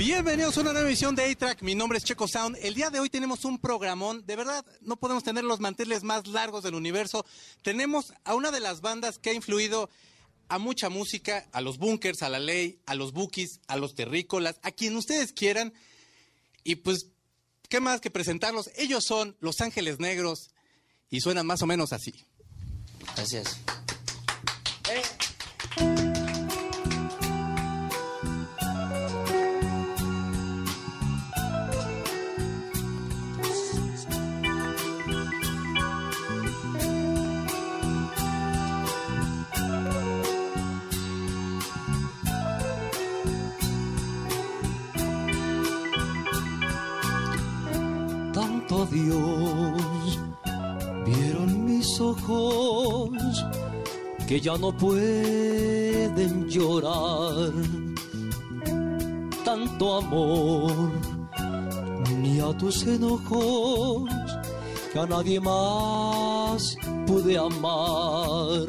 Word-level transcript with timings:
Bienvenidos 0.00 0.56
a 0.56 0.62
una 0.62 0.72
nueva 0.72 0.88
emisión 0.88 1.14
de 1.14 1.30
A-Track. 1.30 1.60
Mi 1.60 1.74
nombre 1.74 1.98
es 1.98 2.04
Checo 2.04 2.26
Sound. 2.26 2.56
El 2.62 2.72
día 2.72 2.88
de 2.88 3.00
hoy 3.00 3.10
tenemos 3.10 3.44
un 3.44 3.58
programón. 3.58 4.24
De 4.24 4.34
verdad, 4.34 4.64
no 4.80 4.96
podemos 4.96 5.22
tener 5.22 5.44
los 5.44 5.60
manteles 5.60 6.04
más 6.04 6.26
largos 6.26 6.62
del 6.62 6.74
universo. 6.74 7.26
Tenemos 7.60 8.14
a 8.24 8.34
una 8.34 8.50
de 8.50 8.60
las 8.60 8.80
bandas 8.80 9.18
que 9.18 9.28
ha 9.28 9.34
influido 9.34 9.90
a 10.48 10.58
mucha 10.58 10.88
música, 10.88 11.46
a 11.52 11.60
los 11.60 11.76
Bunkers, 11.76 12.22
a 12.22 12.30
la 12.30 12.38
ley, 12.38 12.80
a 12.86 12.94
los 12.94 13.12
Bookies, 13.12 13.60
a 13.68 13.76
los 13.76 13.94
Terrícolas, 13.94 14.58
a 14.62 14.70
quien 14.70 14.96
ustedes 14.96 15.34
quieran. 15.34 15.74
Y 16.64 16.76
pues, 16.76 17.08
¿qué 17.68 17.78
más 17.80 18.00
que 18.00 18.10
presentarlos? 18.10 18.70
Ellos 18.76 19.04
son 19.04 19.36
Los 19.40 19.60
Ángeles 19.60 20.00
Negros 20.00 20.48
y 21.10 21.20
suenan 21.20 21.44
más 21.46 21.60
o 21.60 21.66
menos 21.66 21.92
así. 21.92 22.14
Gracias. 23.16 23.58
Tanto 24.82 25.19
Dios 48.90 50.18
vieron 51.06 51.64
mis 51.64 52.00
ojos 52.00 53.10
que 54.26 54.40
ya 54.40 54.58
no 54.58 54.76
pueden 54.76 56.48
llorar. 56.48 57.52
Tanto 59.44 59.96
amor 59.98 60.90
ni 62.18 62.40
a 62.40 62.56
tus 62.58 62.84
enojos 62.86 64.10
que 64.92 64.98
a 64.98 65.06
nadie 65.06 65.38
más 65.40 66.76
pude 67.06 67.38
amar. 67.38 68.66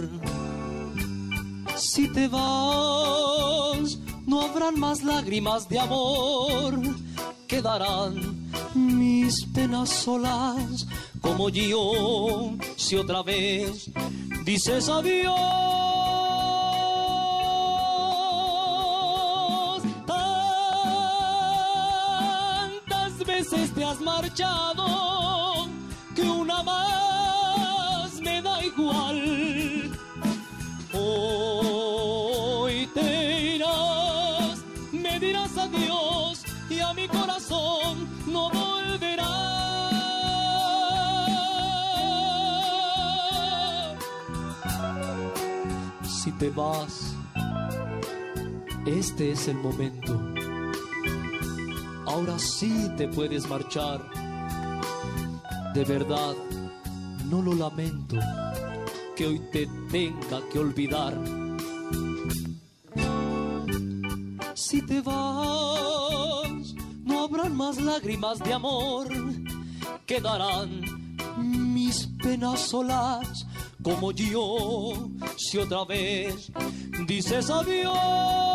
Si 1.75 2.07
te 2.09 2.27
vas, 2.27 3.97
no 4.27 4.41
habrán 4.41 4.79
más 4.79 5.03
lágrimas 5.03 5.67
de 5.67 5.79
amor, 5.79 6.79
quedarán 7.47 8.40
mis 9.01 9.45
penas 9.47 9.89
solas 9.89 10.85
como 11.21 11.49
yo. 11.49 12.53
Si 12.75 12.95
otra 12.95 13.23
vez 13.23 13.89
dices 14.45 14.87
adiós, 14.89 15.31
tantas 22.75 23.17
veces 23.25 23.73
te 23.73 23.83
has 23.83 23.99
marchado 24.01 24.85
que 26.15 26.21
una 26.21 26.61
más 26.61 28.21
me 28.21 28.39
da 28.43 28.63
igual. 28.63 29.19
Hoy 30.93 32.75
te 32.93 33.55
irás, 33.55 34.59
me 34.91 35.19
dirás 35.19 35.57
adiós 35.57 36.43
y 36.69 36.79
a 36.79 36.93
mi 36.93 37.07
corazón 37.07 38.00
te 46.41 46.49
vas, 46.49 47.13
este 48.87 49.29
es 49.29 49.47
el 49.47 49.57
momento. 49.57 50.19
Ahora 52.07 52.39
sí 52.39 52.89
te 52.97 53.07
puedes 53.07 53.47
marchar. 53.47 54.01
De 55.75 55.85
verdad, 55.85 56.33
no 57.29 57.43
lo 57.43 57.53
lamento 57.53 58.15
que 59.15 59.27
hoy 59.27 59.39
te 59.51 59.67
tenga 59.91 60.41
que 60.51 60.57
olvidar. 60.57 61.13
Si 64.55 64.81
te 64.81 64.99
vas, 65.01 66.73
no 67.03 67.23
habrán 67.23 67.55
más 67.55 67.79
lágrimas 67.79 68.39
de 68.39 68.53
amor, 68.53 69.07
quedarán 70.07 70.81
mis 71.37 72.07
penas 72.23 72.61
solas 72.61 73.45
como 73.81 74.11
yo. 74.11 75.09
Si 75.37 75.57
otra 75.57 75.85
vez 75.85 76.51
dices 77.07 77.49
adiós. 77.49 78.50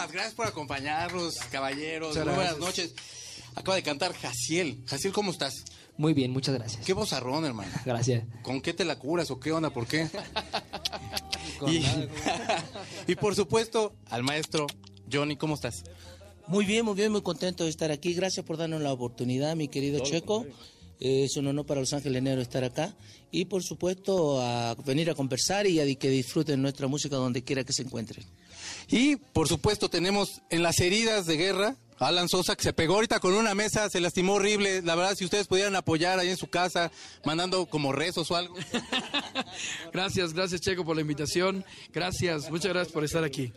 Muchísimas 0.00 0.12
gracias 0.12 0.34
por 0.34 0.46
acompañarnos, 0.46 1.36
caballeros. 1.52 2.16
Muy 2.16 2.34
buenas 2.34 2.58
noches. 2.58 2.94
Acaba 3.54 3.74
de 3.74 3.82
cantar 3.82 4.14
Jaciel. 4.14 4.82
Jaciel, 4.86 5.12
¿cómo 5.12 5.30
estás? 5.30 5.62
Muy 5.98 6.14
bien, 6.14 6.30
muchas 6.30 6.54
gracias. 6.54 6.86
Qué 6.86 6.94
vozarrón, 6.94 7.44
hermano. 7.44 7.70
Gracias. 7.84 8.24
¿Con 8.40 8.62
qué 8.62 8.72
te 8.72 8.86
la 8.86 8.98
curas 8.98 9.30
o 9.30 9.38
qué 9.38 9.52
onda? 9.52 9.68
¿Por 9.68 9.86
qué? 9.86 10.08
Y, 13.06 13.14
por 13.16 13.34
supuesto, 13.34 13.94
al 14.08 14.22
maestro 14.22 14.66
Johnny, 15.12 15.36
¿cómo 15.36 15.54
estás? 15.54 15.84
Muy 16.46 16.64
bien, 16.64 16.86
muy 16.86 16.94
bien, 16.94 17.12
muy 17.12 17.20
contento 17.20 17.64
de 17.64 17.70
estar 17.70 17.90
aquí. 17.90 18.14
Gracias 18.14 18.46
por 18.46 18.56
darnos 18.56 18.80
la 18.80 18.94
oportunidad, 18.94 19.54
mi 19.54 19.68
querido 19.68 20.00
Checo. 20.00 20.46
Eh, 20.98 21.24
es 21.24 21.36
un 21.36 21.46
honor 21.48 21.66
para 21.66 21.80
Los 21.80 21.92
Ángeles 21.92 22.22
Negros 22.22 22.44
estar 22.44 22.64
acá. 22.64 22.96
Y 23.30 23.44
por 23.44 23.62
supuesto, 23.62 24.40
a 24.40 24.74
venir 24.86 25.10
a 25.10 25.14
conversar 25.14 25.66
y 25.66 25.78
a 25.78 25.94
que 25.96 26.08
disfruten 26.08 26.62
nuestra 26.62 26.86
música 26.86 27.16
donde 27.16 27.44
quiera 27.44 27.64
que 27.64 27.74
se 27.74 27.82
encuentren. 27.82 28.24
Y 28.90 29.16
por 29.16 29.48
supuesto, 29.48 29.88
tenemos 29.88 30.42
en 30.50 30.62
las 30.62 30.80
heridas 30.80 31.26
de 31.26 31.36
guerra. 31.36 31.76
a 31.98 32.06
Alan 32.08 32.28
Sosa, 32.30 32.56
que 32.56 32.62
se 32.62 32.72
pegó 32.72 32.94
ahorita 32.94 33.20
con 33.20 33.34
una 33.34 33.54
mesa, 33.54 33.90
se 33.90 34.00
lastimó 34.00 34.32
horrible. 34.34 34.80
La 34.80 34.94
verdad, 34.94 35.14
si 35.14 35.24
ustedes 35.26 35.46
pudieran 35.46 35.76
apoyar 35.76 36.18
ahí 36.18 36.30
en 36.30 36.38
su 36.38 36.46
casa, 36.48 36.90
mandando 37.26 37.66
como 37.66 37.92
rezos 37.92 38.30
o 38.30 38.36
algo. 38.36 38.54
Gracias, 39.92 40.32
gracias 40.32 40.60
Checo 40.62 40.84
por 40.84 40.96
la 40.96 41.02
invitación. 41.02 41.62
Gracias, 41.92 42.50
muchas 42.50 42.72
gracias 42.72 42.92
por 42.92 43.04
estar 43.04 43.22
aquí. 43.24 43.52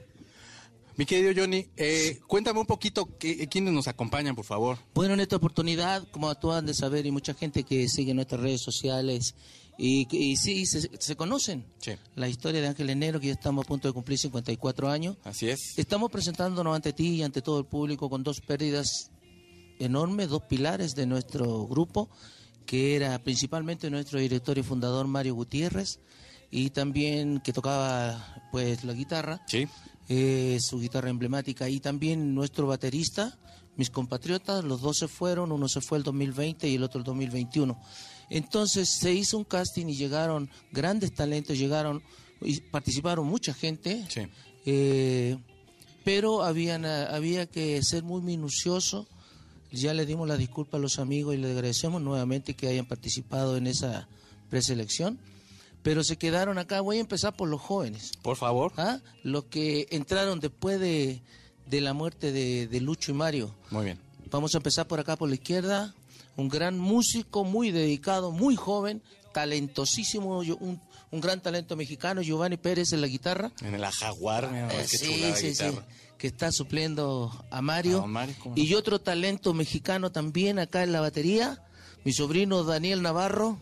Mi 0.98 1.06
querido 1.06 1.32
Johnny, 1.36 1.68
eh, 1.78 2.20
cuéntame 2.28 2.60
un 2.60 2.66
poquito 2.66 3.18
que- 3.18 3.48
quiénes 3.48 3.74
nos 3.74 3.88
acompañan, 3.88 4.36
por 4.36 4.46
favor. 4.46 4.78
Bueno, 4.94 5.14
en 5.16 5.22
esta 5.22 5.38
oportunidad, 5.38 6.06
como 6.12 6.34
tú 6.36 6.52
han 6.52 6.66
de 6.66 6.74
saber, 6.74 7.06
y 7.06 7.12
mucha 7.12 7.34
gente 7.34 7.64
que 7.64 7.88
sigue 7.88 8.14
nuestras 8.14 8.42
redes 8.42 8.62
sociales, 8.62 9.34
y, 9.78 10.08
y 10.16 10.36
sí, 10.38 10.66
se, 10.66 10.90
se 11.00 11.16
conocen 11.16 11.66
Sí. 11.80 11.92
la 12.16 12.28
historia 12.30 12.62
de 12.62 12.68
Ángeles 12.68 12.96
Negro, 12.98 13.20
que 13.20 13.28
ya 13.28 13.34
estamos 13.34 13.66
a 13.66 13.68
punto 13.68 13.88
de 13.88 13.94
cumplir 13.94 14.18
54 14.20 14.90
años. 14.90 15.18
Así 15.24 15.50
es. 15.50 15.78
Estamos 15.78 16.12
presentándonos 16.12 16.76
ante 16.76 16.94
ti 16.94 17.10
y 17.16 17.24
ante 17.24 17.42
todo 17.42 17.60
el 17.60 17.66
público 17.66 18.10
con 18.10 18.24
dos 18.24 18.40
pérdidas 18.42 19.10
enormes, 19.80 20.30
dos 20.30 20.44
pilares 20.44 20.94
de 20.96 21.06
nuestro 21.06 21.66
grupo, 21.68 22.10
que 22.66 22.96
era 22.96 23.20
principalmente 23.20 23.90
nuestro 23.90 24.20
director 24.20 24.58
y 24.58 24.64
fundador 24.64 25.08
Mario 25.08 25.36
Gutiérrez, 25.36 26.00
y 26.52 26.70
también 26.70 27.40
que 27.40 27.52
tocaba 27.52 28.46
pues 28.52 28.84
la 28.84 28.94
guitarra, 28.94 29.42
Sí. 29.48 29.68
eh, 30.08 30.58
su 30.62 30.80
guitarra 30.80 31.10
emblemática, 31.10 31.68
y 31.68 31.80
también 31.80 32.36
nuestro 32.36 32.68
baterista, 32.68 33.38
mis 33.76 33.90
compatriotas, 33.90 34.64
los 34.64 34.82
dos 34.82 34.98
se 35.00 35.08
fueron, 35.08 35.52
uno 35.52 35.68
se 35.68 35.82
fue 35.82 35.98
el 35.98 36.04
2020 36.04 36.70
y 36.70 36.76
el 36.76 36.84
otro 36.84 37.00
el 37.00 37.04
2021. 37.06 37.82
Entonces 38.38 38.90
se 38.90 39.14
hizo 39.14 39.38
un 39.38 39.44
casting 39.44 39.86
y 39.88 39.96
llegaron 39.96 40.50
grandes 40.72 41.14
talentos, 41.14 41.58
llegaron 41.58 42.02
y 42.42 42.60
participaron 42.62 43.28
mucha 43.28 43.54
gente, 43.54 44.06
Sí. 44.10 44.22
eh, 44.66 45.38
pero 46.04 46.44
habían, 46.44 46.84
ah, 46.86 47.06
había 47.16 47.46
que 47.46 47.82
ser 47.84 48.04
muy 48.04 48.22
minucioso. 48.22 49.08
Ya 49.72 49.94
le 49.94 50.06
dimos 50.06 50.28
la 50.28 50.36
disculpa 50.38 50.78
a 50.78 50.80
los 50.80 51.00
amigos 51.00 51.34
y 51.36 51.38
les 51.38 51.52
agradecemos 51.52 52.02
nuevamente 52.02 52.56
que 52.56 52.68
hayan 52.68 52.86
participado 52.86 53.56
en 53.58 53.68
esa 53.68 54.08
preselección, 54.50 55.18
pero 55.84 56.04
se 56.04 56.18
quedaron 56.18 56.58
acá. 56.58 56.82
Voy 56.82 56.98
a 56.98 57.02
empezar 57.02 57.36
por 57.36 57.48
los 57.50 57.62
jóvenes. 57.62 58.12
Por 58.22 58.36
favor. 58.38 58.74
¿ah? 58.78 59.00
Los 59.24 59.46
que 59.46 59.88
entraron 59.92 60.40
después 60.40 60.80
de, 60.80 61.22
de 61.68 61.82
la 61.82 61.94
muerte 61.94 62.32
de, 62.32 62.68
de 62.68 62.82
Lucho 62.82 63.12
y 63.12 63.16
Mario. 63.16 63.56
Muy 63.72 63.86
bien. 63.86 64.00
Vamos 64.30 64.54
a 64.56 64.58
empezar 64.58 64.88
por 64.88 65.00
acá 65.00 65.16
por 65.16 65.30
la 65.30 65.36
izquierda. 65.36 65.94
Un 66.36 66.50
gran 66.50 66.80
músico, 66.80 67.44
muy 67.44 67.72
dedicado, 67.72 68.32
muy 68.32 68.56
joven, 68.56 69.02
talentosísimo, 69.34 70.40
un, 70.40 70.82
un 71.12 71.22
gran 71.22 71.42
talento 71.42 71.76
mexicano, 71.76 72.22
Giovanni 72.22 72.58
Pérez 72.58 72.92
en 72.94 73.02
la 73.02 73.08
guitarra. 73.08 73.52
En 73.62 73.76
el 73.76 73.86
jaguar, 73.86 74.50
Eh, 74.54 74.86
qué 74.90 74.98
sí, 74.98 75.54
sí, 75.54 75.64
que 76.18 76.28
está 76.28 76.52
supliendo 76.52 77.32
a 77.52 77.62
Mario. 77.62 77.98
A 77.98 78.02
don 78.02 78.12
Mario, 78.12 78.36
cómo 78.42 78.56
no. 78.56 78.62
y 78.62 78.74
otro 78.74 79.00
talento 79.00 79.54
mexicano 79.54 80.12
también 80.12 80.58
acá 80.58 80.82
en 80.84 80.92
la 80.92 81.02
batería, 81.02 81.62
mi 82.04 82.14
sobrino 82.14 82.64
Daniel 82.64 83.02
Navarro, 83.02 83.60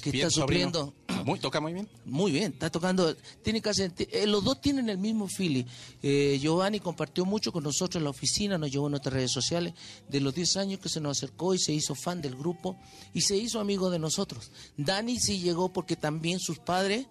que 0.00 0.10
Bien, 0.10 0.26
está 0.26 0.40
sobrino. 0.40 0.68
supliendo 0.70 0.94
Muy, 1.24 1.38
toca 1.38 1.60
muy 1.60 1.72
bien. 1.72 1.88
muy 2.04 2.32
bien, 2.32 2.52
está 2.52 2.70
tocando, 2.70 3.14
tiene 3.42 3.60
casi, 3.60 3.82
eh, 3.82 4.26
los 4.26 4.44
dos 4.44 4.60
tienen 4.60 4.88
el 4.88 4.98
mismo 4.98 5.28
feeling. 5.28 5.64
Eh, 6.02 6.38
Giovanni 6.40 6.80
compartió 6.80 7.24
mucho 7.24 7.52
con 7.52 7.64
nosotros 7.64 8.00
en 8.00 8.04
la 8.04 8.10
oficina, 8.10 8.58
nos 8.58 8.70
llevó 8.70 8.86
en 8.86 8.92
nuestras 8.92 9.14
redes 9.14 9.32
sociales, 9.32 9.74
de 10.08 10.20
los 10.20 10.34
10 10.34 10.56
años 10.56 10.80
que 10.80 10.88
se 10.88 11.00
nos 11.00 11.18
acercó 11.18 11.54
y 11.54 11.58
se 11.58 11.72
hizo 11.72 11.94
fan 11.94 12.20
del 12.20 12.36
grupo 12.36 12.78
y 13.14 13.20
se 13.22 13.36
hizo 13.36 13.60
amigo 13.60 13.90
de 13.90 13.98
nosotros. 13.98 14.50
Dani 14.76 15.18
sí 15.18 15.40
llegó 15.40 15.72
porque 15.72 15.96
también 15.96 16.40
sus 16.40 16.58
padres, 16.58 17.06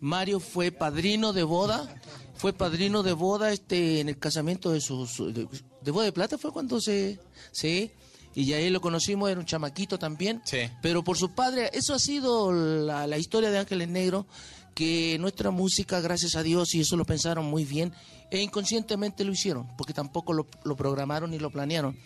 Mario 0.00 0.40
fue 0.40 0.70
padrino 0.70 1.32
de 1.32 1.42
boda, 1.42 2.00
fue 2.36 2.52
padrino 2.52 3.02
de 3.02 3.12
boda 3.12 3.52
este 3.52 4.00
en 4.00 4.08
el 4.08 4.18
casamiento 4.18 4.70
de 4.70 4.80
sus, 4.80 5.18
de, 5.18 5.48
de 5.82 5.90
boda 5.90 6.04
de 6.04 6.12
plata 6.12 6.38
fue 6.38 6.52
cuando 6.52 6.80
se, 6.80 7.18
sí, 7.50 7.90
y 8.34 8.52
ahí 8.52 8.70
lo 8.70 8.80
conocimos, 8.80 9.30
era 9.30 9.40
un 9.40 9.46
chamaquito 9.46 9.98
también. 9.98 10.40
Sí. 10.44 10.58
Pero 10.82 11.02
por 11.04 11.16
su 11.16 11.30
padre, 11.32 11.70
eso 11.72 11.94
ha 11.94 11.98
sido 11.98 12.52
la, 12.52 13.06
la 13.06 13.18
historia 13.18 13.50
de 13.50 13.58
Ángeles 13.58 13.88
Negro, 13.88 14.26
que 14.74 15.16
nuestra 15.18 15.50
música, 15.50 16.00
gracias 16.00 16.36
a 16.36 16.42
Dios, 16.42 16.74
y 16.74 16.80
eso 16.80 16.96
lo 16.96 17.04
pensaron 17.04 17.46
muy 17.46 17.64
bien, 17.64 17.92
e 18.30 18.40
inconscientemente 18.40 19.24
lo 19.24 19.32
hicieron, 19.32 19.66
porque 19.76 19.92
tampoco 19.92 20.32
lo, 20.32 20.46
lo 20.64 20.76
programaron 20.76 21.30
ni 21.30 21.38
lo 21.38 21.50
planearon. 21.50 21.98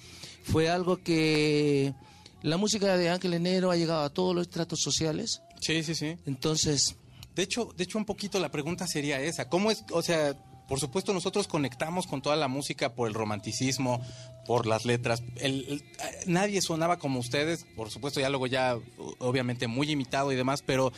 Fue 0.45 0.71
algo 0.71 0.97
que 1.03 1.95
la 2.43 2.57
música 2.57 2.97
de 2.97 3.11
Ángeles 3.11 3.41
Negro 3.41 3.71
ha 3.71 3.77
llegado 3.77 4.03
a 4.05 4.11
todos 4.11 4.35
los 4.35 4.47
estratos 4.47 4.81
sociales, 4.81 5.43
Sí, 5.61 5.83
sí, 5.83 5.95
sí. 5.95 6.17
entonces... 6.27 6.97
De 7.35 7.43
hecho, 7.45 7.71
de 7.77 7.85
hecho, 7.85 7.97
un 7.97 8.05
poquito 8.05 8.39
la 8.39 8.51
pregunta 8.51 8.87
sería 8.87 9.19
esa. 9.19 9.49
¿Cómo 9.49 9.71
es, 9.71 9.85
o 9.91 10.03
sea, 10.03 10.37
por 10.73 10.81
supuesto 10.81 11.13
nosotros 11.13 11.49
conectamos 11.49 12.07
con 12.07 12.23
toda 12.23 12.35
la 12.35 12.49
música 12.49 12.95
por 12.95 13.07
el 13.07 13.13
romanticismo, 13.13 14.01
por 14.47 14.67
las 14.67 14.87
letras. 14.87 15.23
El- 15.37 15.67
el- 15.69 15.81
eh, 15.83 16.23
nadie 16.25 16.63
sonaba 16.63 16.99
como 16.99 17.19
ustedes, 17.21 17.67
por 17.77 17.91
supuesto, 17.91 18.21
ya 18.21 18.31
luego 18.31 18.47
ya, 18.47 18.79
obviamente, 19.19 19.67
muy 19.67 19.91
imitado 19.91 20.33
y 20.33 20.35
demás, 20.35 20.63
pero 20.65 20.91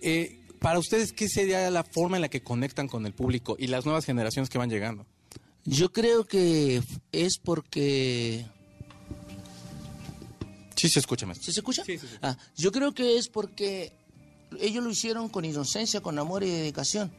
eh, 0.00 0.40
para 0.60 0.78
ustedes, 0.78 1.12
¿qué 1.12 1.28
sería 1.28 1.70
la 1.70 1.84
forma 1.84 2.16
en 2.16 2.22
la 2.22 2.30
que 2.30 2.40
conectan 2.42 2.88
con 2.88 3.04
el 3.04 3.12
público 3.12 3.54
y 3.58 3.66
las 3.66 3.84
nuevas 3.84 4.06
generaciones 4.06 4.48
que 4.48 4.56
van 4.56 4.70
llegando? 4.70 5.04
Yo 5.66 5.92
creo 5.92 6.24
que 6.24 6.80
es 7.12 7.36
porque... 7.36 8.46
Sí, 10.74 10.88
se 10.88 11.00
escucha, 11.00 11.26
maestro. 11.26 11.44
¿Sí 11.44 11.52
se 11.52 11.60
escucha? 11.60 11.84
Sí, 11.84 11.98
sí, 11.98 12.06
sí. 12.10 12.16
Ah, 12.22 12.38
yo 12.56 12.72
creo 12.72 12.94
que 12.94 13.18
es 13.18 13.28
porque 13.28 13.92
ellos 14.58 14.82
lo 14.82 14.90
hicieron 14.90 15.28
con 15.28 15.44
inocencia, 15.44 16.00
con 16.00 16.18
amor 16.18 16.44
y 16.44 16.48
dedicación. 16.50 17.12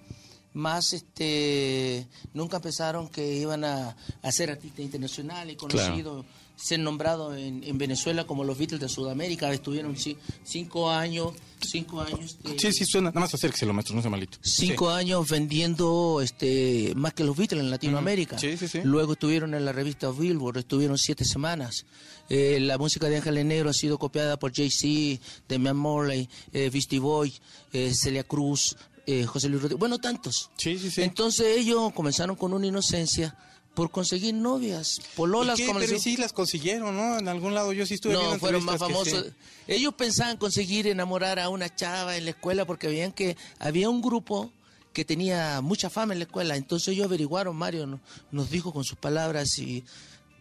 Más, 0.54 0.94
este, 0.94 2.08
nunca 2.34 2.60
pensaron 2.60 3.10
que 3.10 3.36
iban 3.38 3.64
a, 3.64 3.96
a 4.22 4.32
ser 4.32 4.52
artistas 4.52 4.82
internacionales, 4.82 5.58
conocidos, 5.58 6.26
ser 6.56 6.80
nombrados 6.80 7.36
en, 7.38 7.64
en 7.64 7.78
Venezuela 7.80 8.26
como 8.28 8.44
los 8.44 8.58
Beatles 8.58 8.80
de 8.80 8.88
Sudamérica. 8.88 9.52
Estuvieron 9.52 9.96
ci- 9.96 10.16
cinco 10.44 10.90
años, 10.92 11.34
cinco 11.60 12.02
años. 12.02 12.38
eh, 12.46 12.56
Sí, 12.60 12.72
sí, 12.72 12.86
suena. 12.86 13.10
Nada 13.10 13.22
más 13.22 13.34
acérqueselo, 13.34 13.74
maestro, 13.74 13.96
no 13.96 14.02
sea 14.04 14.12
malito. 14.12 14.38
Cinco 14.42 14.92
años 14.92 15.28
vendiendo 15.28 16.22
este 16.22 16.94
más 16.96 17.14
que 17.16 17.24
los 17.24 17.36
Beatles 17.36 17.62
en 17.64 17.72
Latinoamérica. 17.72 18.38
Sí, 18.38 18.56
sí, 18.56 18.68
sí. 18.68 18.82
Luego 18.84 19.14
estuvieron 19.14 19.56
en 19.56 19.66
la 19.66 19.72
revista 19.72 20.12
Billboard, 20.12 20.58
estuvieron 20.60 20.98
siete 21.00 21.26
semanas. 21.26 21.86
Eh, 22.30 22.60
la 22.62 22.78
música 22.78 23.10
de 23.10 23.18
Ángeles 23.18 23.44
Negro 23.46 23.70
ha 23.72 23.74
sido 23.74 23.98
copiada 23.98 24.38
por 24.38 24.54
Jay-Z, 24.54 25.20
Damian 25.50 25.76
Morley, 25.76 26.30
eh, 26.54 26.70
Beastie 26.72 27.00
Boy, 27.00 27.34
eh, 27.74 27.92
Celia 27.94 28.24
Cruz, 28.24 28.78
eh, 29.06 29.26
José 29.26 29.50
Luis 29.50 29.62
Rodríguez, 29.62 29.80
bueno, 29.80 29.98
tantos. 30.00 30.50
Sí, 30.58 30.78
sí, 30.80 30.90
sí. 30.92 31.02
Entonces 31.02 31.58
ellos 31.58 31.92
comenzaron 31.94 32.36
con 32.36 32.54
una 32.54 32.68
inocencia 32.68 33.36
por 33.74 33.90
conseguir 33.90 34.36
novias, 34.36 35.00
pololas, 35.16 35.58
¿Y 35.60 35.64
qué? 35.64 35.68
como 35.68 35.80
Pero 35.80 35.98
sí 36.00 36.16
las 36.16 36.32
consiguieron, 36.32 36.96
¿no? 36.96 37.18
En 37.18 37.28
algún 37.28 37.56
lado 37.56 37.74
yo 37.74 37.86
sí 37.88 37.96
estuve 37.96 38.14
viendo 38.14 38.34
No, 38.34 38.40
fueron 38.40 38.64
más 38.64 38.78
famosos. 38.80 39.26
Ellos 39.68 39.94
pensaban 39.96 40.38
conseguir 40.38 40.86
enamorar 40.88 41.40
a 41.40 41.50
una 41.50 41.74
chava 41.76 42.16
en 42.16 42.26
la 42.26 42.32
escuela 42.32 42.66
porque 42.66 42.88
veían 42.88 43.12
que 43.12 43.36
había 43.60 43.90
un 43.90 44.02
grupo 44.02 44.52
que 44.94 45.04
tenía 45.06 45.60
mucha 45.62 45.90
fama 45.90 46.14
en 46.14 46.20
la 46.20 46.26
escuela. 46.26 46.56
Entonces 46.56 46.90
ellos 46.90 47.08
averiguaron, 47.08 47.56
Mario 47.56 47.88
no- 47.88 48.00
nos 48.32 48.52
dijo 48.52 48.72
con 48.72 48.84
sus 48.84 48.98
palabras 48.98 49.58
y 49.58 49.84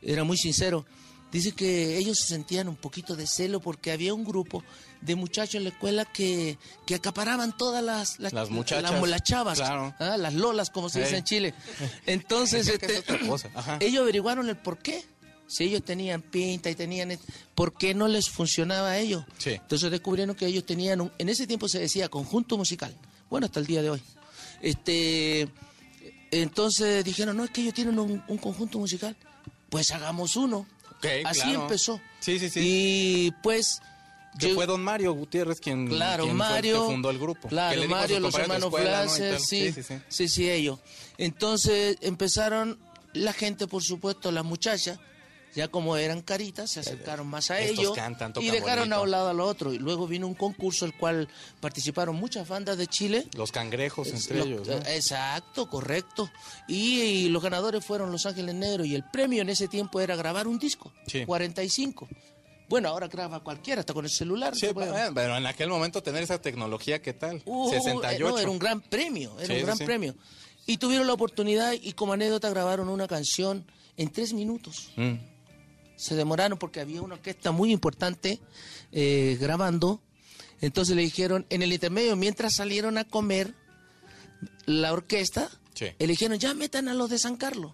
era 0.03 0.25
muy 0.25 0.37
sincero. 0.37 0.85
Dice 1.33 1.53
que 1.53 1.97
ellos 1.97 2.19
se 2.19 2.29
sentían 2.29 2.69
un 2.69 2.77
poquito 2.77 3.17
de 3.17 3.27
celo 3.27 3.59
porque 3.59 3.91
había 3.91 4.13
un 4.13 4.23
grupo 4.23 4.63
de 5.01 5.17
muchachos 5.17 5.55
en 5.55 5.65
la 5.65 5.71
escuela 5.71 6.05
que, 6.05 6.59
que 6.87 6.95
acaparaban 6.95 7.57
todas 7.57 7.83
las, 7.83 8.21
Las 8.21 8.51
muchachas, 8.51 8.93
las, 8.93 9.09
las 9.09 9.23
chavas, 9.23 9.59
claro. 9.59 9.95
¿ah? 9.99 10.19
las 10.19 10.35
lolas, 10.35 10.69
como 10.69 10.91
se 10.91 11.01
dice 11.01 11.17
en 11.17 11.25
Chile. 11.25 11.55
Entonces, 12.05 12.69
es 12.69 12.75
este, 12.75 13.03
ellos 13.81 14.03
averiguaron 14.03 14.49
el 14.51 14.59
por 14.59 14.79
qué. 14.79 15.03
Si 15.47 15.65
ellos 15.65 15.83
tenían 15.83 16.23
pinta 16.23 16.71
y 16.71 16.75
tenían... 16.75 17.19
¿Por 17.55 17.75
qué 17.75 17.95
no 17.95 18.09
les 18.09 18.31
funcionaba 18.31 18.91
a 18.93 18.99
ellos? 18.99 19.25
Sí. 19.39 19.51
Entonces 19.51 19.91
descubrieron 19.91 20.35
que 20.35 20.47
ellos 20.47 20.65
tenían... 20.65 21.01
Un, 21.01 21.13
en 21.19 21.29
ese 21.29 21.47
tiempo 21.47 21.69
se 21.69 21.79
decía 21.79 22.09
conjunto 22.09 22.57
musical. 22.57 22.95
Bueno, 23.29 23.47
hasta 23.47 23.61
el 23.61 23.67
día 23.67 23.83
de 23.83 23.91
hoy. 23.91 24.03
Este, 24.63 25.49
entonces 26.31 27.05
dijeron, 27.05 27.37
no, 27.37 27.45
es 27.45 27.51
que 27.51 27.63
ellos 27.63 27.75
tienen 27.75 27.99
un, 27.99 28.23
un 28.29 28.39
conjunto 28.39 28.79
musical. 28.79 29.15
Pues 29.69 29.91
hagamos 29.91 30.37
uno. 30.37 30.67
Así 31.25 31.41
claro. 31.43 31.63
empezó. 31.63 32.01
Sí, 32.21 32.39
sí, 32.39 32.49
sí. 32.51 32.61
Y 32.63 33.31
pues... 33.43 33.81
Que 34.39 34.49
yo- 34.49 34.55
fue 34.55 34.65
don 34.67 34.83
Mario 34.83 35.13
Gutiérrez 35.13 35.61
quien, 35.61 35.89
Claro, 35.89 36.25
quien 36.25 36.37
fue 36.39 36.47
el 36.47 36.53
Mario. 36.53 36.87
que 36.87 36.93
fundó 36.95 37.11
el 37.11 37.19
grupo. 37.19 37.43
Que 37.43 37.49
Claro, 37.49 37.83
Mario, 37.89 38.21
los 38.21 38.35
hermanos 38.35 38.65
escuela, 38.69 39.07
sí, 39.09 39.23
sí, 39.39 39.83
sí. 39.83 39.95
sí, 40.09 40.29
sí, 40.29 40.51
ellos. 40.51 40.79
Entonces 41.19 41.99
empezaron 42.01 42.79
la 43.13 43.35
gente, 43.35 43.67
por 43.67 43.83
supuesto, 43.83 44.33
las 44.33 44.45
muchachas, 44.45 44.99
ya 45.55 45.69
como 45.69 45.97
eran 45.97 46.23
caritas, 46.23 46.71
se 46.71 46.81
acercaron 46.81 47.27
más 47.27 47.51
a 47.51 47.61
ellos 47.61 47.97
y 48.41 48.51
dejaron 48.51 48.85
bonito. 48.85 48.97
a 48.97 49.01
un 49.03 49.11
lado 49.11 49.29
a 49.29 49.33
lo 49.33 49.47
otro. 49.47 49.73
Y 49.73 49.79
luego 49.79 50.07
vino 50.07 50.27
un 50.27 50.35
concurso 50.35 50.85
el 50.87 50.97
cual 50.97 51.29
participaron 51.61 52.17
muchas 52.17 52.49
bandas 52.49 52.79
de 52.79 52.87
Chile. 52.87 53.27
Los 53.37 53.53
cangrejos 53.53 54.09
entre 54.09 54.39
Los- 54.39 54.47
ellos, 54.47 54.69
¿no? 54.69 54.75
eh, 54.75 54.97
Exacto, 54.97 55.69
correcto. 55.69 56.31
Y, 56.69 57.01
y 57.01 57.29
los 57.29 57.43
ganadores 57.43 57.85
fueron 57.85 58.11
Los 58.13 58.27
Ángeles 58.27 58.55
Negros 58.55 58.87
y 58.87 58.95
el 58.95 59.05
premio 59.05 59.43
en 59.43 59.51
ese 59.51 59.69
tiempo 59.69 60.01
era 60.01 60.17
grabar 60.17 60.47
un 60.49 60.59
disco, 60.59 60.93
Sí. 61.07 61.25
45. 61.27 62.09
Bueno, 62.69 62.89
ahora 62.89 63.07
graba 63.09 63.41
cualquiera, 63.41 63.81
hasta 63.81 63.93
con 63.93 64.07
el 64.07 64.11
celular. 64.11 64.57
Sí, 64.57 64.69
bueno, 64.69 64.95
pero 65.15 65.37
en 65.37 65.45
aquel 65.45 65.69
momento 65.69 66.03
tener 66.03 66.23
esa 66.23 66.41
tecnología, 66.41 67.03
¿qué 67.03 67.13
tal? 67.13 67.43
Uh, 67.45 67.69
68. 67.71 68.17
eh, 68.17 68.31
no, 68.31 68.39
era 68.39 68.51
un 68.51 68.59
gran 68.59 68.81
premio, 68.81 69.37
era 69.39 69.47
Sí, 69.49 69.53
un 69.61 69.63
gran 69.67 69.77
sí. 69.77 69.85
premio. 69.85 70.15
Y 70.65 70.79
tuvieron 70.79 71.07
la 71.07 71.13
oportunidad 71.13 71.73
y 71.73 71.93
como 71.93 72.15
anécdota 72.15 72.49
grabaron 72.49 72.89
una 72.89 73.07
canción 73.09 73.67
en 73.99 74.11
tres 74.11 74.33
minutos. 74.33 74.91
Mm. 74.97 75.15
Se 75.97 76.15
demoraron 76.15 76.59
porque 76.59 76.81
había 76.81 77.03
una 77.03 77.15
orquesta 77.15 77.53
muy 77.53 77.73
importante 77.73 78.41
eh, 78.93 79.37
grabando. 79.41 80.01
Entonces 80.61 80.95
le 80.97 81.03
dijeron, 81.03 81.47
en 81.51 81.63
el 81.63 81.73
intermedio, 81.73 82.15
mientras 82.17 82.55
salieron 82.55 82.99
a 82.99 83.05
comer, 83.05 83.55
la 84.67 84.93
orquesta, 84.93 85.49
Sí. 85.75 85.87
eligieron, 85.99 86.39
ya 86.39 86.55
metan 86.55 86.89
a 86.89 86.95
los 86.95 87.09
de 87.11 87.19
San 87.19 87.37
Carlos. 87.37 87.73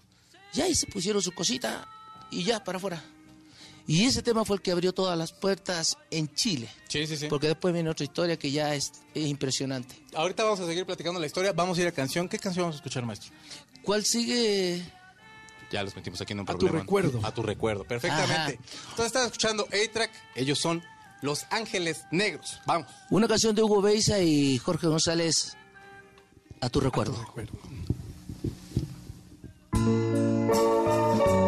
Ya, 0.54 0.68
y 0.68 0.74
se 0.74 0.86
pusieron 0.86 1.20
su 1.22 1.32
cosita 1.32 1.88
y 2.30 2.44
ya, 2.44 2.62
para 2.64 2.78
afuera. 2.78 3.02
Y 3.86 4.04
ese 4.04 4.22
tema 4.22 4.44
fue 4.44 4.56
el 4.56 4.62
que 4.62 4.70
abrió 4.70 4.92
todas 4.92 5.16
las 5.18 5.32
puertas 5.32 5.96
en 6.10 6.32
Chile. 6.34 6.68
Sí, 6.88 7.06
sí, 7.06 7.16
sí. 7.16 7.26
Porque 7.28 7.46
después 7.48 7.72
viene 7.74 7.88
otra 7.90 8.04
historia 8.04 8.38
que 8.38 8.50
ya 8.50 8.74
es, 8.74 8.92
es 9.14 9.26
impresionante. 9.26 9.94
Ahorita 10.14 10.44
vamos 10.44 10.60
a 10.60 10.66
seguir 10.66 10.84
platicando 10.84 11.18
la 11.18 11.26
historia. 11.26 11.52
Vamos 11.52 11.78
a 11.78 11.82
ir 11.82 11.88
a 11.88 11.92
canción. 11.92 12.28
¿Qué 12.28 12.38
canción 12.38 12.64
vamos 12.64 12.76
a 12.76 12.78
escuchar, 12.78 13.04
maestro? 13.06 13.30
¿Cuál 13.82 14.04
sigue? 14.04 14.82
Ya 15.70 15.82
los 15.82 15.94
metimos 15.94 16.20
aquí 16.20 16.32
en 16.32 16.40
un 16.40 16.48
A 16.48 16.52
tu 16.52 16.58
problema. 16.58 16.80
recuerdo. 16.80 17.20
A 17.26 17.32
tu 17.32 17.42
recuerdo, 17.42 17.84
perfectamente. 17.84 18.58
Entonces 18.90 19.06
estás 19.06 19.26
escuchando 19.26 19.64
A-Track. 19.66 20.10
Ellos 20.34 20.58
son 20.58 20.82
Los 21.20 21.44
Ángeles 21.50 22.04
Negros. 22.10 22.60
Vamos. 22.66 22.86
Una 23.10 23.28
canción 23.28 23.54
de 23.54 23.62
Hugo 23.62 23.82
Beisa 23.82 24.18
y 24.20 24.56
Jorge 24.58 24.86
González, 24.86 25.56
a 26.60 26.68
tu 26.70 26.80
recuerdo. 26.80 27.16
Recuerdo. 27.26 27.52
Tu 29.72 31.47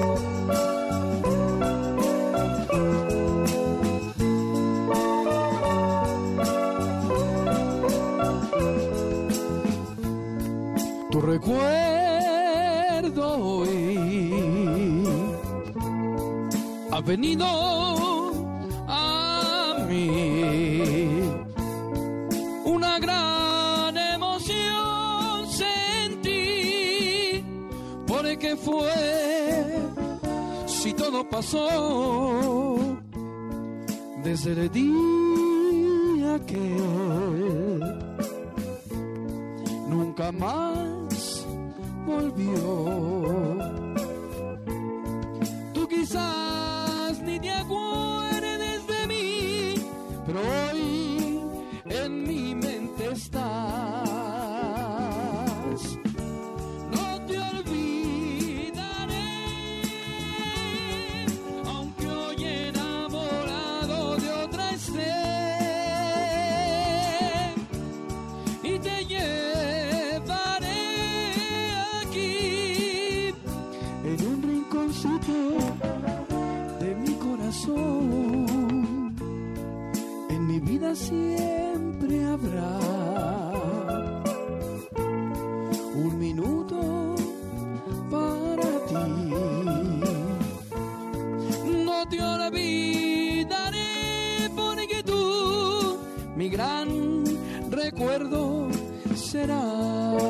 recuerdo, 98.10 98.68
serás. 99.14 100.29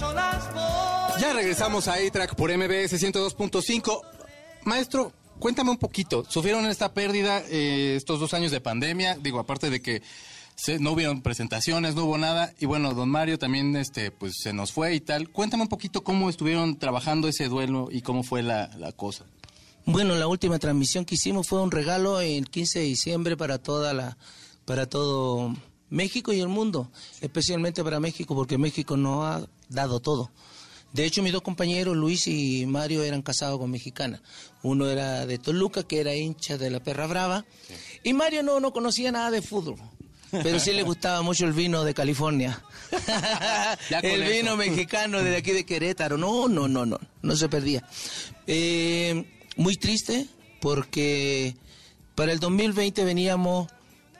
voy. 0.00 1.20
Ya 1.20 1.32
regresamos 1.32 1.88
a 1.88 1.94
A-Track 1.94 2.34
por 2.34 2.50
MBS 2.56 2.92
102.5. 3.00 4.00
Maestro, 4.64 5.12
cuéntame 5.38 5.70
un 5.70 5.78
poquito. 5.78 6.24
¿Sufrieron 6.28 6.66
esta 6.66 6.92
pérdida 6.92 7.42
eh, 7.48 7.94
estos 7.96 8.20
dos 8.20 8.34
años 8.34 8.50
de 8.52 8.60
pandemia? 8.60 9.16
Digo, 9.20 9.38
aparte 9.38 9.70
de 9.70 9.80
que 9.82 10.02
se- 10.54 10.78
no 10.78 10.92
hubieron 10.92 11.22
presentaciones, 11.22 11.94
no 11.94 12.04
hubo 12.04 12.18
nada. 12.18 12.52
Y 12.58 12.66
bueno, 12.66 12.94
don 12.94 13.08
Mario 13.10 13.38
también 13.38 13.76
este, 13.76 14.10
pues, 14.10 14.34
se 14.42 14.52
nos 14.52 14.72
fue 14.72 14.94
y 14.94 15.00
tal. 15.00 15.28
Cuéntame 15.30 15.64
un 15.64 15.68
poquito 15.68 16.02
cómo 16.04 16.30
estuvieron 16.30 16.78
trabajando 16.78 17.28
ese 17.28 17.48
duelo 17.48 17.88
y 17.90 18.02
cómo 18.02 18.22
fue 18.22 18.42
la, 18.42 18.68
la 18.78 18.92
cosa. 18.92 19.24
Bueno, 19.86 20.14
la 20.14 20.26
última 20.26 20.58
transmisión 20.58 21.04
que 21.04 21.14
hicimos 21.16 21.48
fue 21.48 21.62
un 21.62 21.70
regalo 21.70 22.20
el 22.20 22.48
15 22.50 22.80
de 22.80 22.84
diciembre 22.84 23.36
para 23.36 23.58
toda 23.58 23.92
la 23.94 24.16
para 24.66 24.86
todo 24.86 25.54
México 25.88 26.32
y 26.32 26.40
el 26.40 26.48
mundo, 26.48 26.92
especialmente 27.22 27.82
para 27.82 27.98
México 27.98 28.36
porque 28.36 28.56
México 28.58 28.96
nos 28.98 29.24
ha 29.24 29.48
dado 29.70 30.00
todo. 30.00 30.30
De 30.92 31.04
hecho, 31.04 31.22
mis 31.22 31.32
dos 31.32 31.42
compañeros, 31.42 31.96
Luis 31.96 32.26
y 32.26 32.66
Mario, 32.66 33.04
eran 33.04 33.22
casados 33.22 33.58
con 33.58 33.70
mexicana. 33.70 34.20
Uno 34.62 34.88
era 34.88 35.24
de 35.24 35.38
Toluca, 35.38 35.84
que 35.84 36.00
era 36.00 36.14
hincha 36.14 36.58
de 36.58 36.68
la 36.68 36.80
Perra 36.80 37.06
Brava, 37.06 37.44
y 38.02 38.12
Mario 38.12 38.42
no, 38.42 38.60
no 38.60 38.72
conocía 38.72 39.12
nada 39.12 39.30
de 39.30 39.40
fútbol. 39.40 39.76
Pero 40.30 40.60
sí 40.60 40.72
le 40.72 40.82
gustaba 40.82 41.22
mucho 41.22 41.44
el 41.44 41.52
vino 41.52 41.84
de 41.84 41.94
California. 41.94 42.62
El 44.02 44.22
eso. 44.22 44.32
vino 44.32 44.56
mexicano 44.56 45.22
de 45.22 45.36
aquí 45.36 45.52
de 45.52 45.64
Querétaro. 45.64 46.16
No, 46.16 46.48
no, 46.48 46.68
no, 46.68 46.86
no. 46.86 46.98
No 47.22 47.36
se 47.36 47.48
perdía. 47.48 47.84
Eh, 48.46 49.24
muy 49.56 49.76
triste 49.76 50.26
porque 50.60 51.56
para 52.14 52.32
el 52.32 52.38
2020 52.38 53.04
veníamos 53.04 53.68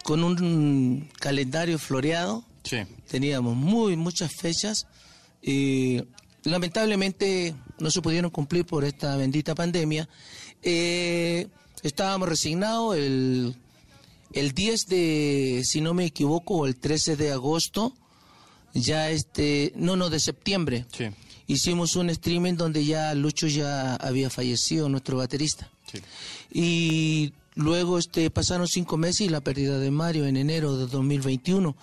con 0.02 0.24
un 0.24 1.08
calendario 1.18 1.78
floreado. 1.78 2.44
Sí. 2.64 2.78
Teníamos 3.08 3.56
muy 3.56 3.96
muchas 3.96 4.32
fechas 4.34 4.86
y 5.42 6.02
lamentablemente 6.44 7.54
no 7.78 7.90
se 7.90 8.02
pudieron 8.02 8.30
cumplir 8.30 8.64
por 8.66 8.84
esta 8.84 9.16
bendita 9.16 9.54
pandemia. 9.54 10.08
Eh, 10.62 11.48
estábamos 11.82 12.28
resignados 12.28 12.96
el, 12.96 13.56
el 14.32 14.52
10 14.52 14.86
de, 14.86 15.62
si 15.64 15.80
no 15.80 15.94
me 15.94 16.06
equivoco, 16.06 16.54
o 16.54 16.66
el 16.66 16.76
13 16.76 17.16
de 17.16 17.32
agosto, 17.32 17.94
ya 18.74 19.10
este, 19.10 19.72
no, 19.76 19.96
no, 19.96 20.10
de 20.10 20.20
septiembre. 20.20 20.86
Sí. 20.96 21.06
hicimos 21.46 21.96
un 21.96 22.10
streaming 22.10 22.54
donde 22.54 22.84
ya 22.84 23.14
Lucho 23.14 23.46
ya 23.46 23.96
había 23.96 24.30
fallecido, 24.30 24.88
nuestro 24.88 25.16
baterista. 25.16 25.70
Sí. 25.90 25.98
Y 26.52 27.32
luego 27.54 27.98
este 27.98 28.30
pasaron 28.30 28.68
cinco 28.68 28.96
meses 28.96 29.22
y 29.22 29.28
la 29.28 29.40
pérdida 29.40 29.78
de 29.78 29.90
Mario 29.90 30.26
en 30.26 30.36
enero 30.36 30.76
de 30.76 30.86
2021. 30.86 31.76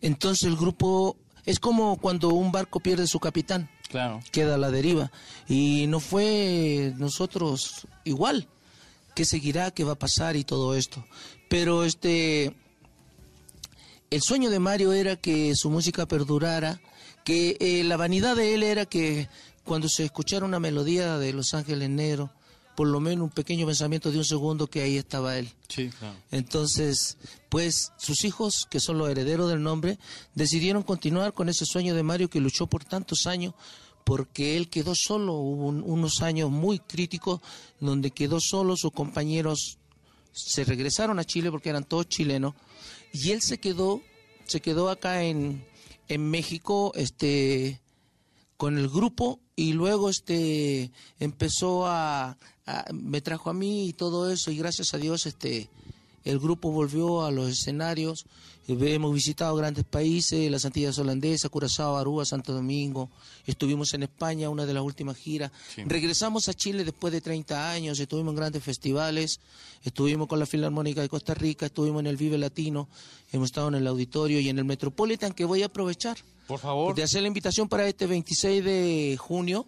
Entonces 0.00 0.46
el 0.46 0.56
grupo 0.56 1.16
es 1.48 1.58
como 1.60 1.96
cuando 1.96 2.28
un 2.28 2.52
barco 2.52 2.78
pierde 2.80 3.06
su 3.06 3.20
capitán, 3.20 3.70
Claro. 3.88 4.20
queda 4.32 4.56
a 4.56 4.58
la 4.58 4.70
deriva. 4.70 5.10
Y 5.48 5.86
no 5.88 5.98
fue 5.98 6.92
nosotros 6.98 7.86
igual. 8.04 8.48
¿Qué 9.14 9.24
seguirá? 9.24 9.70
¿Qué 9.70 9.82
va 9.82 9.92
a 9.92 9.98
pasar? 9.98 10.36
Y 10.36 10.44
todo 10.44 10.74
esto. 10.74 11.02
Pero 11.48 11.84
este 11.84 12.54
el 14.10 14.20
sueño 14.22 14.50
de 14.50 14.58
Mario 14.58 14.92
era 14.92 15.16
que 15.16 15.54
su 15.54 15.70
música 15.70 16.06
perdurara, 16.06 16.80
que 17.24 17.56
eh, 17.60 17.82
la 17.84 17.96
vanidad 17.96 18.36
de 18.36 18.54
él 18.54 18.62
era 18.62 18.84
que 18.84 19.28
cuando 19.64 19.88
se 19.88 20.04
escuchara 20.04 20.44
una 20.44 20.60
melodía 20.60 21.16
de 21.18 21.32
Los 21.32 21.54
Ángeles 21.54 21.88
Negros, 21.88 22.30
por 22.78 22.86
lo 22.86 23.00
menos 23.00 23.24
un 23.24 23.30
pequeño 23.30 23.66
pensamiento 23.66 24.12
de 24.12 24.18
un 24.18 24.24
segundo 24.24 24.68
que 24.68 24.80
ahí 24.82 24.96
estaba 24.98 25.36
él. 25.36 25.50
Sí, 25.68 25.90
claro. 25.98 26.14
Entonces, 26.30 27.18
pues 27.48 27.90
sus 27.98 28.22
hijos, 28.24 28.68
que 28.70 28.78
son 28.78 28.98
los 28.98 29.10
herederos 29.10 29.50
del 29.50 29.60
nombre, 29.64 29.98
decidieron 30.36 30.84
continuar 30.84 31.32
con 31.32 31.48
ese 31.48 31.64
sueño 31.66 31.92
de 31.96 32.04
Mario 32.04 32.30
que 32.30 32.38
luchó 32.38 32.68
por 32.68 32.84
tantos 32.84 33.26
años, 33.26 33.52
porque 34.04 34.56
él 34.56 34.68
quedó 34.70 34.94
solo, 34.94 35.32
hubo 35.34 35.66
un- 35.66 35.82
unos 35.84 36.22
años 36.22 36.52
muy 36.52 36.78
críticos 36.78 37.40
donde 37.80 38.12
quedó 38.12 38.38
solo, 38.40 38.76
sus 38.76 38.92
compañeros 38.92 39.78
se 40.30 40.62
regresaron 40.62 41.18
a 41.18 41.24
Chile 41.24 41.50
porque 41.50 41.70
eran 41.70 41.82
todos 41.82 42.08
chilenos, 42.08 42.54
y 43.12 43.32
él 43.32 43.42
se 43.42 43.58
quedó, 43.58 44.02
se 44.46 44.60
quedó 44.60 44.88
acá 44.88 45.24
en, 45.24 45.66
en 46.06 46.30
México, 46.30 46.92
este 46.94 47.80
con 48.56 48.78
el 48.78 48.88
grupo 48.88 49.40
y 49.58 49.72
luego 49.72 50.08
este 50.08 50.92
empezó 51.18 51.84
a, 51.88 52.38
me 52.92 53.20
trajo 53.20 53.50
a 53.50 53.52
mí 53.52 53.88
y 53.88 53.92
todo 53.92 54.30
eso 54.30 54.52
y 54.52 54.56
gracias 54.56 54.94
a 54.94 54.98
Dios 54.98 55.26
este 55.26 55.68
el 56.24 56.38
grupo 56.38 56.70
volvió 56.70 57.24
a 57.24 57.32
los 57.32 57.48
escenarios 57.48 58.24
hemos 58.68 59.14
visitado 59.14 59.56
grandes 59.56 59.84
países 59.84 60.50
las 60.50 60.64
Antillas 60.66 60.98
holandesas 60.98 61.50
Curazao 61.50 61.96
Aruba 61.96 62.24
Santo 62.26 62.52
Domingo 62.52 63.08
estuvimos 63.46 63.94
en 63.94 64.02
España 64.02 64.50
una 64.50 64.66
de 64.66 64.74
las 64.74 64.82
últimas 64.82 65.16
giras 65.16 65.50
Sí. 65.74 65.82
regresamos 65.86 66.48
a 66.48 66.54
Chile 66.54 66.84
después 66.84 67.12
de 67.12 67.20
30 67.22 67.70
años 67.70 67.98
estuvimos 67.98 68.32
en 68.32 68.36
grandes 68.36 68.62
festivales 68.62 69.40
estuvimos 69.82 70.28
con 70.28 70.38
la 70.38 70.44
Filarmónica 70.46 71.00
de 71.00 71.08
Costa 71.08 71.32
Rica 71.34 71.66
estuvimos 71.66 72.00
en 72.00 72.08
el 72.08 72.16
Vive 72.18 72.36
Latino 72.36 72.88
hemos 73.32 73.46
estado 73.46 73.68
en 73.68 73.76
el 73.76 73.86
auditorio 73.86 74.38
y 74.40 74.48
en 74.50 74.58
el 74.58 74.64
Metropolitan 74.66 75.32
que 75.32 75.46
voy 75.46 75.62
a 75.62 75.66
aprovechar 75.66 76.18
Por 76.46 76.58
favor. 76.60 76.94
de 76.94 77.02
hacer 77.02 77.22
la 77.22 77.28
invitación 77.28 77.68
para 77.68 77.86
este 77.88 78.06
26 78.06 78.62
de 78.64 79.16
junio. 79.18 79.66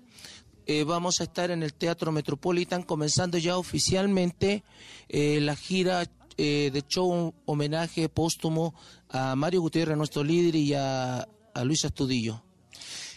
Eh, 0.66 0.84
vamos 0.84 1.20
a 1.20 1.24
estar 1.24 1.50
en 1.50 1.62
el 1.62 1.72
Teatro 1.74 2.12
Metropolitan 2.12 2.82
comenzando 2.84 3.38
ya 3.38 3.56
oficialmente 3.58 4.62
eh, 5.08 5.40
la 5.40 5.56
gira 5.56 6.06
eh, 6.42 6.70
de 6.72 6.82
show 6.82 7.34
homenaje 7.44 8.08
póstumo 8.08 8.74
a 9.10 9.36
Mario 9.36 9.60
Gutiérrez, 9.60 9.96
nuestro 9.96 10.24
líder, 10.24 10.54
y 10.56 10.72
a, 10.74 11.26
a 11.54 11.64
Luis 11.64 11.84
Astudillo. 11.84 12.42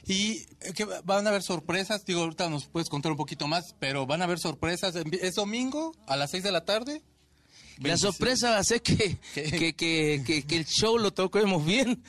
Y 0.06 0.46
eh, 0.60 0.74
que 0.76 0.86
van 1.06 1.26
a 1.26 1.30
haber 1.30 1.42
sorpresas, 1.44 2.04
digo, 2.06 2.22
ahorita 2.22 2.50
nos 2.50 2.66
puedes 2.66 2.90
contar 2.90 3.12
un 3.14 3.18
poquito 3.18 3.48
más, 3.48 3.76
pero 3.80 4.06
van 4.06 4.22
a 4.22 4.26
haber 4.26 4.40
sorpresas. 4.40 4.94
¿Es 5.22 5.36
domingo 5.36 5.94
a 6.08 6.18
las 6.18 6.32
6 6.32 6.44
de 6.44 6.52
la 6.52 6.66
tarde? 6.66 7.02
La 7.78 7.96
26. 7.96 8.00
sorpresa 8.02 8.50
va 8.52 8.58
a 8.60 8.64
ser 8.64 8.82
que, 8.82 9.18
que, 9.34 9.74
que, 9.74 10.44
que- 10.46 10.56
el 10.56 10.66
show 10.66 10.98
lo 10.98 11.12
toquemos 11.12 11.66
bien. 11.66 12.04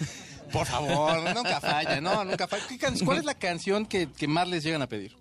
Por 0.52 0.66
favor, 0.66 1.34
nunca 1.34 1.60
falla, 1.60 2.00
no, 2.00 2.24
nunca 2.24 2.46
falla. 2.48 2.66
¿Qué 2.68 2.76
can- 2.78 2.98
¿Cuál 2.98 3.18
es 3.18 3.24
la 3.24 3.34
canción 3.38 3.86
que, 3.86 4.08
que 4.10 4.26
más 4.28 4.46
les 4.48 4.62
llegan 4.64 4.82
a 4.82 4.88
pedir? 4.88 5.16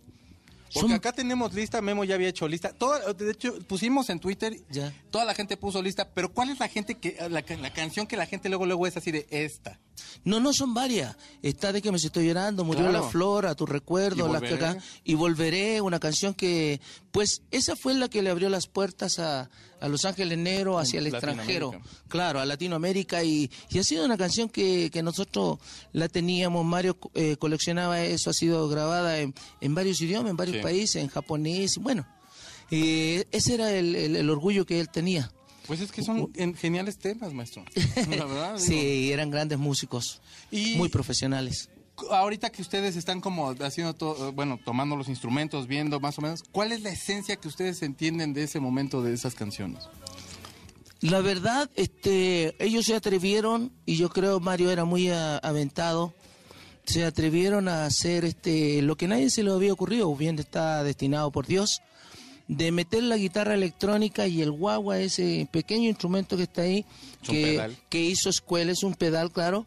Porque 0.74 0.94
acá 0.96 1.12
tenemos 1.14 1.54
lista, 1.54 1.82
Memo 1.82 2.04
ya 2.04 2.16
había 2.16 2.30
hecho 2.30 2.48
lista. 2.48 2.74
Toda, 2.74 3.14
de 3.14 3.32
hecho, 3.32 3.58
pusimos 3.68 4.10
en 4.10 4.20
Twitter, 4.20 4.58
Ya. 4.70 4.94
toda 5.12 5.26
la 5.26 5.34
gente 5.34 5.56
puso 5.58 5.82
lista, 5.82 6.10
pero 6.14 6.34
¿cuál 6.34 6.50
es 6.50 6.60
la 6.60 6.68
gente 6.68 6.96
que 6.96 7.18
la, 7.30 7.44
la 7.58 7.74
canción 7.74 8.08
que 8.08 8.18
la 8.18 8.26
gente 8.26 8.50
luego 8.50 8.66
luego 8.66 8.88
es 8.88 8.98
así 8.98 9.12
de 9.12 9.28
esta? 9.30 9.80
No, 10.26 10.40
no 10.40 10.54
son 10.54 10.74
varias. 10.74 11.16
Está 11.42 11.72
de 11.74 11.82
que 11.82 11.92
me 11.92 11.98
estoy 11.98 12.28
llorando, 12.28 12.64
murió 12.64 12.84
Claro. 12.84 13.04
la 13.04 13.10
flor, 13.10 13.46
a 13.46 13.56
tu 13.56 13.66
recuerdo, 13.66 14.28
las 14.32 14.42
que 14.42 14.50
volveré. 14.52 14.66
acá, 14.70 14.84
y 15.04 15.14
volveré, 15.16 15.82
una 15.82 16.00
canción 16.00 16.34
que, 16.34 16.80
pues, 17.12 17.42
esa 17.52 17.76
fue 17.76 17.94
la 17.94 18.08
que 18.10 18.22
le 18.22 18.30
abrió 18.30 18.50
las 18.50 18.68
puertas 18.68 19.20
a, 19.20 19.50
a 19.80 19.88
Los 19.90 20.06
Ángeles 20.06 20.38
Negros 20.38 20.82
hacia 20.82 21.00
el 21.00 21.08
extranjero, 21.08 21.74
claro, 22.08 22.40
a 22.40 22.46
Latinoamérica, 22.46 23.24
y, 23.24 23.52
y 23.70 23.80
ha 23.80 23.84
sido 23.84 24.06
una 24.06 24.18
canción 24.18 24.48
que, 24.50 24.90
que 24.92 25.04
nosotros 25.04 25.60
la 25.92 26.08
teníamos, 26.08 26.64
Mario 26.66 26.98
eh, 27.16 27.36
coleccionaba 27.38 28.02
eso, 28.02 28.30
ha 28.30 28.34
sido 28.34 28.70
grabada 28.70 29.20
en, 29.20 29.34
en 29.60 29.76
varios 29.76 30.00
idiomas, 30.02 30.30
en 30.32 30.38
varios 30.38 30.58
Sí. 30.58 30.64
países, 30.64 30.96
en 31.04 31.10
japonés, 31.10 31.78
bueno, 31.80 32.08
eh, 32.72 33.26
ese 33.32 33.56
era 33.56 33.72
el, 33.72 33.96
el- 33.96 34.16
el 34.16 34.30
orgullo 34.30 34.66
que 34.66 34.80
él 34.80 34.90
tenía. 34.90 35.32
Pues 35.68 35.80
es 35.82 35.92
que 35.92 36.04
son 36.04 36.30
en- 36.36 36.56
geniales 36.56 36.98
temas, 36.98 37.34
maestro. 37.34 37.64
La 38.10 38.26
verdad. 38.26 38.56
digo. 38.56 38.60
Sí, 38.66 39.12
eran 39.12 39.30
grandes 39.32 39.58
músicos, 39.60 40.22
Y- 40.52 40.76
muy 40.76 40.90
profesionales. 40.90 41.70
Ahorita 42.10 42.50
que 42.50 42.62
ustedes 42.64 42.96
están 42.96 43.22
como 43.22 43.52
haciendo 43.52 43.94
todo, 43.94 44.34
bueno, 44.34 44.60
tomando 44.66 44.96
los 44.96 45.08
instrumentos, 45.10 45.68
viendo 45.68 46.00
más 46.00 46.18
o 46.18 46.22
menos, 46.22 46.42
¿cuál 46.52 46.72
es 46.72 46.82
la 46.82 46.90
esencia 46.90 47.36
que 47.36 47.48
ustedes 47.48 47.84
entienden 47.84 48.34
de 48.34 48.44
ese 48.44 48.60
momento 48.60 49.04
de 49.04 49.14
esas 49.14 49.36
canciones? 49.36 49.84
La 51.02 51.20
verdad, 51.22 51.70
este, 51.76 52.56
ellos 52.64 52.86
se 52.86 52.96
atrevieron 52.96 53.72
y 53.86 53.98
yo 53.98 54.10
creo 54.10 54.40
Mario 54.40 54.72
era 54.72 54.86
muy 54.86 55.10
a- 55.10 55.38
aventado. 55.38 56.14
Se 56.86 57.06
atrevieron 57.06 57.68
a 57.68 57.86
hacer 57.86 58.26
este 58.26 58.82
lo 58.82 58.96
que 58.98 59.08
nadie 59.08 59.30
se 59.30 59.44
le 59.44 59.52
había 59.52 59.72
ocurrido, 59.72 60.14
bien 60.16 60.40
está 60.40 60.84
destinado 60.84 61.32
por 61.32 61.46
Dios, 61.46 61.82
de 62.48 62.72
meter 62.72 63.04
la 63.04 63.18
guitarra 63.18 63.54
electrónica 63.54 64.28
y 64.28 64.42
el 64.42 64.52
guagua, 64.52 65.00
ese 65.00 65.48
pequeño 65.52 65.90
instrumento 65.90 66.38
que 66.38 66.44
está 66.44 66.64
ahí, 66.64 66.86
Es 67.22 67.30
que, 67.30 67.78
que 67.90 68.02
hizo 68.02 68.30
escuela, 68.30 68.72
es 68.72 68.84
un 68.84 68.96
pedal, 68.96 69.32
claro, 69.32 69.66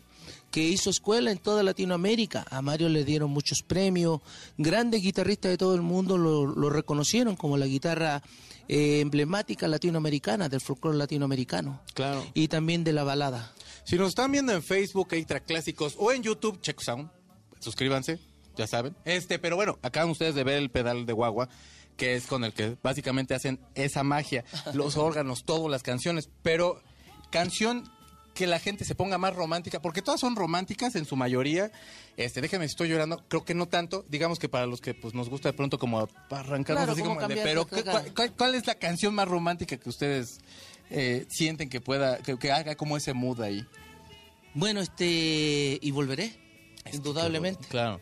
que 0.51 0.63
hizo 0.63 0.91
escuela 0.91 1.31
en 1.31 1.39
toda 1.39 1.63
Latinoamérica. 1.63 2.47
A 2.51 2.63
Mario 2.63 2.89
le 2.89 3.05
dieron 3.05 3.31
muchos 3.31 3.63
premios, 3.63 4.21
grandes 4.57 5.03
guitarristas 5.03 5.51
de 5.51 5.59
todo 5.59 5.75
el 5.75 5.83
mundo 5.83 6.19
lo, 6.19 6.47
lo 6.47 6.71
reconocieron 6.71 7.37
como 7.37 7.57
la 7.57 7.67
guitarra 7.67 8.23
eh, 8.69 9.01
emblemática 9.01 9.69
latinoamericana, 9.69 10.49
del 10.49 10.61
folclore 10.61 10.99
latinoamericano. 10.99 11.83
Claro. 11.95 12.25
Y 12.35 12.49
también 12.49 12.85
de 12.85 12.93
la 12.93 13.05
balada. 13.05 13.53
Si 13.85 13.97
nos 13.97 14.09
están 14.09 14.33
viendo 14.33 14.53
en 14.53 14.63
Facebook, 14.63 15.09
Extra 15.13 15.41
Clásicos, 15.41 15.95
o 15.99 16.11
en 16.11 16.23
YouTube, 16.23 16.61
Check 16.61 16.81
Sound, 16.81 17.09
suscríbanse, 17.61 18.19
ya 18.57 18.67
saben. 18.67 18.97
Este, 19.05 19.39
pero 19.39 19.55
bueno, 19.55 19.79
acaban 19.83 20.11
ustedes 20.11 20.35
de 20.35 20.43
ver 20.43 20.59
el 20.59 20.71
pedal 20.71 21.07
de 21.07 21.13
guagua, 21.13 21.49
que 21.97 22.15
es 22.15 22.27
con 22.27 22.45
el 22.45 22.53
que 22.53 22.77
básicamente 22.83 23.35
hacen 23.35 23.59
esa 23.75 24.03
magia, 24.03 24.45
los 24.75 24.97
órganos, 24.97 25.45
todas 25.45 25.71
las 25.71 25.83
canciones, 25.83 26.29
pero 26.43 26.81
canción 27.31 27.91
que 28.35 28.47
la 28.47 28.59
gente 28.59 28.85
se 28.85 28.95
ponga 28.95 29.17
más 29.17 29.35
romántica, 29.35 29.81
porque 29.81 30.03
todas 30.03 30.21
son 30.21 30.37
románticas 30.37 30.95
en 30.95 31.07
su 31.07 31.17
mayoría. 31.17 31.73
Este, 32.19 32.43
déjame 32.43 32.67
si 32.69 32.73
estoy 32.73 32.91
llorando, 32.91 33.25
creo 33.29 33.47
que 33.47 33.55
no 33.55 33.67
tanto, 33.67 34.05
digamos 34.11 34.39
que 34.39 34.51
para 34.51 34.67
los 34.67 34.83
que 34.83 34.93
pues 34.93 35.15
nos 35.15 35.31
gusta 35.31 35.49
de 35.49 35.53
pronto 35.55 35.79
como 35.79 36.07
arrancarnos 36.31 36.85
Claro, 36.85 36.93
así 36.93 37.01
como 37.03 37.27
de- 37.27 37.37
pero 37.37 37.65
de 37.65 37.77
¿qué- 37.77 37.83
cara. 37.85 38.01
cuál, 38.03 38.15
cuál- 38.15 38.33
cuál 38.37 38.55
es 38.55 38.67
la 38.67 38.75
canción 38.75 39.15
más 39.15 39.27
romántica 39.27 39.79
que 39.79 39.89
ustedes 39.89 40.39
eh, 40.91 41.25
sienten 41.31 41.71
que 41.71 41.81
pueda, 41.81 42.19
que, 42.19 42.39
que 42.39 42.53
haga 42.53 42.75
como 42.75 42.99
ese 42.99 43.15
mood 43.15 43.41
ahí? 43.41 43.65
Bueno, 44.53 44.81
este, 44.83 45.79
y 45.81 45.91
volveré, 45.91 46.33
indudablemente. 46.93 47.65
Claro. 47.69 48.01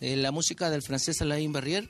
Eh, 0.00 0.16
la 0.16 0.32
música 0.32 0.68
del 0.68 0.82
francés 0.82 1.20
Alain 1.22 1.52
Barrier. 1.52 1.88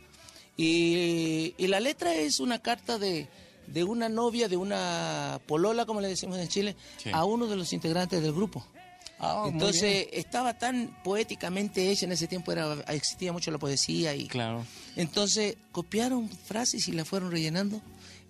Y, 0.56 1.54
y 1.58 1.66
la 1.66 1.80
letra 1.80 2.14
es 2.14 2.40
una 2.40 2.60
carta 2.60 2.98
de, 2.98 3.28
de 3.66 3.84
una 3.84 4.08
novia, 4.08 4.48
de 4.48 4.56
una 4.56 5.40
polola, 5.46 5.84
como 5.86 6.00
le 6.00 6.08
decimos 6.08 6.38
en 6.38 6.48
Chile, 6.48 6.76
Sí. 6.96 7.10
a 7.12 7.24
uno 7.24 7.46
de 7.46 7.56
los 7.56 7.72
integrantes 7.72 8.22
del 8.22 8.32
grupo. 8.32 8.66
Ah, 9.18 9.46
Entonces 9.48 10.08
estaba 10.12 10.58
tan 10.58 10.94
poéticamente 11.02 11.90
hecha 11.90 12.04
en 12.04 12.12
ese 12.12 12.26
tiempo, 12.26 12.52
era, 12.52 12.74
existía 12.88 13.32
mucho 13.32 13.50
la 13.50 13.56
poesía 13.58 14.14
y 14.14 14.28
Claro. 14.28 14.64
entonces 14.94 15.56
copiaron 15.72 16.28
frases 16.28 16.86
y 16.88 16.92
la 16.92 17.04
fueron 17.06 17.30
rellenando 17.30 17.80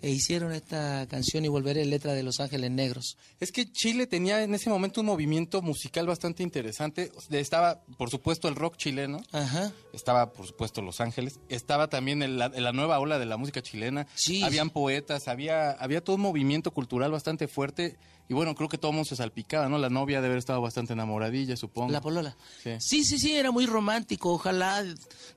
e 0.01 0.09
hicieron 0.09 0.51
esta 0.51 1.05
canción 1.07 1.43
y 1.45 1.47
volveré 1.47 1.85
letra 1.85 2.13
de 2.13 2.23
Los 2.23 2.39
Ángeles 2.39 2.71
Negros. 2.71 3.17
Es 3.39 3.51
que 3.51 3.71
Chile 3.71 4.07
tenía 4.07 4.43
en 4.43 4.53
ese 4.53 4.69
momento 4.69 5.01
un 5.01 5.07
movimiento 5.07 5.61
musical 5.61 6.05
bastante 6.07 6.43
interesante. 6.43 7.11
Estaba, 7.31 7.81
por 7.97 8.09
supuesto, 8.09 8.47
el 8.47 8.55
rock 8.55 8.77
chileno. 8.77 9.21
Ajá. 9.31 9.71
Estaba, 9.93 10.33
por 10.33 10.45
supuesto, 10.47 10.81
Los 10.81 11.01
Ángeles. 11.01 11.39
Estaba 11.49 11.87
también 11.89 12.21
el- 12.23 12.37
la, 12.37 12.49
la 12.49 12.71
nueva 12.73 12.99
ola 12.99 13.19
de 13.19 13.25
la 13.25 13.37
música 13.37 13.61
chilena. 13.61 14.07
Sí. 14.15 14.43
Habían 14.43 14.69
poetas, 14.69 15.27
había, 15.27 15.71
había 15.71 16.03
todo 16.03 16.15
un 16.17 16.21
movimiento 16.21 16.71
cultural 16.71 17.11
bastante 17.11 17.47
fuerte 17.47 17.97
Y 18.29 18.33
bueno, 18.33 18.55
creo 18.55 18.67
que 18.67 18.77
todo 18.77 18.91
el 18.91 18.95
mundo 18.95 19.07
se 19.07 19.15
salpicaba, 19.15 19.69
¿no? 19.69 19.77
La 19.77 19.89
novia 19.89 20.17
debe 20.17 20.27
haber 20.27 20.39
estado 20.39 20.61
bastante 20.61 20.93
enamoradilla, 20.93 21.55
supongo. 21.55 21.91
La 21.91 22.01
polola. 22.01 22.35
Sí. 22.61 22.71
Sí, 22.79 23.03
sí, 23.05 23.19
sí, 23.19 23.35
era 23.35 23.51
muy 23.51 23.65
romántico. 23.65 24.33
Ojalá 24.33 24.83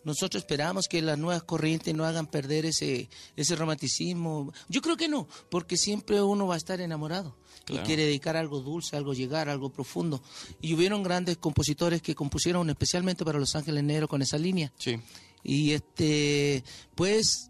nosotros 0.05 0.43
esperamos 0.43 0.89
que 0.89 1.01
las 1.01 1.17
nuevas 1.17 1.45
corrientes 1.45 1.95
no 1.95 2.05
hagan 2.05 2.27
perder 2.27 2.67
ese, 2.67 3.09
ese 3.37 3.57
romanticismo. 3.57 4.53
Yo 4.69 4.83
creo 4.83 4.97
que 4.97 5.09
no, 5.09 5.29
porque 5.51 5.77
siempre 5.77 6.21
uno 6.21 6.47
va 6.47 6.55
a 6.55 6.59
estar 6.59 6.81
enamorado. 6.81 7.37
Claro. 7.65 7.83
Y 7.83 7.87
quiere 7.87 8.05
dedicar 8.05 8.37
algo 8.37 8.61
dulce, 8.61 8.97
algo 8.97 9.15
llegar, 9.15 9.49
algo 9.49 9.71
profundo. 9.71 10.23
Y 10.61 10.75
hubieron 10.75 11.03
grandes 11.03 11.37
compositores 11.37 12.03
que 12.03 12.15
compusieron 12.17 12.69
especialmente 12.71 13.25
para 13.25 13.39
Los 13.39 13.55
Ángeles 13.55 13.85
Negros 13.85 14.09
con 14.09 14.23
esa 14.23 14.39
línea. 14.39 14.73
Sí. 14.79 14.99
Y 15.43 15.73
este, 15.73 16.65
pues 16.95 17.50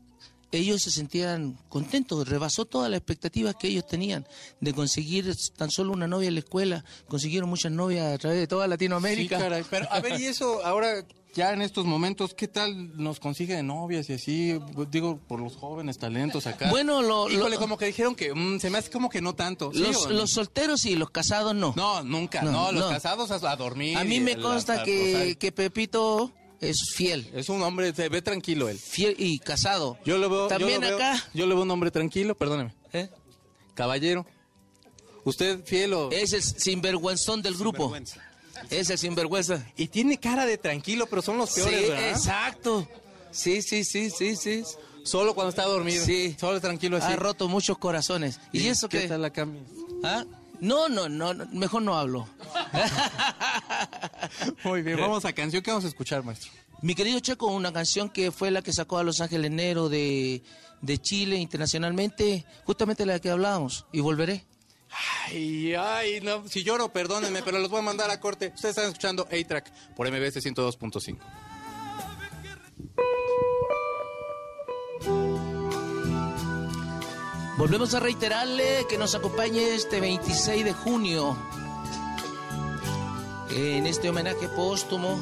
ellos 0.53 0.83
se 0.83 0.91
sentían 0.91 1.59
contentos, 1.69 2.29
rebasó 2.29 2.65
todas 2.65 2.91
las 2.91 2.99
expectativas 2.99 3.55
que 3.55 3.69
ellos 3.69 3.87
tenían 3.87 4.27
de 4.61 4.73
conseguir 4.75 5.33
tan 5.57 5.71
solo 5.71 5.93
una 5.93 6.07
novia 6.09 6.29
en 6.29 6.35
la 6.35 6.41
escuela, 6.41 6.85
consiguieron 7.09 7.49
muchas 7.49 7.73
novias 7.73 8.13
a 8.15 8.19
través 8.19 8.39
de 8.39 8.47
toda 8.47 8.67
Latinoamérica. 8.67 9.37
Sí, 9.37 9.43
caray. 9.43 9.65
Pero, 9.71 9.87
a 9.91 10.01
ver, 10.01 10.21
y 10.21 10.27
eso 10.27 10.65
ahora, 10.65 11.05
ya 11.35 11.53
en 11.53 11.63
estos 11.63 11.85
momentos, 11.87 12.35
¿qué 12.35 12.49
tal 12.49 12.97
nos 13.01 13.21
consigue 13.21 13.55
de 13.55 13.63
novias 13.63 14.11
y 14.11 14.15
así? 14.15 14.59
Digo, 14.91 15.21
por 15.29 15.39
los 15.41 15.55
jóvenes 15.55 15.99
talentos 15.99 16.47
acá. 16.49 16.69
Bueno, 16.71 17.03
lo- 17.03 17.29
lo- 17.29 17.35
Híjole, 17.35 17.57
como 17.57 17.79
que 17.79 17.87
dijeron 17.87 18.17
que 18.17 18.35
mm, 18.35 18.59
se 18.59 18.71
me 18.71 18.79
hace 18.79 18.91
como 18.91 19.09
que 19.09 19.21
no 19.21 19.35
tanto. 19.37 19.71
¿Sí 19.73 19.79
Los, 19.79 20.09
no? 20.09 20.15
los 20.15 20.31
solteros 20.33 20.85
y 20.87 20.97
los 20.97 21.11
casados 21.11 21.55
no. 21.55 21.73
No, 21.77 22.03
nunca. 22.03 22.43
No, 22.43 22.51
No, 22.51 22.73
los 22.73 22.83
no. 22.87 22.91
casados 22.91 23.31
a, 23.31 23.55
dormir. 23.57 23.97
a 23.97 24.03
mí 24.03 24.19
me 24.19 24.37
consta 24.37 24.83
que, 24.83 25.37
que 25.39 25.53
Pepito 25.53 26.33
es 26.61 26.93
fiel, 26.95 27.31
Es 27.35 27.49
un 27.49 27.63
hombre, 27.63 27.95
se 27.95 28.09
ve 28.09 28.23
tranquilo 28.23 28.69
él. 28.69 28.79
fiel 28.79 29.15
y 29.19 29.39
casado. 29.39 29.99
Yo 30.05 30.19
lo 30.19 30.29
veo. 30.29 30.47
También 30.49 30.81
yo 30.83 30.91
lo 30.91 30.97
veo- 30.97 30.97
acá. 30.97 31.25
Yo 31.35 31.47
lo 31.47 31.55
veo 31.55 31.63
un 31.65 31.71
hombre 31.71 31.91
tranquilo, 31.91 32.35
perdóneme. 32.37 32.75
¿eh? 32.93 33.09
Caballero. 33.75 34.27
¿Usted 35.25 35.65
fiel 35.65 35.93
o.? 35.95 36.11
Es 36.11 36.33
el 36.33 36.43
sinvergüenzón 36.43 37.43
del 37.43 37.57
grupo. 37.57 37.93
Es 38.69 38.91
el 38.91 38.99
sinvergüenza. 38.99 39.65
Y 39.77 39.89
tiene 39.89 40.19
cara 40.19 40.45
de 40.47 40.59
tranquilo, 40.59 41.07
pero 41.07 41.23
son 41.23 41.39
los 41.39 41.51
peores, 41.51 41.81
sí, 41.81 41.89
¿verdad? 41.91 42.11
exacto. 42.11 42.89
Sí, 43.31 43.63
sí, 43.63 43.85
sí, 43.85 44.11
sí, 44.11 44.37
sí. 44.37 44.63
Solo 45.05 45.35
cuando 45.35 45.51
está 45.51 45.65
dormido. 45.65 46.05
Sí. 46.05 46.37
Solo 46.39 46.61
tranquilo 46.61 46.97
así. 46.99 47.13
Ha 47.13 47.17
roto 47.17 47.49
muchos 47.49 47.79
corazones. 47.79 48.39
¿Y, 48.53 48.67
eso 48.67 48.89
qué 48.89 49.03
qué? 49.03 49.09
tal 49.09 49.23
la 49.23 49.31
cambia? 49.31 49.63
¿Ah? 50.05 50.25
No, 50.61 50.89
no, 50.89 51.09
no, 51.09 51.35
mejor 51.53 51.83
no 51.83 51.97
hablo. 51.97 52.29
Muy 54.65 54.83
bien, 54.83 54.99
vamos 54.99 55.25
a 55.25 55.33
canción. 55.33 55.63
¿Qué 55.63 55.71
vamos 55.71 55.85
a 55.85 55.89
escuchar, 55.89 56.23
maestro? 56.23 56.51
Mi 56.83 56.95
querido 56.95 57.21
Checo, 57.21 57.47
una 57.47 57.73
canción 57.73 58.09
que 58.09 58.31
fue 58.31 58.51
la 58.51 58.63
que 58.63 58.73
sacó 58.73 58.99
a 58.99 59.05
Los 59.05 59.21
Ángeles 59.21 59.51
Negro 59.51 59.89
de, 59.89 60.43
de 60.81 60.99
Chile 60.99 61.37
internacionalmente, 61.37 62.45
justamente 62.65 63.05
la 63.05 63.19
que 63.19 63.31
hablábamos, 63.31 63.87
y 63.93 64.01
volveré. 64.01 64.45
Ay, 65.29 65.75
ay, 65.75 66.21
no, 66.21 66.49
si 66.49 66.65
lloro, 66.65 66.93
perdónenme, 66.93 67.43
pero 67.43 67.59
los 67.59 67.71
voy 67.71 67.81
a 67.81 67.83
mandar 67.83 68.11
a 68.11 68.19
corte. 68.19 68.53
Ustedes 68.55 68.77
están 68.77 68.87
escuchando 68.87 69.29
A-Track 69.31 69.95
por 69.95 70.11
MBS 70.11 70.45
102.5. 70.45 71.19
Volvemos 77.57 77.95
a 77.95 78.01
reiterarle 78.01 78.87
que 78.89 78.99
nos 78.99 79.15
acompañe 79.15 79.75
este 79.75 80.01
26 80.01 80.65
de 80.65 80.73
junio 80.73 81.37
en 83.51 83.87
este 83.87 84.09
homenaje 84.09 84.49
póstumo 84.49 85.19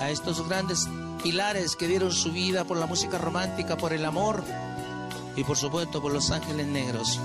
a 0.00 0.10
estos 0.10 0.46
grandes 0.46 0.88
pilares 1.22 1.76
que 1.76 1.88
dieron 1.88 2.12
su 2.12 2.30
vida 2.30 2.64
por 2.64 2.76
la 2.76 2.86
música 2.86 3.18
romántica, 3.18 3.76
por 3.76 3.92
el 3.92 4.04
amor 4.04 4.44
y 5.34 5.44
por 5.44 5.56
supuesto 5.56 6.02
por 6.02 6.12
los 6.12 6.30
ángeles 6.30 6.66
negros. 6.66 7.18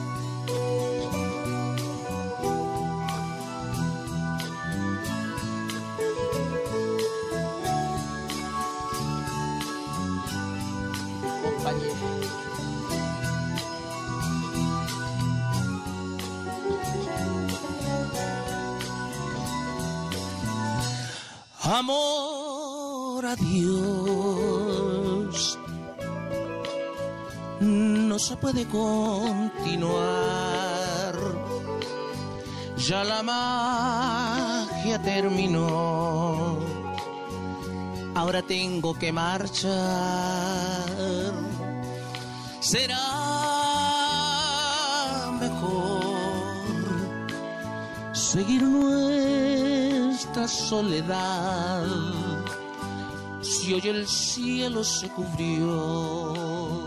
Puede 28.47 28.65
continuar. 28.67 30.05
Ya 32.77 33.03
la 33.03 33.21
magia 33.21 35.01
terminó. 35.01 36.57
Ahora 38.15 38.41
tengo 38.41 38.97
que 38.97 39.12
marchar. 39.12 39.73
Será 42.62 43.03
mejor 45.41 46.05
seguir 48.13 48.63
nuestra 48.63 50.47
soledad. 50.47 51.86
Si 53.41 53.73
hoy 53.73 53.89
el 53.89 54.07
cielo 54.07 54.86
se 54.86 55.10
cubrió, 55.10 56.87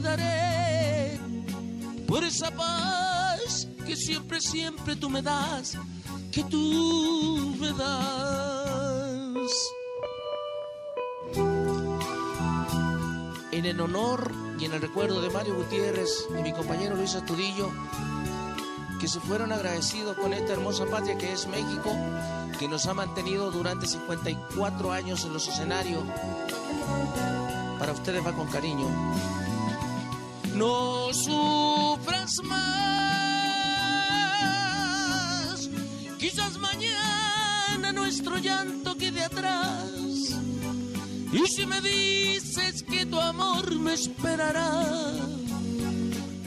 quedaré 0.00 1.20
por 2.06 2.24
esa 2.24 2.50
paz 2.50 3.68
que 3.86 3.94
siempre, 3.96 4.40
siempre 4.40 4.96
tú 4.96 5.10
me 5.10 5.20
das, 5.20 5.76
que 6.32 6.42
tú 6.44 7.54
me 7.60 7.68
das. 7.72 9.50
En 13.52 13.66
el 13.66 13.80
honor 13.80 14.32
y 14.58 14.64
en 14.64 14.72
el 14.72 14.80
recuerdo 14.80 15.20
de 15.20 15.28
Mario 15.30 15.56
Gutiérrez 15.56 16.26
y 16.38 16.42
mi 16.42 16.52
compañero 16.52 16.96
Luis 16.96 17.14
Astudillo, 17.14 17.70
que 19.00 19.08
se 19.08 19.20
fueron 19.20 19.52
agradecidos 19.52 20.16
con 20.16 20.32
esta 20.32 20.54
hermosa 20.54 20.86
patria 20.86 21.18
que 21.18 21.32
es 21.32 21.46
México, 21.46 21.94
que 22.58 22.68
nos 22.68 22.86
ha 22.86 22.94
mantenido 22.94 23.50
durante 23.50 23.86
54 23.86 24.92
años 24.92 25.24
en 25.24 25.32
los 25.34 25.46
escenarios. 25.48 26.02
Para 27.78 27.92
ustedes 27.92 28.24
va 28.24 28.32
con 28.32 28.46
cariño. 28.48 28.86
No 30.60 31.08
sufras 31.14 32.42
más, 32.44 32.60
quizás 36.18 36.58
mañana 36.58 37.92
nuestro 37.92 38.36
llanto 38.36 38.94
quede 38.94 39.24
atrás. 39.24 39.90
Y 41.32 41.46
si 41.46 41.64
me 41.64 41.80
dices 41.80 42.82
que 42.82 43.06
tu 43.06 43.18
amor 43.18 43.74
me 43.76 43.94
esperará, 43.94 44.84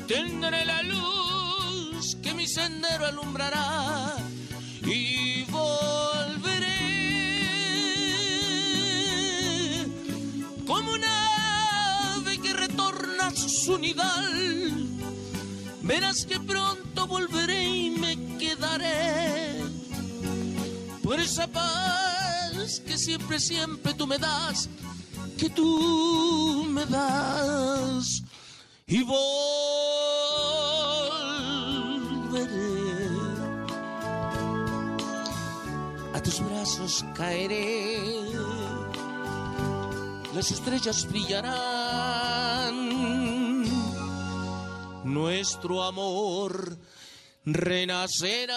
tendré 0.08 0.64
la 0.64 0.84
luz 0.84 2.16
que 2.22 2.36
mi 2.36 2.48
sendero 2.48 3.08
alumbrará 3.08 4.16
retorna 13.34 13.46
a 13.46 13.50
su 13.50 13.78
nidal. 13.78 14.88
Verás 15.82 16.26
que 16.26 16.40
pronto 16.40 17.08
volveré 17.08 17.66
y 17.68 17.90
me 17.92 18.38
quedaré. 18.38 19.62
Por 21.04 21.20
esa 21.20 21.48
paz 21.48 22.82
que 22.86 22.98
siempre, 22.98 23.40
siempre 23.40 23.94
tú 23.94 24.08
me 24.08 24.18
das, 24.18 24.70
que 25.38 25.50
tú 25.50 26.66
me 26.70 26.86
das. 26.86 28.24
Y 28.88 29.04
volveré. 29.04 29.24
A 36.14 36.22
tus 36.22 36.40
brazos 36.40 37.04
caeré, 37.16 38.32
las 40.34 40.52
estrellas 40.52 41.08
brillarán, 41.08 42.23
nuestro 45.04 45.84
amor 45.84 46.78
renacerá. 47.46 48.54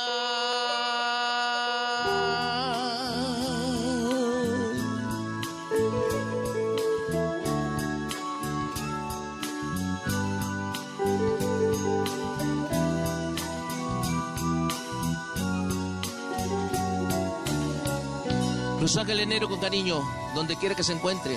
Los 18.81 18.96
Ángeles 18.96 19.26
Negro 19.26 19.48
con 19.48 19.59
cariño, 19.59 20.00
donde 20.35 20.55
quiera 20.57 20.76
que 20.76 20.85
se 20.85 20.92
encuentre. 20.92 21.37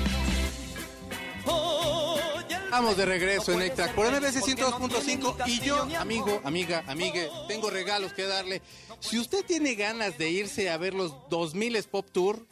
Estamos 2.71 2.95
de 2.95 3.05
regreso 3.05 3.51
en 3.51 3.63
Extract 3.63 3.95
por 3.95 4.09
MBC 4.09 4.37
102.5 4.45 5.45
y 5.45 5.59
yo, 5.59 5.81
amigo, 5.99 6.39
amiga, 6.45 6.85
amigue, 6.87 7.29
tengo 7.49 7.69
regalos 7.69 8.13
que 8.13 8.23
darle. 8.23 8.61
Si 9.01 9.19
usted 9.19 9.43
tiene 9.43 9.75
ganas 9.75 10.17
de 10.17 10.29
irse 10.29 10.69
a 10.69 10.77
ver 10.77 10.93
los 10.93 11.13
2000 11.29 11.83
Pop 11.83 12.07
Tour, 12.13 12.47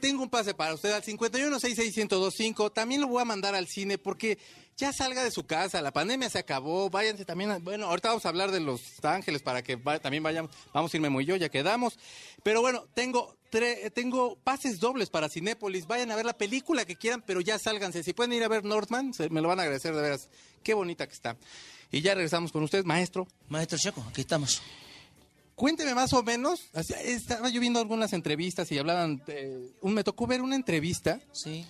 tengo 0.00 0.22
un 0.22 0.28
pase 0.28 0.52
para 0.52 0.74
usted 0.74 0.92
al 0.92 1.02
51661025. 1.02 2.74
También 2.74 3.00
lo 3.00 3.08
voy 3.08 3.22
a 3.22 3.24
mandar 3.24 3.54
al 3.54 3.66
cine 3.68 3.96
porque 3.96 4.36
ya 4.78 4.92
salga 4.92 5.22
de 5.24 5.30
su 5.30 5.44
casa, 5.44 5.82
la 5.82 5.92
pandemia 5.92 6.30
se 6.30 6.38
acabó, 6.38 6.88
váyanse 6.88 7.24
también, 7.24 7.50
a- 7.50 7.58
bueno, 7.58 7.86
ahorita 7.86 8.08
vamos 8.08 8.24
a 8.24 8.28
hablar 8.30 8.50
de 8.52 8.60
Los 8.60 8.80
Ángeles 9.04 9.42
para 9.42 9.62
que 9.62 9.76
va- 9.76 9.98
también 9.98 10.22
vayamos, 10.22 10.50
vamos 10.72 10.94
a 10.94 10.96
irme 10.96 11.10
muy 11.10 11.24
yo, 11.26 11.36
ya 11.36 11.48
quedamos. 11.50 11.98
Pero 12.44 12.60
bueno, 12.62 12.86
tengo 12.94 13.36
tre- 13.50 13.92
tengo 13.92 14.36
pases 14.44 14.78
dobles 14.78 15.10
para 15.10 15.28
Cinépolis, 15.28 15.86
vayan 15.86 16.10
a 16.12 16.16
ver 16.16 16.24
la 16.24 16.38
película 16.38 16.84
que 16.84 16.96
quieran, 16.96 17.22
pero 17.26 17.40
ya 17.40 17.58
sálganse. 17.58 18.02
Si 18.04 18.12
pueden 18.14 18.32
ir 18.32 18.44
a 18.44 18.48
ver 18.48 18.64
Northman, 18.64 19.12
se- 19.12 19.28
me 19.28 19.40
lo 19.40 19.48
van 19.48 19.58
a 19.58 19.62
agradecer 19.64 19.94
de 19.94 20.00
veras. 20.00 20.28
Qué 20.62 20.72
bonita 20.74 21.06
que 21.06 21.12
está. 21.14 21.36
Y 21.90 22.00
ya 22.00 22.14
regresamos 22.14 22.52
con 22.52 22.62
usted, 22.62 22.84
maestro. 22.84 23.26
Maestro 23.48 23.78
Checo, 23.78 24.04
aquí 24.08 24.20
estamos. 24.20 24.62
Cuénteme 25.56 25.92
más 25.92 26.12
o 26.12 26.22
menos, 26.22 26.70
estaba 27.02 27.48
yo 27.48 27.60
viendo 27.60 27.80
algunas 27.80 28.12
entrevistas 28.12 28.70
y 28.70 28.78
hablaban, 28.78 29.20
de- 29.26 29.72
un, 29.80 29.92
me 29.92 30.04
tocó 30.04 30.26
ver 30.28 30.40
una 30.40 30.54
entrevista 30.54 31.20
Sí. 31.32 31.66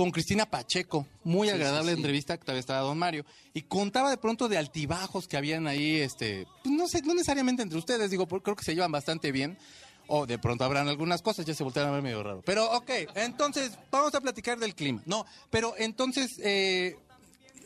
Con 0.00 0.12
Cristina 0.12 0.46
Pacheco, 0.46 1.06
muy 1.24 1.48
Sí, 1.48 1.52
agradable 1.52 1.90
sí, 1.90 1.96
sí. 1.96 2.00
entrevista, 2.00 2.38
que 2.38 2.42
todavía 2.42 2.60
estaba 2.60 2.80
don 2.80 2.96
Mario, 2.96 3.26
y 3.52 3.60
contaba 3.60 4.08
de 4.08 4.16
pronto 4.16 4.48
de 4.48 4.56
altibajos 4.56 5.28
que 5.28 5.36
habían 5.36 5.66
ahí, 5.66 5.96
este, 5.96 6.46
pues 6.64 6.74
no 6.74 6.88
sé, 6.88 7.02
no 7.02 7.12
necesariamente 7.12 7.62
entre 7.62 7.76
ustedes, 7.78 8.10
digo, 8.10 8.26
creo 8.26 8.56
que 8.56 8.64
se 8.64 8.74
llevan 8.74 8.90
bastante 8.90 9.30
bien, 9.30 9.58
o 10.06 10.24
de 10.24 10.38
pronto 10.38 10.64
habrán 10.64 10.88
algunas 10.88 11.20
cosas, 11.20 11.44
ya 11.44 11.52
se 11.52 11.62
voltearon 11.64 11.90
a 11.90 11.94
ver 11.96 12.02
medio 12.02 12.22
raro. 12.22 12.40
Pero 12.46 12.72
ok, 12.78 12.90
entonces 13.14 13.72
vamos 13.90 14.14
a 14.14 14.22
platicar 14.22 14.58
del 14.58 14.74
clima. 14.74 15.02
No, 15.04 15.26
pero 15.50 15.74
entonces 15.76 16.30
eh, 16.42 16.96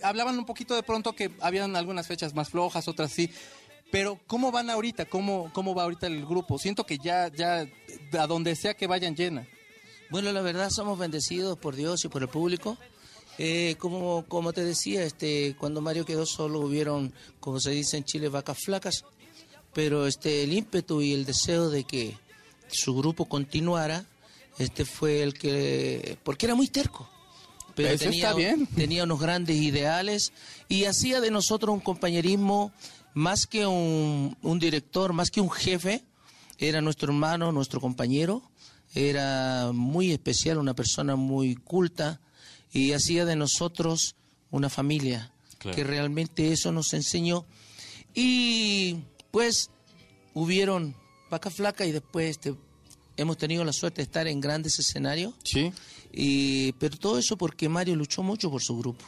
hablaban 0.02 0.36
un 0.36 0.44
poquito 0.44 0.74
de 0.74 0.82
pronto 0.82 1.12
que 1.12 1.30
habían 1.40 1.76
algunas 1.76 2.08
fechas 2.08 2.34
más 2.34 2.48
flojas, 2.50 2.88
otras 2.88 3.12
sí. 3.12 3.30
Pero 3.92 4.18
¿cómo 4.26 4.50
van 4.50 4.70
ahorita? 4.70 5.04
¿Cómo, 5.04 5.52
cómo 5.52 5.72
va 5.72 5.84
ahorita 5.84 6.08
el 6.08 6.26
grupo? 6.26 6.58
Siento 6.58 6.84
que 6.84 6.98
ya, 6.98 7.28
ya, 7.28 7.64
a 8.18 8.26
donde 8.26 8.56
sea 8.56 8.74
que 8.74 8.88
vayan 8.88 9.14
llena. 9.14 9.46
Bueno, 10.10 10.32
la 10.32 10.42
verdad 10.42 10.70
somos 10.70 10.98
bendecidos 10.98 11.58
por 11.58 11.76
Dios 11.76 12.04
y 12.04 12.08
por 12.08 12.22
el 12.22 12.28
público. 12.28 12.78
Eh, 13.38 13.74
como, 13.78 14.24
como 14.28 14.52
te 14.52 14.64
decía, 14.64 15.02
este, 15.02 15.56
cuando 15.58 15.80
Mario 15.80 16.04
quedó 16.04 16.24
solo 16.24 16.60
hubieron, 16.60 17.12
como 17.40 17.58
se 17.58 17.70
dice 17.70 17.96
en 17.96 18.04
Chile, 18.04 18.28
vacas 18.28 18.58
flacas, 18.64 19.04
pero 19.72 20.06
este, 20.06 20.44
el 20.44 20.52
ímpetu 20.52 21.02
y 21.02 21.12
el 21.12 21.24
deseo 21.24 21.68
de 21.68 21.84
que 21.84 22.16
su 22.68 22.94
grupo 22.94 23.24
continuara, 23.24 24.06
este 24.58 24.84
fue 24.84 25.22
el 25.22 25.34
que, 25.34 26.16
porque 26.22 26.46
era 26.46 26.54
muy 26.54 26.68
terco. 26.68 27.08
Pero 27.74 27.88
Eso 27.88 28.04
tenía, 28.04 28.28
está 28.28 28.36
bien. 28.36 28.66
tenía 28.76 29.02
unos 29.02 29.18
grandes 29.18 29.56
ideales 29.56 30.32
y 30.68 30.84
hacía 30.84 31.20
de 31.20 31.32
nosotros 31.32 31.74
un 31.74 31.80
compañerismo 31.80 32.72
más 33.14 33.46
que 33.46 33.66
un, 33.66 34.36
un 34.42 34.58
director, 34.60 35.12
más 35.12 35.30
que 35.30 35.40
un 35.40 35.50
jefe, 35.50 36.04
era 36.58 36.80
nuestro 36.80 37.12
hermano, 37.12 37.50
nuestro 37.50 37.80
compañero, 37.80 38.42
era 38.94 39.70
muy 39.72 40.12
especial, 40.12 40.58
una 40.58 40.74
persona 40.74 41.16
muy 41.16 41.56
culta 41.56 42.20
y 42.72 42.92
hacía 42.92 43.24
de 43.24 43.36
nosotros 43.36 44.14
una 44.50 44.70
familia, 44.70 45.32
Claro. 45.58 45.76
que 45.76 45.84
realmente 45.84 46.52
eso 46.52 46.72
nos 46.72 46.92
enseñó. 46.92 47.44
Y 48.14 48.98
pues 49.30 49.70
hubieron 50.34 50.94
vaca 51.30 51.50
flaca 51.50 51.84
y 51.86 51.92
después 51.92 52.30
este, 52.30 52.54
hemos 53.16 53.38
tenido 53.38 53.64
la 53.64 53.72
suerte 53.72 53.96
de 53.96 54.04
estar 54.04 54.26
en 54.28 54.40
grandes 54.40 54.78
escenarios. 54.78 55.34
Sí. 55.44 55.72
Y, 56.12 56.72
pero 56.72 56.96
todo 56.96 57.18
eso 57.18 57.36
porque 57.36 57.68
Mario 57.68 57.96
luchó 57.96 58.22
mucho 58.22 58.50
por 58.50 58.62
su 58.62 58.76
grupo. 58.78 59.04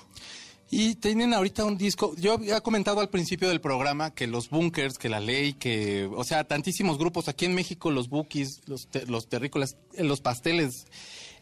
Y 0.71 0.97
tienen 0.97 1.33
ahorita 1.33 1.65
un 1.65 1.79
disco, 1.79 2.15
yo 2.17 2.33
había 2.35 2.61
comentado 2.61 3.01
al 3.01 3.09
principio 3.09 3.49
del 3.49 3.61
programa 3.61 4.13
que 4.13 4.27
los 4.27 4.51
bunkers, 4.51 4.99
que 4.99 5.09
la 5.09 5.21
ley, 5.21 5.53
que, 5.53 6.11
o 6.13 6.25
sea, 6.25 6.43
tantísimos 6.45 6.99
grupos, 6.99 7.29
aquí 7.29 7.45
en 7.45 7.55
México 7.55 7.91
los 7.93 8.09
bookies, 8.09 8.63
los, 8.67 8.89
te- 8.89 9.07
los 9.07 9.29
terrícolas, 9.29 9.77
eh, 9.95 10.03
los 10.03 10.21
pasteles, 10.21 10.87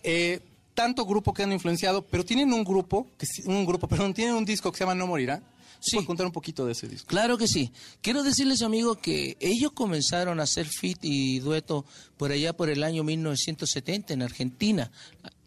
eh, 0.03 0.41
tanto 0.75 1.07
grupo 1.07 1.33
que 1.33 1.43
han 1.43 1.53
influenciado, 1.53 2.03
pero 2.07 2.25
tienen 2.25 2.53
un 2.53 2.65
grupo, 2.65 3.07
que, 3.17 3.27
un 3.47 3.65
grupo, 3.65 3.89
perdón, 3.89 4.13
tienen 4.13 4.35
un 4.35 4.45
disco 4.45 4.71
que 4.71 4.77
se 4.79 4.85
llama 4.85 4.95
No 4.95 5.07
Morirá. 5.07 5.43
Sí. 5.81 5.97
¿Puedes 5.97 6.07
contar 6.07 6.25
un 6.25 6.33
poquito 6.33 6.65
de 6.65 6.73
ese 6.73 6.89
disco? 6.89 7.07
Claro 7.09 7.37
que 7.37 7.47
sí. 7.47 7.71
Quiero 8.01 8.23
decirles, 8.23 8.63
amigo, 8.63 8.95
que 8.97 9.37
ellos 9.41 9.73
comenzaron 9.73 10.41
a 10.41 10.45
hacer 10.45 10.67
fit 10.67 10.99
y 11.03 11.41
dueto 11.41 11.85
por 12.17 12.33
allá 12.33 12.55
por 12.57 12.71
el 12.71 12.83
año 12.83 13.05
1970 13.05 14.15
en 14.15 14.23
Argentina, 14.23 14.91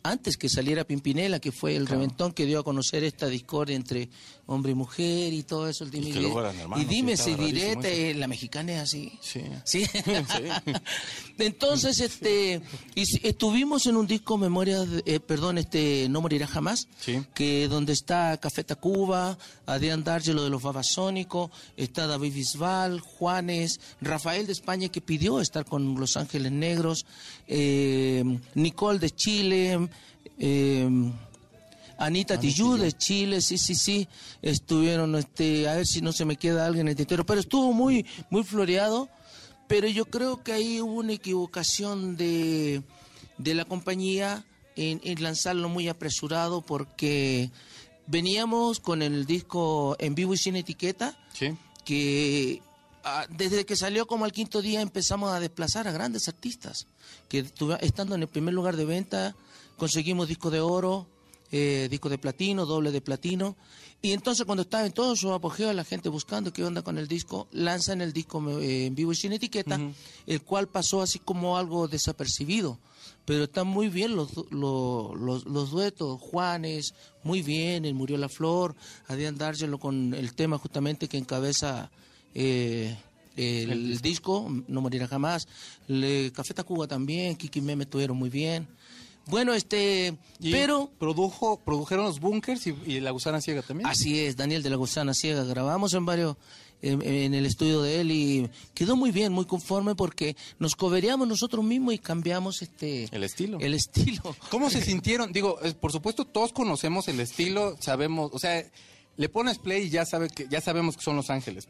antes 0.10 0.38
que 0.38 0.50
saliera 0.50 0.84
Pimpinela, 0.84 1.40
que 1.40 1.52
fue 1.52 1.76
el 1.76 1.88
reventón 1.88 2.32
que 2.34 2.46
dio 2.46 2.60
a 2.60 2.64
conocer 2.64 3.04
esta 3.04 3.28
discordia 3.28 3.76
entre 3.76 4.10
hombre 4.46 4.72
y 4.72 4.76
mujer 4.76 5.34
y 5.34 5.44
todo 5.44 5.68
eso. 5.68 5.84
El 5.84 5.92
dime 5.92 6.10
Y 6.10 6.14
que 6.14 6.22
luego 6.22 6.40
eran 6.40 6.58
hermanos, 6.60 6.86
y 6.86 6.88
dime 6.88 7.18
si 7.18 7.36
direte, 7.36 8.14
la 8.14 8.28
mexicana 8.28 8.74
es 8.74 8.80
así. 8.80 9.12
Sí. 9.22 9.42
Sí. 9.66 9.84
Entonces, 11.38 12.00
este, 12.00 12.62
y 12.96 13.28
estuvimos 13.28 13.86
en 13.86 13.96
un 13.98 14.08
disco 14.08 14.38
Memoria, 14.38 14.80
de- 14.86 15.04
eh, 15.06 15.20
perdón, 15.20 15.58
este, 15.58 16.08
No 16.10 16.22
morirá 16.22 16.48
jamás, 16.48 16.88
Sí. 17.00 17.22
que 17.34 17.68
donde 17.68 17.94
está 17.94 18.38
Café 18.38 18.64
Tacuba, 18.64 19.38
Adrián 19.66 20.04
D'Argelo 20.04 20.44
de 20.44 20.50
los 20.50 20.62
Babasónicos, 20.64 21.52
está 21.76 22.08
David 22.08 22.34
Bisbal, 22.34 23.00
Juanes, 23.02 23.80
Rafael 24.02 24.46
de 24.48 24.54
España 24.54 24.90
que 24.90 25.02
pidió 25.02 25.42
estar 25.42 25.66
con 25.66 25.96
Los 26.00 26.18
Ángeles 26.18 26.52
Negros, 26.52 27.06
eh, 27.48 28.24
Nicole 28.56 29.00
de 29.00 29.10
Chile, 29.12 29.90
eh, 30.40 30.90
Anita 32.00 32.40
Tijoux 32.40 32.78
de 32.80 32.92
Chile, 32.92 33.42
sí, 33.42 33.58
sí, 33.58 33.74
sí, 33.74 34.08
estuvieron, 34.42 35.16
este, 35.16 35.68
a 35.68 35.76
ver 35.76 35.88
si 35.88 36.02
no 36.02 36.12
se 36.12 36.26
me 36.26 36.36
queda 36.38 36.66
alguien 36.66 36.88
en 36.88 36.92
el 36.92 36.96
tintero, 36.96 37.26
pero 37.26 37.40
estuvo 37.40 37.74
muy, 37.74 38.06
muy 38.30 38.44
floreado, 38.44 39.10
pero 39.68 39.88
yo 39.88 40.06
creo 40.06 40.44
que 40.44 40.52
ahí 40.54 40.80
hubo 40.80 40.94
una 40.94 41.14
equivocación 41.14 42.16
de, 42.16 42.84
de 43.40 43.54
la 43.56 43.66
compañía 43.66 44.46
en, 44.76 45.02
en 45.04 45.24
lanzarlo 45.24 45.70
muy 45.70 45.88
apresurado 45.88 46.62
porque 46.62 47.50
veníamos 48.06 48.80
con 48.80 49.02
el 49.02 49.26
disco 49.26 49.96
en 50.00 50.14
vivo 50.14 50.36
y 50.36 50.38
sin 50.38 50.56
etiqueta, 50.56 51.18
Sí. 51.34 51.56
que 51.84 52.62
ah, 53.04 53.26
desde 53.30 53.66
que 53.66 53.76
salió 53.76 54.06
como 54.06 54.24
al 54.26 54.32
quinto 54.32 54.62
día 54.62 54.82
empezamos 54.82 55.32
a 55.32 55.40
desplazar 55.40 55.88
a 55.88 55.92
grandes 55.92 56.28
artistas, 56.28 56.86
que 57.28 57.44
estando 57.82 58.14
en 58.14 58.22
el 58.22 58.28
primer 58.28 58.54
lugar 58.54 58.76
de 58.76 58.86
venta 58.86 59.36
conseguimos 59.78 60.28
disco 60.28 60.50
de 60.50 60.60
oro, 60.60 61.08
eh, 61.52 61.88
disco 61.90 62.10
de 62.10 62.18
platino, 62.18 62.66
doble 62.66 62.92
de 62.92 63.00
platino, 63.02 63.56
y 64.02 64.12
entonces 64.12 64.46
cuando 64.46 64.64
estaba 64.64 64.86
en 64.86 64.92
todo 64.92 65.16
su 65.16 65.32
apogeo 65.32 65.72
la 65.74 65.84
gente 65.86 66.10
buscando 66.10 66.52
qué 66.54 66.64
onda 66.64 66.82
con 66.82 66.98
el 66.98 67.08
disco, 67.08 67.48
lanzan 67.52 68.02
el 68.02 68.12
disco 68.14 68.44
eh, 68.60 68.86
en 68.88 68.96
vivo 68.96 69.12
y 69.12 69.16
sin 69.16 69.34
etiqueta, 69.34 69.80
el 70.28 70.42
cual 70.42 70.68
pasó 70.68 71.02
así 71.02 71.20
como 71.20 71.58
algo 71.58 71.88
desapercibido. 71.88 72.80
Pero 73.26 73.46
están 73.46 73.68
muy 73.68 73.90
bien 73.90 74.16
los, 74.16 74.34
du- 74.34 74.48
lo- 74.52 75.14
los, 75.16 75.46
los 75.46 75.70
duetos, 75.72 76.20
Juanes, 76.22 76.94
muy 77.24 77.42
bien, 77.42 77.84
el 77.86 77.94
Murió 77.94 78.18
la 78.18 78.30
Flor, 78.30 78.76
Adrián 79.08 79.38
D'Argelo 79.38 79.80
con 79.80 80.14
el 80.14 80.34
tema 80.34 80.58
justamente 80.58 81.08
que 81.10 81.18
encabeza 81.18 81.92
eh, 82.34 82.96
el, 83.36 83.72
el 83.72 84.00
disco, 84.02 84.48
No 84.68 84.80
Morirá 84.82 85.08
Jamás. 85.08 85.48
Le- 85.88 86.32
Café 86.32 86.54
Tacuba 86.54 86.88
también, 86.88 87.36
Kiki 87.36 87.60
Meme 87.62 87.84
estuvieron 87.84 88.16
muy 88.18 88.30
bien. 88.30 88.68
Bueno, 89.28 89.54
este, 89.54 90.18
Y 90.40 90.52
pero 90.52 90.90
produjo, 90.98 91.60
produjeron 91.60 92.06
los 92.06 92.20
bunkers 92.20 92.68
y, 92.68 92.76
y 92.86 93.00
la 93.00 93.12
gusana 93.12 93.42
ciega 93.42 93.62
también. 93.62 93.88
Así 93.88 94.20
es, 94.20 94.38
Daniel 94.38 94.64
de 94.64 94.70
la 94.70 94.76
Gusana 94.76 95.14
Ciega. 95.14 95.44
Grabamos 95.44 95.94
en 95.94 96.06
varios, 96.06 96.38
en, 96.82 97.02
en 97.02 97.34
el 97.34 97.46
estudio 97.46 97.82
de 97.82 98.02
él 98.02 98.12
y 98.12 98.50
quedó 98.74 98.96
muy 98.96 99.12
bien, 99.12 99.34
muy 99.34 99.46
conforme 99.46 99.96
porque 99.96 100.36
nos 100.60 100.76
coberíamos 100.76 101.28
nosotros 101.28 101.64
mismos 101.64 101.94
y 101.94 102.00
cambiamos 102.00 102.62
este 102.62 103.06
El 103.12 103.24
estilo. 103.24 103.60
El 103.60 103.74
estilo. 103.74 104.36
¿Cómo 104.50 104.70
se 104.70 104.82
sintieron? 104.82 105.32
Digo, 105.32 105.60
por 105.80 105.92
supuesto 105.92 106.26
todos 106.26 106.54
conocemos 106.54 107.08
el 107.08 107.20
estilo, 107.20 107.76
sabemos, 107.80 108.32
o 108.34 108.40
sea, 108.40 108.64
le 109.18 109.30
pones 109.30 109.58
play 109.58 109.86
y 109.86 109.90
ya 109.90 110.06
sabe 110.06 110.30
que 110.30 110.48
ya 110.50 110.62
sabemos 110.62 110.96
que 110.96 111.04
son 111.04 111.16
Los 111.16 111.30
Ángeles. 111.30 111.68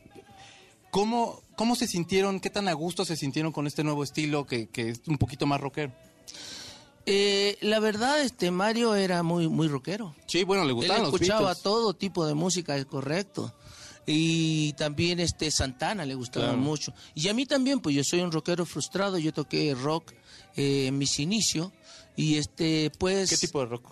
¿Cómo, 0.91 1.41
cómo 1.55 1.75
se 1.75 1.87
sintieron? 1.87 2.39
¿Qué 2.39 2.49
tan 2.49 2.67
a 2.67 2.73
gusto 2.73 3.05
se 3.05 3.17
sintieron 3.17 3.51
con 3.51 3.67
este 3.67 3.83
nuevo 3.83 4.03
estilo 4.03 4.45
que, 4.45 4.67
que 4.67 4.89
es 4.89 5.01
un 5.07 5.17
poquito 5.17 5.45
más 5.45 5.59
rockero? 5.59 5.93
Eh, 7.09 7.57
la 7.61 7.79
verdad, 7.79 8.21
este 8.21 8.51
Mario 8.51 8.93
era 8.93 9.23
muy, 9.23 9.47
muy 9.47 9.69
rockero. 9.69 10.13
Sí, 10.25 10.43
bueno, 10.43 10.65
le 10.65 10.71
Él 10.73 10.87
los 11.01 11.13
escuchaba 11.13 11.55
todo 11.55 11.93
tipo 11.93 12.25
de 12.25 12.33
música, 12.33 12.75
es 12.75 12.85
correcto. 12.85 13.53
Y 14.05 14.73
también 14.73 15.19
este 15.21 15.49
Santana 15.49 16.05
le 16.05 16.15
gustaba 16.15 16.47
Claro. 16.47 16.59
mucho. 16.61 16.93
Y 17.15 17.29
a 17.29 17.33
mí 17.33 17.45
también, 17.45 17.79
pues 17.79 17.95
yo 17.95 18.03
soy 18.03 18.19
un 18.19 18.31
rockero 18.31 18.65
frustrado, 18.65 19.17
yo 19.17 19.31
toqué 19.33 19.73
rock 19.73 20.11
eh, 20.57 20.87
en 20.87 20.97
mis 20.97 21.17
inicios. 21.19 21.71
Y 22.17 22.35
este, 22.35 22.91
pues. 22.99 23.29
¿Qué 23.29 23.37
tipo 23.37 23.59
de 23.61 23.67
rock? 23.67 23.89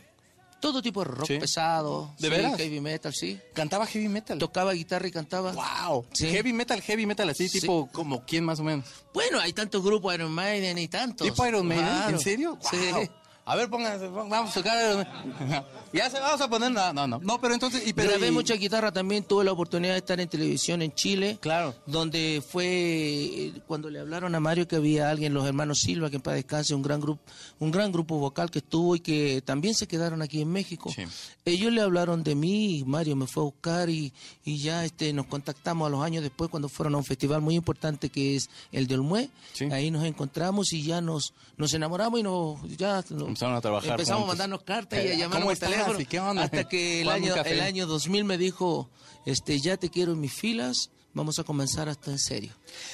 Todo 0.59 0.81
tipo 0.81 1.01
de 1.03 1.11
rock 1.11 1.27
Sí. 1.27 1.37
pesado. 1.39 2.13
¿De 2.17 2.27
sí, 2.27 2.29
veras? 2.29 2.57
Heavy 2.57 2.79
metal, 2.81 3.13
sí. 3.13 3.39
Cantaba 3.53 3.85
heavy 3.85 4.07
metal. 4.07 4.39
Tocaba 4.39 4.73
guitarra 4.73 5.07
y 5.07 5.11
cantaba. 5.11 5.51
Wow. 5.51 6.05
Sí. 6.13 6.27
Heavy 6.29 6.53
metal, 6.53 6.81
heavy 6.81 7.05
metal 7.05 7.29
así, 7.29 7.47
Sí. 7.49 7.61
tipo 7.61 7.87
como 7.91 8.25
quién 8.25 8.43
más 8.45 8.59
o 8.59 8.63
menos. 8.63 8.85
Bueno, 9.13 9.39
hay 9.39 9.53
tantos 9.53 9.83
grupos 9.83 10.13
Iron 10.15 10.31
Maiden 10.31 10.77
y 10.77 10.87
tantos. 10.87 11.27
¿Tipo 11.27 11.45
Iron 11.45 11.67
Maiden? 11.67 11.85
Claro. 11.85 12.09
¿En 12.09 12.19
serio? 12.19 12.57
Sí. 12.71 12.77
Wow. 12.91 13.09
A 13.47 13.55
ver, 13.55 13.69
pónganse, 13.69 14.07
vamos 14.07 14.51
a 14.51 14.53
tocar 14.55 14.77
Iron 14.83 15.07
Maiden. 15.39 15.63
Ya 15.95 16.09
se 16.09 16.19
vamos 16.19 16.41
a 16.41 16.49
poner, 16.49 16.71
no, 16.71 16.93
no, 16.93 17.07
no. 17.07 17.19
No, 17.19 17.39
pero 17.39 17.53
entonces, 17.53 17.87
y, 17.87 17.93
pero, 17.93 18.09
Grabé 18.09 18.27
y- 18.27 18.31
mucha 18.31 18.55
guitarra 18.55 18.91
también, 18.91 19.23
tuve 19.23 19.43
la 19.45 19.51
oportunidad 19.53 19.93
de 19.93 19.99
estar 19.99 20.19
en 20.19 20.27
televisión 20.27 20.81
en 20.81 20.93
Chile. 20.93 21.37
Claro. 21.41 21.73
Donde 21.85 22.43
fue 22.47 22.65
eh, 22.67 23.53
cuando 23.67 23.89
le 23.89 23.99
hablaron 23.99 24.35
a 24.35 24.39
Mario 24.39 24.67
que 24.67 24.75
había 24.75 25.09
alguien, 25.09 25.33
los 25.33 25.45
hermanos 25.45 25.79
Silva, 25.79 26.09
que 26.09 26.17
en 26.17 26.21
paz 26.21 26.33
descanse, 26.35 26.75
un 26.75 26.81
gran 26.81 26.99
grupo, 26.99 27.21
un 27.59 27.71
gran 27.71 27.91
grupo 27.91 28.17
vocal 28.17 28.51
que 28.51 28.59
estuvo 28.59 28.95
y 28.95 28.99
que 28.99 29.41
también 29.45 29.73
se 29.73 29.87
quedaron 29.87 30.21
aquí 30.21 30.41
en 30.41 30.49
México. 30.51 30.91
Sí. 30.95 31.03
Ellos 31.45 31.71
le 31.71 31.81
hablaron 31.81 32.23
de 32.23 32.35
mí, 32.35 32.79
y 32.79 32.83
Mario 32.83 33.15
me 33.15 33.27
fue 33.27 33.43
a 33.43 33.45
buscar 33.45 33.89
y, 33.89 34.11
y 34.43 34.57
ya 34.59 34.83
este 34.83 35.13
nos 35.13 35.27
contactamos 35.27 35.87
a 35.87 35.89
los 35.89 36.03
años 36.03 36.23
después 36.23 36.49
cuando 36.49 36.67
fueron 36.69 36.95
a 36.95 36.97
un 36.97 37.05
festival 37.05 37.41
muy 37.41 37.55
importante 37.55 38.09
que 38.09 38.35
es 38.35 38.49
el 38.71 38.87
de 38.87 38.95
Olmué. 38.95 39.29
Sí. 39.53 39.65
Ahí 39.71 39.91
nos 39.91 40.03
encontramos 40.03 40.73
y 40.73 40.83
ya 40.83 40.99
nos, 41.01 41.33
nos 41.57 41.73
enamoramos 41.73 42.19
y 42.19 42.23
nos 42.23 42.61
ya 42.77 43.03
nos- 43.09 43.27
Empezaron 43.29 43.55
a 43.55 43.61
trabajar 43.61 43.91
Empezamos 43.91 44.23
juntos. 44.23 44.39
a 44.39 44.43
mandarnos 44.43 44.63
cartas 44.63 44.99
y 45.03 45.07
a 45.07 45.13
Eh, 45.13 45.17
llamarnos. 45.17 45.45
Teléfono. 45.85 46.01
¿Y 46.01 46.05
qué 46.05 46.19
onda? 46.19 46.43
Hasta 46.43 46.67
que 46.67 47.01
el 47.01 47.09
año, 47.09 47.35
el 47.35 47.61
año 47.61 47.87
2000 47.87 48.23
me 48.23 48.37
dijo, 48.37 48.89
este, 49.25 49.59
ya 49.59 49.77
te 49.77 49.89
quiero 49.89 50.13
en 50.13 50.19
mis 50.19 50.33
filas, 50.33 50.91
vamos 51.13 51.39
a 51.39 51.43
comenzar 51.43 51.89
hasta 51.89 52.11
en 52.11 52.19
serio. 52.19 52.53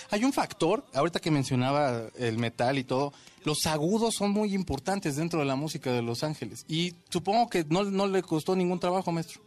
Hay 0.10 0.24
un 0.24 0.32
factor, 0.32 0.86
ahorita 0.94 1.20
que 1.20 1.32
mencionaba 1.32 2.08
el 2.18 2.38
metal 2.38 2.78
y 2.78 2.84
todo, 2.84 3.14
los 3.44 3.66
agudos 3.66 4.16
son 4.16 4.32
muy 4.32 4.54
importantes 4.54 5.16
dentro 5.16 5.40
de 5.40 5.46
la 5.46 5.56
música 5.56 5.92
de 5.92 6.02
Los 6.02 6.24
Ángeles. 6.24 6.64
Y 6.68 6.94
supongo 7.10 7.50
que 7.50 7.66
no, 7.68 7.84
no 7.84 8.08
le 8.08 8.22
costó 8.22 8.56
ningún 8.56 8.80
trabajo, 8.80 9.12
maestro. 9.12 9.42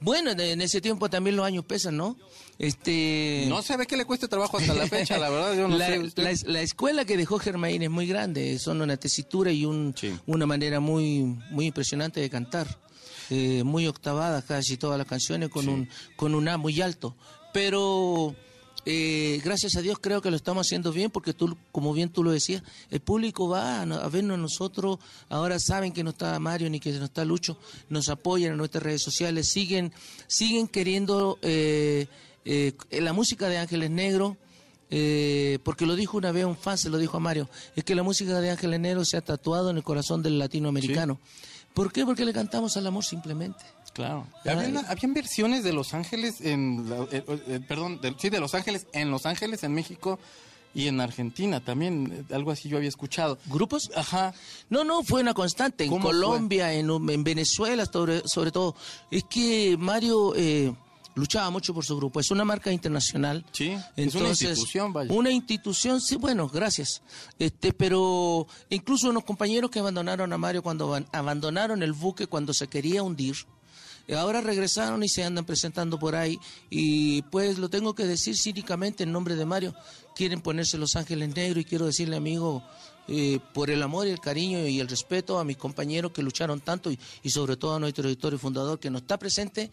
Bueno, 0.00 0.32
en- 0.32 0.60
ese 0.60 0.80
tiempo 0.80 1.08
también 1.08 1.36
los 1.36 1.46
años 1.46 1.64
pesan, 1.64 1.96
¿no? 1.96 2.16
Este, 2.58 3.46
No 3.48 3.62
se 3.62 3.76
ve 3.76 3.86
que 3.86 3.96
le 3.96 4.04
cueste 4.04 4.28
trabajo 4.28 4.58
hasta 4.58 4.74
la 4.74 4.86
fecha, 4.86 5.18
la 5.18 5.28
verdad, 5.30 5.54
yo 5.56 5.66
no 5.68 5.76
la, 5.76 5.86
sé. 5.86 5.98
usted. 5.98 6.22
la- 6.22 6.52
la 6.52 6.60
escuela 6.60 7.04
que 7.04 7.16
dejó 7.16 7.38
Germain 7.38 7.82
es 7.82 7.90
muy 7.90 8.06
grande, 8.06 8.58
son 8.58 8.80
una 8.82 8.96
tesitura 8.96 9.50
y 9.50 9.64
un, 9.64 9.94
Sí. 9.98 10.14
una 10.26 10.46
manera 10.46 10.78
muy, 10.80 11.22
muy 11.50 11.66
impresionante 11.66 12.20
de 12.20 12.30
cantar, 12.30 12.78
eh, 13.30 13.62
muy 13.64 13.86
octavada 13.86 14.42
casi 14.42 14.76
todas 14.76 14.98
las 14.98 15.06
canciones 15.06 15.48
con 15.48 15.64
Sí. 15.64 15.70
un 15.70 15.88
con 16.16 16.34
un 16.34 16.46
A 16.48 16.58
muy 16.58 16.80
alto, 16.80 17.16
pero 17.52 18.34
eh, 18.86 19.40
gracias 19.44 19.76
a 19.76 19.82
Dios 19.82 19.98
creo 20.00 20.20
que 20.20 20.30
lo 20.30 20.36
estamos 20.36 20.66
haciendo 20.66 20.92
bien 20.92 21.10
porque 21.10 21.32
tú, 21.32 21.56
como 21.72 21.92
bien 21.92 22.10
tú 22.10 22.22
lo 22.22 22.30
decías, 22.30 22.62
el 22.90 23.00
público 23.00 23.48
va 23.48 23.80
a, 23.80 23.82
a 23.82 24.08
vernos 24.08 24.38
nosotros, 24.38 24.98
ahora 25.28 25.58
saben 25.58 25.92
que 25.92 26.04
no 26.04 26.10
está 26.10 26.38
Mario 26.38 26.68
ni 26.70 26.80
que 26.80 26.92
no 26.92 27.04
está 27.06 27.24
Lucho, 27.24 27.58
nos 27.88 28.08
apoyan 28.08 28.52
en 28.52 28.58
nuestras 28.58 28.82
redes 28.82 29.02
sociales, 29.02 29.48
siguen, 29.48 29.92
siguen 30.26 30.68
queriendo 30.68 31.38
eh, 31.42 32.06
eh, 32.44 32.74
la 32.90 33.12
música 33.12 33.48
de 33.48 33.58
Ángeles 33.58 33.90
Negro, 33.90 34.36
eh, 34.90 35.58
porque 35.64 35.86
lo 35.86 35.96
dijo 35.96 36.18
una 36.18 36.30
vez 36.30 36.44
un 36.44 36.56
fan, 36.56 36.76
se 36.76 36.90
lo 36.90 36.98
dijo 36.98 37.16
a 37.16 37.20
Mario, 37.20 37.48
es 37.74 37.84
que 37.84 37.94
la 37.94 38.02
música 38.02 38.40
de 38.40 38.50
Ángeles 38.50 38.80
Negro 38.80 39.04
se 39.04 39.16
ha 39.16 39.22
tatuado 39.22 39.70
en 39.70 39.76
el 39.76 39.82
corazón 39.82 40.22
del 40.22 40.38
latinoamericano. 40.38 41.18
¿Por 41.74 41.92
qué? 41.92 42.04
Porque 42.06 42.24
le 42.24 42.32
cantamos 42.32 42.76
al 42.76 42.86
amor 42.86 43.04
simplemente. 43.04 43.64
Claro. 43.92 44.26
Habían, 44.44 44.76
habían 44.78 45.12
versiones 45.14 45.62
de 45.64 45.72
Los 45.72 45.92
Ángeles 45.94 46.40
en, 46.40 46.88
la- 46.88 47.04
eh, 47.12 47.24
eh, 47.48 47.60
perdón, 47.66 48.00
de- 48.00 48.14
sí, 48.18 48.30
de 48.30 48.40
Los 48.40 48.54
Ángeles 48.54 48.86
en 48.92 49.10
Los 49.10 49.26
Ángeles, 49.26 49.62
en 49.64 49.72
México 49.74 50.18
y 50.74 50.88
en 50.88 51.00
Argentina 51.00 51.60
también, 51.60 52.26
eh, 52.28 52.34
algo 52.34 52.50
así 52.50 52.68
yo 52.68 52.76
había 52.76 52.88
escuchado. 52.88 53.38
¿Grupos? 53.46 53.90
Ajá. 53.94 54.34
No, 54.70 54.82
no, 54.82 55.02
fue 55.04 55.20
una 55.20 55.34
constante. 55.34 55.84
En. 55.84 55.98
Colombia, 56.00 56.72
en, 56.72 56.90
en 56.90 57.22
Venezuela, 57.24 57.86
sobre, 57.86 58.22
sobre 58.26 58.50
todo. 58.50 58.74
Es 59.10 59.22
que 59.24 59.76
Mario 59.78 60.34
eh, 60.36 60.74
luchaba 61.14 61.50
mucho 61.50 61.72
por 61.74 61.84
su 61.84 61.96
grupo. 61.96 62.20
Es 62.20 62.30
una 62.30 62.44
marca 62.44 62.72
internacional. 62.72 63.44
Sí, 63.52 63.76
es 63.96 64.14
una 64.14 64.28
institución, 64.30 64.92
vaya. 64.92 65.12
Una 65.12 65.30
institución, 65.30 66.00
sí, 66.00 66.16
bueno, 66.16 66.48
gracias. 66.48 67.02
Este, 67.38 67.72
pero 67.72 68.46
incluso 68.70 69.10
unos 69.10 69.24
compañeros 69.24 69.70
que 69.70 69.78
abandonaron 69.78 70.32
a 70.32 70.38
Mario 70.38 70.62
cuando 70.62 70.86
aban- 70.88 71.06
abandonaron 71.12 71.82
el 71.82 71.92
buque 71.92 72.26
cuando 72.26 72.52
se 72.52 72.66
quería 72.68 73.02
hundir. 73.02 73.36
eh, 74.06 74.14
Ahora 74.16 74.40
regresaron 74.42 75.02
y 75.02 75.08
se 75.08 75.24
andan 75.24 75.44
presentando 75.46 75.98
por 75.98 76.14
ahí 76.14 76.38
y 76.68 77.22
pues 77.22 77.56
lo 77.58 77.70
tengo 77.70 77.94
que 77.94 78.04
decir 78.04 78.36
cínicamente 78.36 79.04
en 79.04 79.12
nombre 79.12 79.34
de 79.36 79.44
Mario. 79.46 79.74
Quieren 80.14 80.40
ponerse 80.42 80.76
Los 80.78 80.94
Ángeles 80.96 81.34
Negros 81.34 81.62
y 81.62 81.64
quiero 81.64 81.86
decirle 81.86 82.16
amigo, 82.16 82.62
eh, 83.08 83.38
por 83.52 83.70
el 83.70 83.82
amor 83.82 84.06
y 84.06 84.10
el 84.10 84.20
cariño 84.20 84.66
y 84.66 84.80
el 84.80 84.88
respeto 84.88 85.38
a 85.38 85.44
mis 85.44 85.56
compañeros 85.58 86.12
que 86.12 86.22
lucharon 86.22 86.60
tanto 86.60 86.90
y, 86.90 86.98
y 87.22 87.30
sobre 87.30 87.56
todo 87.56 87.74
a 87.76 87.78
nuestro 87.78 88.06
editor 88.08 88.32
y 88.34 88.38
fundador 88.38 88.78
que 88.78 88.90
no 88.90 88.98
está 88.98 89.18
presente, 89.18 89.70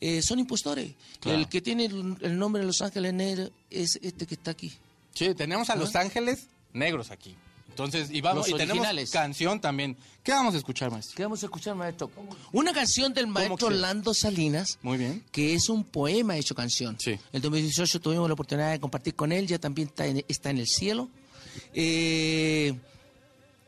eh, 0.00 0.22
son 0.22 0.38
impostores. 0.38 0.92
Claro. 1.20 1.38
El 1.38 1.48
que 1.48 1.60
tiene 1.60 1.86
el, 1.86 2.16
el 2.20 2.38
nombre 2.38 2.60
de 2.60 2.66
Los 2.66 2.80
Ángeles 2.82 3.12
Negros 3.14 3.50
es 3.70 3.98
este 4.02 4.26
que 4.26 4.34
está 4.34 4.50
aquí. 4.52 4.72
Sí, 5.14 5.34
tenemos 5.34 5.70
a 5.70 5.76
Los 5.76 5.94
Ángeles 5.94 6.46
negros 6.72 7.10
aquí. 7.10 7.36
Entonces, 7.68 8.10
y 8.10 8.20
vamos, 8.20 8.48
Los 8.50 8.60
y 8.60 8.66
tenemos 8.66 9.10
canción 9.10 9.58
también. 9.58 9.96
¿Qué 10.22 10.32
vamos 10.32 10.54
a 10.54 10.58
escuchar, 10.58 10.90
maestro? 10.90 11.16
¿Qué 11.16 11.22
vamos 11.22 11.42
a 11.42 11.46
escuchar, 11.46 11.74
maestro? 11.74 12.10
Una 12.52 12.72
canción 12.74 13.14
del 13.14 13.26
maestro 13.26 13.56
quieres? 13.56 13.78
Lando 13.80 14.12
Salinas, 14.12 14.78
Muy 14.82 14.98
bien. 14.98 15.24
que 15.32 15.54
es 15.54 15.70
un 15.70 15.82
poema 15.82 16.36
hecho 16.36 16.54
canción. 16.54 16.98
Sí. 17.00 17.18
El 17.32 17.40
2018 17.40 17.98
tuvimos 18.00 18.28
la 18.28 18.34
oportunidad 18.34 18.72
de 18.72 18.78
compartir 18.80 19.14
con 19.14 19.32
él, 19.32 19.46
ya 19.46 19.58
también 19.58 19.88
está 19.88 20.06
en, 20.06 20.22
está 20.28 20.50
en 20.50 20.58
el 20.58 20.66
cielo. 20.66 21.08
Eh, 21.72 22.74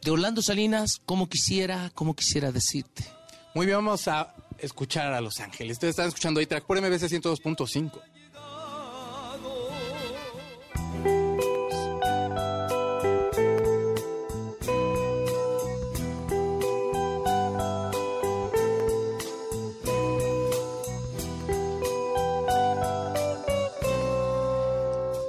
de 0.03 0.11
Orlando 0.11 0.43
Salinas, 0.43 1.01
como 1.07 1.27
quisiera, 1.27 1.91
como 1.95 2.15
quisiera 2.15 2.53
decirte. 2.53 3.07
Muy 3.55 3.65
bien, 3.65 3.79
vamos 3.79 4.07
a 4.07 4.34
escuchar 4.59 5.13
a 5.13 5.21
Los 5.21 5.41
Ángeles. 5.41 5.75
Ustedes 5.75 5.93
están 5.93 6.09
escuchando 6.09 6.41
A-Track 6.41 6.65
por 6.65 6.81
MBC 6.81 7.09
102.5. 7.09 8.01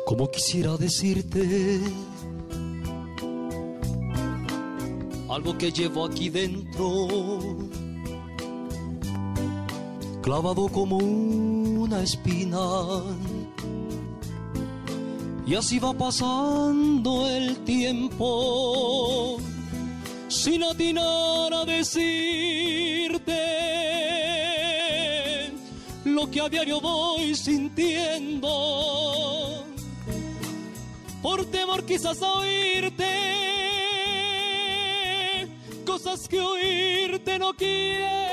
como 0.06 0.32
quisiera 0.32 0.78
decirte 0.78 1.82
algo 5.28 5.58
que 5.58 5.74
llevo 5.74 6.06
aquí 6.06 6.30
dentro, 6.30 7.65
clavado 10.26 10.68
como 10.70 10.98
una 10.98 12.02
espina. 12.02 12.58
Y 15.46 15.54
así 15.54 15.78
va 15.78 15.94
pasando 15.94 17.28
el 17.28 17.64
tiempo 17.64 19.38
sin 20.28 20.64
atinar 20.64 21.54
a 21.54 21.64
decirte 21.64 23.38
lo 26.06 26.32
que 26.32 26.42
a 26.42 26.50
diario 26.50 26.82
voy 26.82 27.36
sintiendo 27.36 28.48
por 31.22 31.46
temor 31.46 31.86
quizás 31.86 32.20
a 32.24 32.32
oírte 32.40 33.06
cosas 35.86 36.28
que 36.28 36.40
oírte 36.42 37.38
no 37.38 37.54
quiero 37.54 38.25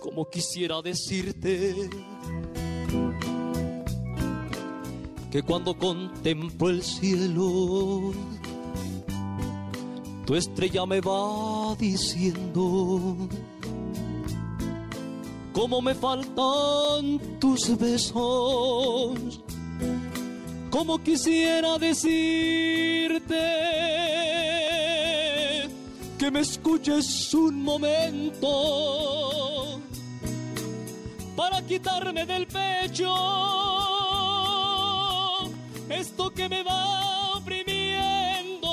como 0.00 0.28
quisiera 0.28 0.80
decirte 0.82 1.88
que 5.30 5.42
cuando 5.42 5.78
contemplo 5.78 6.70
el 6.70 6.82
cielo, 6.82 8.12
tu 10.26 10.34
estrella 10.34 10.86
me 10.86 11.00
va 11.00 11.76
diciendo 11.76 13.16
cómo 15.52 15.82
me 15.82 15.94
faltan 15.94 17.20
tus 17.38 17.78
besos, 17.78 19.40
cómo 20.70 20.98
quisiera 20.98 21.78
decirte 21.78 23.36
que 26.18 26.30
me 26.30 26.40
escuches 26.40 27.32
un 27.34 27.62
momento 27.62 29.39
quitarme 31.70 32.26
del 32.26 32.48
pecho 32.48 33.14
esto 35.88 36.30
que 36.30 36.48
me 36.48 36.64
va 36.64 37.36
oprimiendo. 37.36 38.68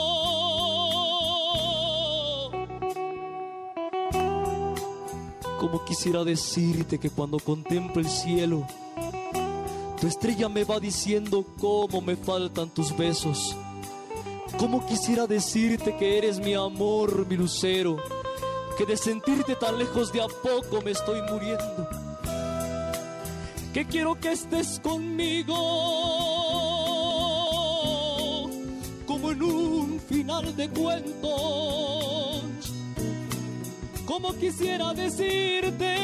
Como 5.59 5.85
quisiera 5.85 6.23
decirte 6.23 6.97
que 6.97 7.11
cuando 7.11 7.37
contemplo 7.37 8.01
el 8.01 8.09
cielo, 8.09 8.65
tu 10.01 10.07
estrella 10.07 10.49
me 10.49 10.63
va 10.63 10.79
diciendo 10.79 11.45
cómo 11.59 12.01
me 12.01 12.15
faltan 12.15 12.71
tus 12.71 12.97
besos. 12.97 13.55
Como 14.57 14.83
quisiera 14.87 15.27
decirte 15.27 15.95
que 15.97 16.17
eres 16.17 16.39
mi 16.39 16.55
amor, 16.55 17.27
mi 17.27 17.37
lucero, 17.37 17.97
que 18.75 18.87
de 18.87 18.97
sentirte 18.97 19.55
tan 19.55 19.77
lejos 19.77 20.11
de 20.11 20.21
a 20.21 20.27
poco 20.27 20.81
me 20.81 20.89
estoy 20.91 21.21
muriendo. 21.29 21.96
Que 23.77 23.85
quiero 23.85 24.15
que 24.19 24.31
estés 24.31 24.79
conmigo, 24.79 25.53
como 29.05 29.31
en 29.33 29.43
un 29.43 29.99
final 29.99 30.55
de 30.55 30.67
cuentos. 30.67 32.41
Como 34.03 34.33
quisiera 34.33 34.95
decirte, 34.95 35.95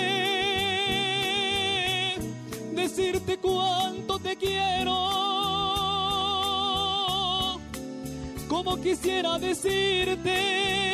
decirte 2.75 3.37
cuánto 3.39 4.19
te 4.19 4.35
quiero. 4.35 5.09
Como 8.47 8.79
quisiera 8.81 9.39
decirte, 9.39 10.92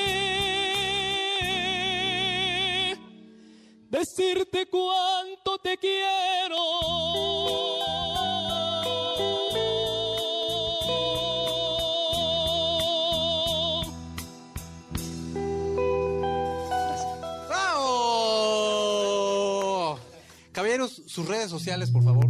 decirte 3.90 4.68
cuánto 4.68 5.58
te 5.60 5.78
quiero. 5.78 6.56
¡Bravo! 19.10 20.00
Caballeros, 20.52 21.02
sus 21.08 21.28
redes 21.28 21.50
sociales, 21.50 21.90
por 21.92 22.04
favor. 22.04 22.28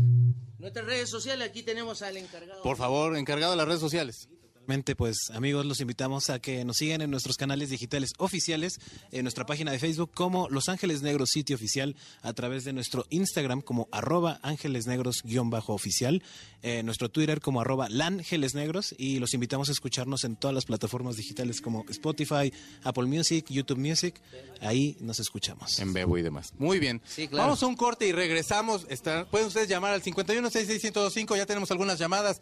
Nuestras 0.57 0.85
redes 0.85 1.09
sociales, 1.09 1.47
aquí 1.49 1.63
tenemos 1.63 2.01
al 2.01 2.17
encargado. 2.17 2.61
Por 2.61 2.77
favor, 2.77 3.15
encargado 3.17 3.51
de 3.51 3.57
las 3.57 3.67
redes 3.67 3.81
sociales. 3.81 4.29
Pues 4.69 5.31
amigos, 5.33 5.65
los 5.65 5.79
invitamos 5.79 6.29
a 6.29 6.37
que 6.37 6.63
nos 6.63 6.77
sigan 6.77 7.01
en 7.01 7.09
nuestros 7.09 7.37
canales 7.37 7.71
digitales 7.71 8.11
oficiales, 8.19 8.79
en 9.11 9.23
nuestra 9.23 9.43
página 9.47 9.71
de 9.71 9.79
Facebook 9.79 10.11
como 10.13 10.47
Los 10.49 10.69
Ángeles 10.69 11.01
Negros 11.01 11.31
Sitio 11.31 11.55
Oficial, 11.55 11.95
a 12.21 12.33
través 12.33 12.65
de 12.65 12.73
nuestro 12.73 13.07
Instagram 13.09 13.61
como 13.61 13.87
arroba 13.91 14.39
Ángeles 14.43 14.85
Negros 14.85 15.23
guion 15.23 15.49
bajo 15.49 15.73
oficial, 15.73 16.21
eh, 16.61 16.83
nuestro 16.83 17.09
Twitter 17.09 17.41
como 17.41 17.61
arroba 17.61 17.89
Langeles 17.89 18.53
Negros 18.53 18.93
y 18.95 19.17
los 19.17 19.33
invitamos 19.33 19.69
a 19.69 19.71
escucharnos 19.71 20.23
en 20.23 20.35
todas 20.35 20.53
las 20.53 20.65
plataformas 20.65 21.15
digitales 21.15 21.61
como 21.61 21.83
Spotify, 21.89 22.53
Apple 22.83 23.05
Music, 23.05 23.47
YouTube 23.49 23.79
Music, 23.79 24.21
ahí 24.61 24.95
nos 24.99 25.19
escuchamos. 25.19 25.79
En 25.79 25.93
Bebo 25.93 26.15
y 26.19 26.21
demás. 26.21 26.53
Muy 26.59 26.77
bien. 26.77 27.01
Sí, 27.07 27.27
claro. 27.27 27.45
Vamos 27.45 27.63
a 27.63 27.65
un 27.65 27.75
corte 27.75 28.07
y 28.07 28.11
regresamos. 28.11 28.85
Está- 28.89 29.25
pueden 29.25 29.47
ustedes 29.47 29.67
llamar 29.67 29.93
al 29.93 30.03
51661025, 30.03 31.37
ya 31.37 31.47
tenemos 31.47 31.71
algunas 31.71 31.97
llamadas. 31.97 32.39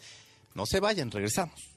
No 0.56 0.66
se 0.66 0.82
vayan, 0.82 1.10
regresamos. 1.10 1.77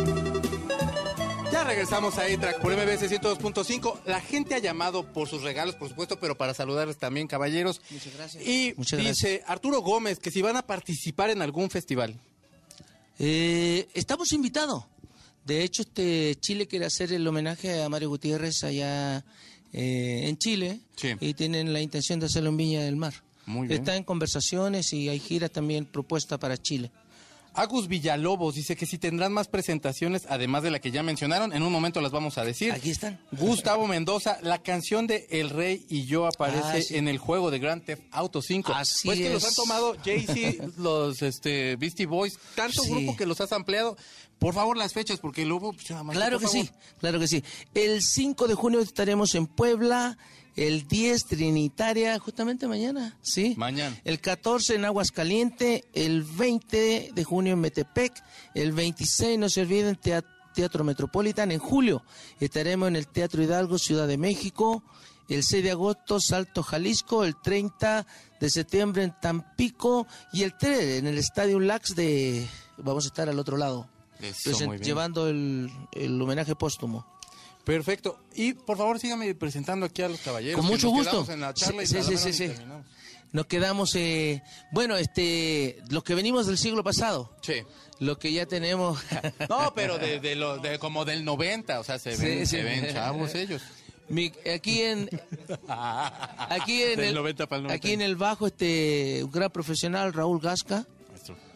Ya 1.61 1.67
regresamos 1.67 2.17
a 2.17 2.23
A-Track 2.23 2.59
por 2.59 2.73
MBS 2.75 3.07
102.5. 3.07 3.99
La 4.07 4.19
gente 4.19 4.55
ha 4.55 4.57
llamado 4.57 5.03
por 5.13 5.29
sus 5.29 5.43
regalos, 5.43 5.75
por 5.75 5.89
supuesto, 5.89 6.19
pero 6.19 6.35
para 6.35 6.55
saludarles 6.55 6.97
también, 6.97 7.27
caballeros. 7.27 7.81
Muchas 7.91 8.13
gracias. 8.15 8.47
Y 8.47 8.73
Muchas 8.77 8.99
dice 8.99 9.43
Arturo 9.45 9.81
Gómez 9.81 10.17
que 10.17 10.31
si 10.31 10.41
van 10.41 10.57
a 10.57 10.63
participar 10.65 11.29
en 11.29 11.43
algún 11.43 11.69
festival. 11.69 12.19
Eh, 13.19 13.87
estamos 13.93 14.31
invitados. 14.33 14.85
De 15.45 15.61
hecho, 15.61 15.83
este 15.83 16.35
Chile 16.39 16.65
quiere 16.67 16.85
hacer 16.85 17.13
el 17.13 17.27
homenaje 17.27 17.83
a 17.83 17.89
Mario 17.89 18.09
Gutiérrez 18.09 18.63
allá 18.63 19.23
eh, 19.71 20.23
en 20.29 20.37
Chile 20.39 20.79
Sí. 20.95 21.09
y 21.19 21.35
tienen 21.35 21.73
la 21.73 21.79
intención 21.81 22.19
de 22.19 22.25
hacerlo 22.25 22.49
en 22.49 22.57
Viña 22.57 22.81
del 22.81 22.95
Mar. 22.95 23.13
Muy 23.45 23.67
bien. 23.67 23.81
Está 23.81 23.95
en 23.95 24.03
conversaciones 24.03 24.93
y 24.93 25.09
hay 25.09 25.19
giras 25.19 25.51
también 25.51 25.85
propuestas 25.85 26.39
para 26.39 26.57
Chile. 26.57 26.89
Agus 27.53 27.87
Villalobos 27.87 28.55
dice 28.55 28.75
que 28.75 28.85
si 28.85 28.97
tendrán 28.97 29.33
más 29.33 29.47
presentaciones, 29.47 30.23
además 30.29 30.63
de 30.63 30.71
la 30.71 30.79
que 30.79 30.91
ya 30.91 31.03
mencionaron, 31.03 31.51
en 31.53 31.63
un 31.63 31.71
momento 31.71 31.99
las 32.01 32.11
vamos 32.11 32.37
a 32.37 32.45
decir. 32.45 32.71
Aquí 32.71 32.91
están. 32.91 33.19
Gustavo 33.33 33.87
Mendoza, 33.87 34.37
la 34.41 34.61
canción 34.63 35.05
de 35.07 35.27
El 35.31 35.49
Rey 35.49 35.85
y 35.89 36.05
yo 36.05 36.27
aparece 36.27 36.61
Ah, 36.63 36.81
sí. 36.81 36.95
en 36.97 37.07
el 37.07 37.17
juego 37.17 37.51
de 37.51 37.59
Grand 37.59 37.83
Theft 37.83 38.03
Auto 38.11 38.41
5. 38.41 38.73
Así 38.73 39.07
pues 39.07 39.19
que 39.19 39.29
los 39.29 39.43
han 39.43 39.53
tomado 39.53 39.95
Jay-Z, 40.03 40.65
los 40.77 41.21
este, 41.21 41.75
Beastie 41.75 42.05
Boys, 42.05 42.37
tanto 42.55 42.83
Sí. 42.83 42.89
grupo 42.89 43.17
que 43.17 43.25
los 43.25 43.41
has 43.41 43.51
ampliado. 43.51 43.97
Por 44.39 44.53
favor, 44.55 44.75
las 44.77 44.93
fechas, 44.93 45.19
porque 45.19 45.45
luego... 45.45 45.73
pues, 45.73 45.85
Claro 45.85 46.39
que 46.39 46.47
favor. 46.47 46.65
sí, 46.65 46.71
claro 46.99 47.19
que 47.19 47.27
sí. 47.27 47.43
El 47.75 48.01
5 48.01 48.47
de 48.47 48.55
junio 48.55 48.79
estaremos 48.79 49.35
en 49.35 49.45
Puebla, 49.45 50.17
el 50.67 50.87
10 50.87 51.25
Trinitaria, 51.25 52.17
justamente 52.19 52.67
mañana, 52.67 53.17
¿sí? 53.21 53.53
Mañana. 53.57 53.95
El 54.03 54.19
14 54.19 54.75
en 54.75 54.85
Aguascaliente, 54.85 55.85
el 55.93 56.23
20 56.23 57.11
de 57.13 57.23
junio 57.23 57.53
en 57.53 57.59
Metepec, 57.59 58.13
el 58.53 58.71
26, 58.71 59.39
no 59.39 59.49
se 59.49 59.61
olviden, 59.61 59.95
Tea- 59.95 60.23
Teatro 60.53 60.83
Metropolitan. 60.83 61.51
En 61.51 61.59
julio 61.59 62.03
estaremos 62.39 62.87
en 62.89 62.95
el 62.95 63.07
Teatro 63.07 63.41
Hidalgo, 63.41 63.77
Ciudad 63.77 64.07
de 64.07 64.17
México. 64.17 64.83
El 65.29 65.43
6 65.43 65.63
de 65.63 65.71
agosto, 65.71 66.19
Salto, 66.19 66.61
Jalisco. 66.61 67.23
El 67.23 67.35
30 67.41 68.05
de 68.39 68.49
septiembre 68.49 69.03
en 69.03 69.13
Tampico. 69.21 70.05
Y 70.33 70.43
el 70.43 70.57
3 70.57 70.99
en 70.99 71.07
el 71.07 71.17
Estadio 71.17 71.57
Lax 71.61 71.95
de... 71.95 72.45
Vamos 72.77 73.05
a 73.05 73.07
estar 73.07 73.29
al 73.29 73.39
otro 73.39 73.55
lado. 73.55 73.87
Eso, 74.19 74.49
llevando 74.83 75.27
el, 75.29 75.71
el 75.93 76.21
homenaje 76.21 76.53
póstumo. 76.55 77.05
Perfecto. 77.63 78.19
Y 78.35 78.53
por 78.53 78.77
favor, 78.77 78.99
síganme 78.99 79.33
presentando 79.35 79.85
aquí 79.85 80.01
a 80.01 80.09
los 80.09 80.19
caballeros. 80.21 80.59
Con 80.59 80.69
mucho 80.69 80.89
gusto. 80.89 81.11
quedamos 81.11 81.29
En 81.29 81.39
la 81.41 81.53
charla 81.53 81.85
Sí, 81.85 82.01
sí, 82.03 82.17
sí, 82.17 82.33
sí. 82.33 82.51
Nos 83.33 83.45
quedamos, 83.45 83.95
eh, 83.95 84.43
bueno, 84.71 84.97
este, 84.97 85.77
los 85.89 86.03
que 86.03 86.15
venimos 86.15 86.47
del 86.47 86.57
siglo 86.57 86.83
pasado, 86.83 87.33
Sí. 87.41 87.53
los 87.99 88.17
que 88.17 88.33
ya 88.33 88.45
tenemos, 88.45 88.99
No, 89.47 89.71
pero 89.73 89.97
de, 89.97 90.19
de 90.19 90.35
lo, 90.35 90.57
de 90.57 90.77
como 90.79 91.05
del 91.05 91.23
90, 91.23 91.79
o 91.79 91.83
sea, 91.85 91.97
se 91.97 92.17
ven, 92.17 92.45
sí. 92.45 92.57
se 92.57 92.63
ven 92.63 92.91
chavos 92.91 93.33
ellos. 93.35 93.61
Mi- 94.09 94.33
aquí 94.53 94.81
en, 94.81 95.09
aquí 96.49 96.83
en 96.83 96.99
el, 96.99 97.13
90 97.15 97.47
para 97.47 97.57
el 97.59 97.63
90. 97.63 97.73
aquí 97.75 97.93
en 97.93 98.01
el 98.01 98.15
bajo, 98.17 98.47
este, 98.47 99.21
un 99.23 99.31
gran 99.31 99.49
profesional, 99.51 100.11
Raúl 100.11 100.41
Gasca, 100.41 100.85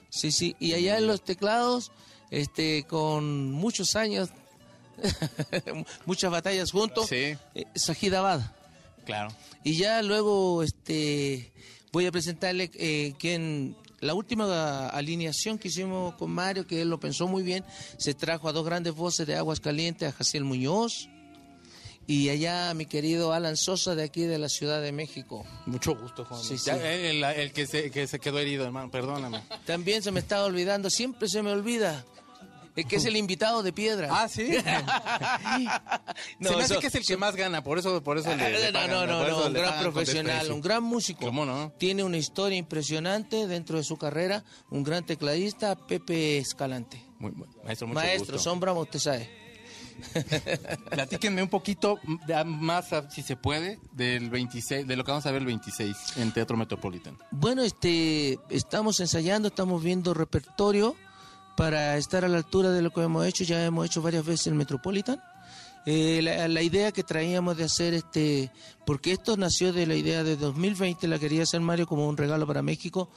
sí, 0.10 0.32
sí, 0.32 0.56
y 0.60 0.74
allá 0.74 0.98
en 0.98 1.08
los 1.08 1.24
teclados, 1.26 1.92
este, 2.32 2.86
con 2.88 3.52
muchos 3.52 3.98
años, 3.98 4.30
muchas 6.06 6.32
batallas 6.32 6.72
juntos, 6.72 7.08
Sí. 7.08 7.36
eh, 7.56 7.66
Sajid 7.76 8.14
Abad. 8.14 8.42
Claro. 9.06 9.30
Y 9.64 9.78
ya 9.78 10.02
luego 10.02 10.64
este 10.64 11.52
voy 11.92 12.06
a 12.08 12.12
presentarle 12.12 12.72
eh, 12.76 13.14
que 13.20 13.36
en 13.36 13.76
la 14.02 14.14
última 14.14 14.90
alineación 14.90 15.58
que 15.58 15.70
hicimos 15.70 16.16
con 16.16 16.32
Mario, 16.32 16.68
que 16.68 16.82
él 16.82 16.90
lo 16.90 17.00
pensó 17.00 17.28
muy 17.28 17.44
bien, 17.44 17.64
se 17.98 18.14
trajo 18.14 18.50
a 18.50 18.52
dos 18.52 18.66
grandes 18.66 18.94
voces 18.94 19.26
de 19.28 19.36
Aguas 19.36 19.60
Calientes, 19.60 20.10
a 20.10 20.12
Jaciel 20.12 20.44
Muñoz 20.44 21.08
y 22.08 22.30
allá 22.30 22.72
mi 22.76 22.86
querido 22.86 23.34
Alan 23.34 23.58
Sosa 23.58 23.96
de 23.96 24.04
aquí 24.04 24.24
de 24.24 24.38
la 24.38 24.50
Ciudad 24.50 24.82
de 24.82 24.92
México. 24.92 25.44
Mucho 25.66 25.96
gusto, 25.96 26.24
Juan. 26.26 26.44
Sí. 26.44 26.56
El, 26.70 27.24
el 27.24 27.52
que, 27.52 27.66
se, 27.66 27.90
que 27.90 28.06
se 28.06 28.20
quedó 28.20 28.38
herido, 28.40 28.64
hermano, 28.66 28.92
perdóname. 28.92 29.42
También 29.66 30.04
se 30.04 30.12
me 30.12 30.20
estaba 30.20 30.46
olvidando, 30.46 30.90
siempre 30.92 31.28
se 31.28 31.42
me 31.42 31.52
olvida. 31.52 32.06
Es 32.76 32.86
que 32.86 32.98
es 32.98 33.06
el 33.06 33.16
invitado 33.16 33.64
de 33.64 33.72
piedra. 33.72 34.10
Ah, 34.12 34.28
sí. 34.30 34.50
No, 36.40 36.50
se 36.50 36.56
me 36.58 36.64
hace 36.64 36.74
eso- 36.74 36.80
que 36.82 36.88
es 36.88 36.96
el 36.96 37.04
que 37.06 37.18
más 37.18 37.36
gana, 37.36 37.64
por 37.64 37.80
eso, 37.80 38.04
por 38.04 38.18
eso 38.18 38.36
le, 38.36 38.50
le 38.52 38.68
no, 38.72 38.74
pagan, 38.80 38.90
no, 38.92 39.06
no, 39.06 39.28
no, 39.28 39.46
un 39.48 39.54
gran 39.54 39.80
profesional, 39.82 40.52
un 40.52 40.62
gran 40.62 40.84
músico. 40.84 41.22
¿Cómo 41.26 41.46
no? 41.46 41.72
Tiene 41.78 42.04
una 42.04 42.18
historia 42.18 42.58
impresionante 42.58 43.48
dentro 43.48 43.78
de 43.78 43.84
su 43.84 43.98
carrera, 43.98 44.44
un 44.70 44.84
gran 44.84 45.06
tecladista, 45.06 45.76
Pepe 45.76 46.38
Escalante. 46.38 47.02
Muy 47.20 47.32
bueno. 47.32 47.54
Maestro, 47.64 47.88
mucho 47.88 48.00
Maestro, 48.00 48.34
gusto. 48.36 48.50
sombra, 48.50 48.74
usted 48.74 49.00
sabe. 49.00 49.46
Platíquenme 50.90 51.42
un 51.42 51.48
poquito 51.50 52.00
más, 52.46 52.88
si 53.10 53.22
se 53.22 53.38
puede, 53.38 53.80
del 53.94 54.30
26, 54.30 54.86
de 54.86 54.96
lo 54.98 55.04
que 55.06 55.12
vamos 55.12 55.26
a 55.26 55.32
ver 55.32 55.42
el 55.42 55.46
26 55.48 55.96
en 56.18 56.34
Teatro 56.34 56.58
Metropolitan. 56.58 57.18
Bueno, 57.32 57.64
este, 57.64 58.38
estamos 58.50 59.00
ensayando, 59.00 59.48
estamos 59.48 59.82
viendo 59.82 60.14
repertorio 60.14 60.96
para 61.56 61.98
estar 61.98 62.26
a 62.26 62.28
la 62.28 62.38
altura 62.38 62.72
de 62.72 62.82
lo 62.82 62.92
que 62.92 63.02
hemos 63.02 63.26
hecho. 63.26 63.44
Ya 63.44 63.64
hemos 63.66 63.86
hecho 63.86 64.02
varias 64.02 64.26
veces 64.26 64.48
el 64.48 64.56
Metropolitan. 64.56 65.22
Eh, 65.86 66.22
la, 66.24 66.48
la 66.48 66.62
idea 66.64 66.92
que 66.92 67.04
traíamos 67.04 67.58
de 67.58 67.66
hacer 67.66 67.94
este, 67.94 68.52
porque 68.86 69.12
esto 69.12 69.38
nació 69.38 69.72
de 69.72 69.86
la 69.86 69.96
idea 69.96 70.24
de 70.24 70.36
2020, 70.36 71.08
la 71.08 71.20
quería 71.20 71.44
hacer 71.44 71.62
Mario 71.62 71.86
como 71.86 72.08
un 72.08 72.18
regalo 72.18 72.48
para 72.48 72.64
México 72.64 73.10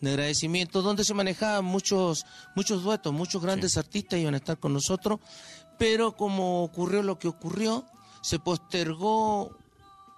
de 0.00 0.10
agradecimiento, 0.10 0.82
donde 0.82 1.04
se 1.04 1.14
manejaban 1.14 1.64
muchos, 1.64 2.26
muchos 2.54 2.82
duetos, 2.82 3.12
muchos 3.12 3.40
grandes 3.40 3.76
artistas 3.76 4.20
iban 4.20 4.34
a 4.34 4.38
estar 4.38 4.58
con 4.58 4.72
nosotros, 4.72 5.20
pero 5.78 6.16
como 6.16 6.64
ocurrió 6.64 7.02
lo 7.02 7.18
que 7.18 7.28
ocurrió, 7.28 7.86
se 8.20 8.38
postergó 8.38 9.56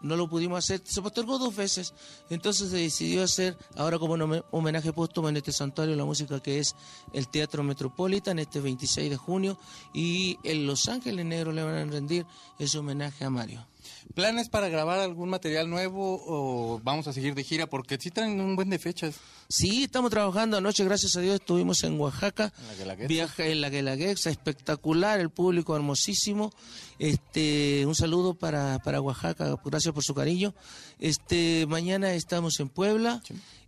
no 0.05 0.17
lo 0.17 0.29
pudimos 0.29 0.59
hacer, 0.59 0.81
se 0.85 1.03
postergó 1.03 1.39
dos 1.39 1.57
veces, 1.57 1.95
entonces 2.31 2.71
se 2.71 2.77
decidió 2.77 3.23
hacer 3.25 3.57
ahora 3.77 3.99
como 3.99 4.15
un 4.15 4.23
home- 4.23 4.43
homenaje 4.53 4.93
póstumo 4.93 5.29
en 5.29 5.37
este 5.37 5.51
santuario 5.53 5.97
la 5.97 6.05
música 6.05 6.41
que 6.41 6.59
es 6.61 6.77
el 7.13 7.29
Teatro 7.29 7.63
Metropolitan 7.65 8.39
este 8.39 8.61
26 8.61 9.11
de 9.11 9.17
junio 9.17 9.59
y 9.93 10.39
en 10.45 10.67
Los 10.67 10.89
Ángeles 10.89 11.25
Negros 11.27 11.55
le 11.55 11.63
van 11.65 11.75
a 11.75 11.85
rendir 11.85 12.27
ese 12.59 12.79
homenaje 12.79 13.25
a 13.25 13.31
Mario. 13.31 13.67
¿Planes 14.15 14.49
para 14.49 14.69
grabar 14.69 15.01
algún 15.01 15.29
material 15.29 15.69
nuevo 15.69 16.23
o 16.27 16.81
vamos 16.83 17.07
a 17.09 17.13
seguir 17.13 17.35
de 17.35 17.43
gira? 17.45 17.67
Porque 17.67 17.99
sí 17.99 18.11
traen 18.11 18.41
un 18.41 18.55
buen 18.57 18.71
de 18.71 18.79
fechas. 18.79 19.17
Sí, 19.57 19.85
estamos 19.85 20.11
trabajando 20.11 20.57
anoche, 20.57 20.83
gracias 20.85 21.15
a 21.17 21.21
Dios 21.21 21.37
estuvimos 21.37 21.85
en 21.85 22.01
Oaxaca, 22.01 22.53
En 22.59 22.67
la 22.67 22.75
Guelaguetza. 22.75 23.07
viaje 23.09 23.53
en 23.53 23.61
la 23.61 23.69
Guelaguetza, 23.71 24.31
espectacular, 24.31 25.21
el 25.21 25.31
público 25.31 25.77
hermosísimo. 25.77 26.51
Este, 26.99 27.85
un 27.87 27.95
saludo 27.95 28.35
para, 28.35 28.81
para 28.81 29.01
Oaxaca, 29.01 29.55
gracias 29.65 29.95
por 29.95 30.03
su 30.03 30.13
cariño. 30.13 30.55
Este, 30.99 31.67
mañana 31.69 32.15
estamos 32.15 32.59
en 32.59 32.69
Puebla 32.69 33.23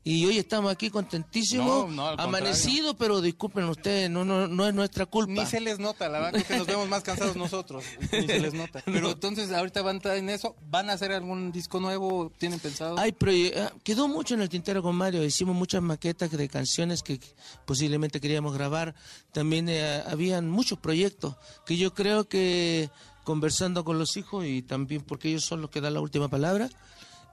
y 0.04 0.24
hoy 0.24 0.38
estamos 0.38 0.70
aquí 0.70 0.88
contentísimos, 0.90 1.88
No, 1.90 2.12
no, 2.12 2.96
pero 2.96 3.20
disculpen 3.20 3.64
ustedes, 3.64 4.08
no, 4.08 4.24
no, 4.24 4.46
no 4.46 4.66
es 4.68 4.72
nuestra 4.72 5.04
culpa. 5.06 5.32
Ni 5.32 5.44
se 5.46 5.60
les 5.60 5.80
nota, 5.80 6.08
la 6.08 6.20
verdad 6.20 6.44
que 6.46 6.56
nos 6.56 6.66
vemos 6.68 6.88
más 6.88 7.02
cansados 7.02 7.34
nosotros. 7.34 7.82
Ni 8.12 8.24
se 8.26 8.38
les 8.38 8.54
nota. 8.54 8.80
Pero 8.86 9.10
entonces 9.10 9.50
ahorita 9.50 9.82
van 9.82 9.96
a 9.96 9.98
estar 9.98 10.16
en 10.16 10.28
eso. 10.28 10.54
¿Van 10.70 10.88
a 10.90 10.92
hacer 10.92 11.10
algún 11.10 11.50
disco 11.50 11.80
nuevo? 11.80 12.30
¿Tienen 12.38 12.60
pensado? 12.60 12.96
Proye- 13.12 13.52
ah, 13.58 13.72
quedó 13.82 14.06
mucho 14.06 14.34
en 14.34 14.42
el 14.42 14.48
tintero 14.48 14.80
con 14.80 14.94
Mario, 14.94 15.24
hicimos 15.24 15.56
muchas 15.56 15.75
maquetas 15.82 16.30
de 16.30 16.48
canciones 16.48 17.02
que 17.02 17.20
posiblemente 17.64 18.20
queríamos 18.20 18.54
grabar, 18.54 18.94
también 19.32 19.68
eh, 19.68 20.02
habían 20.06 20.48
muchos 20.48 20.78
proyectos 20.78 21.36
que 21.64 21.76
yo 21.76 21.94
creo 21.94 22.28
que 22.28 22.90
conversando 23.24 23.84
con 23.84 23.98
los 23.98 24.16
hijos 24.16 24.44
y 24.46 24.62
también 24.62 25.02
porque 25.02 25.28
ellos 25.28 25.44
son 25.44 25.60
los 25.60 25.70
que 25.70 25.80
dan 25.80 25.94
la 25.94 26.00
última 26.00 26.28
palabra, 26.28 26.68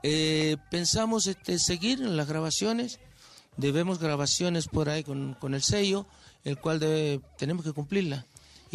eh, 0.02 0.58
pensamos 0.72 1.28
este, 1.28 1.60
seguir 1.60 2.02
en 2.02 2.18
las 2.18 2.28
grabaciones, 2.28 3.00
debemos 3.58 4.00
grabaciones 4.00 4.68
por 4.68 4.90
ahí 4.90 5.04
con, 5.04 5.36
con 5.36 5.54
el 5.54 5.62
sello, 5.62 6.08
el 6.44 6.58
cual 6.58 6.80
debe- 6.80 7.22
tenemos 7.38 7.64
que 7.64 7.74
cumplirla. 7.74 8.26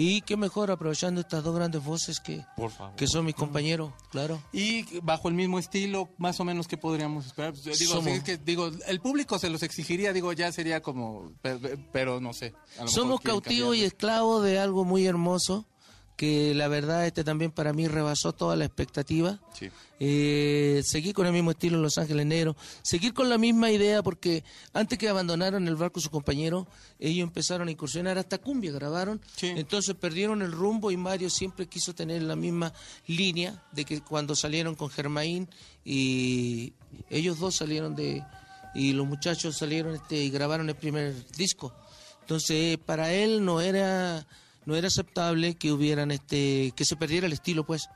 Y 0.01 0.20
qué 0.20 0.36
mejor 0.36 0.70
aprovechando 0.70 1.20
estas 1.20 1.42
dos 1.42 1.57
grandes 1.57 1.82
voces 1.82 2.20
que, 2.20 2.44
Por 2.57 2.70
favor. 2.70 2.94
que 2.94 3.09
son 3.09 3.24
mis 3.24 3.34
compañeros, 3.34 3.92
claro. 4.12 4.40
Y 4.53 4.84
bajo 5.01 5.26
el 5.26 5.34
mismo 5.34 5.59
estilo, 5.59 6.09
más 6.18 6.38
o 6.38 6.44
menos, 6.44 6.68
¿qué 6.68 6.76
podríamos 6.76 7.26
esperar? 7.26 7.53
Pues, 7.53 7.80
digo, 7.80 7.94
Somos- 7.94 8.05
sí, 8.05 8.11
es 8.18 8.22
que, 8.22 8.36
digo, 8.38 8.70
el 8.86 9.01
público 9.01 9.40
se 9.40 9.51
los 9.51 9.64
exigiría, 9.64 10.12
digo, 10.12 10.32
ya 10.32 10.53
sería 10.53 10.80
como, 10.82 11.32
pero, 11.42 11.59
pero 11.92 12.20
no 12.20 12.32
sé. 12.32 12.55
Somos 12.86 13.20
cautivos 13.20 13.74
y 13.76 13.82
esclavos 13.82 14.44
de 14.44 14.61
algo 14.61 14.84
muy 14.84 15.05
hermoso 15.05 15.66
que 16.19 16.53
la 16.53 16.66
verdad 16.66 17.07
este 17.07 17.23
también 17.23 17.53
para 17.53 17.73
mí 17.73 17.87
rebasó 17.87 18.33
toda 18.33 18.57
la 18.57 18.64
expectativa. 18.64 19.39
Sí. 19.55 19.71
Eh, 20.01 20.83
seguir 20.85 21.14
con 21.14 21.27
el 21.29 21.33
mismo 21.33 21.53
estilo 21.53 21.77
en 21.77 21.83
Los 21.83 21.97
Ángeles 21.97 22.27
Negros, 22.27 22.57
seguir 22.83 23.14
con 23.14 23.29
la 23.29 23.39
misma 23.39 23.71
idea 23.71 24.03
porque 24.03 24.43
antes 24.73 24.99
que 24.99 25.09
abandonaron 25.09 25.69
el 25.69 25.77
barco 25.77 26.01
sus 26.01 26.11
compañeros, 26.11 26.66
ellos 26.99 27.23
empezaron 27.23 27.69
a 27.69 27.71
incursionar 27.71 28.19
hasta 28.19 28.39
cumbia, 28.39 28.73
grabaron, 28.73 29.21
Sí. 29.37 29.47
entonces 29.47 29.95
perdieron 29.95 30.43
el 30.43 30.51
rumbo 30.51 30.91
y 30.91 30.97
Mario 30.97 31.31
siempre 31.31 31.69
quiso 31.69 31.95
tener 31.95 32.21
la 32.23 32.35
misma 32.35 32.73
línea 33.07 33.62
de 33.71 33.85
que 33.85 34.01
cuando 34.01 34.35
salieron 34.35 34.75
con 34.75 34.91
Germain 34.91 35.49
y 35.85 36.73
ellos 37.11 37.39
dos 37.39 37.55
salieron 37.55 37.95
de 37.95 38.25
y 38.75 38.93
los 38.93 39.07
muchachos 39.07 39.57
salieron 39.57 39.95
este 39.95 40.16
y 40.16 40.31
grabaron 40.31 40.69
el 40.69 40.75
primer 40.75 41.14
disco. 41.37 41.73
Entonces, 42.23 42.77
para 42.79 43.12
él 43.12 43.45
no 43.45 43.61
era 43.61 44.27
no 44.69 44.77
era 44.77 44.89
aceptable 44.89 45.55
que 45.55 45.73
hubieran 45.73 46.11
este 46.11 46.73
que 46.77 46.85
se 46.85 46.95
perdiera 46.95 47.27
el 47.27 47.33
estilo 47.33 47.64
pues 47.64 47.89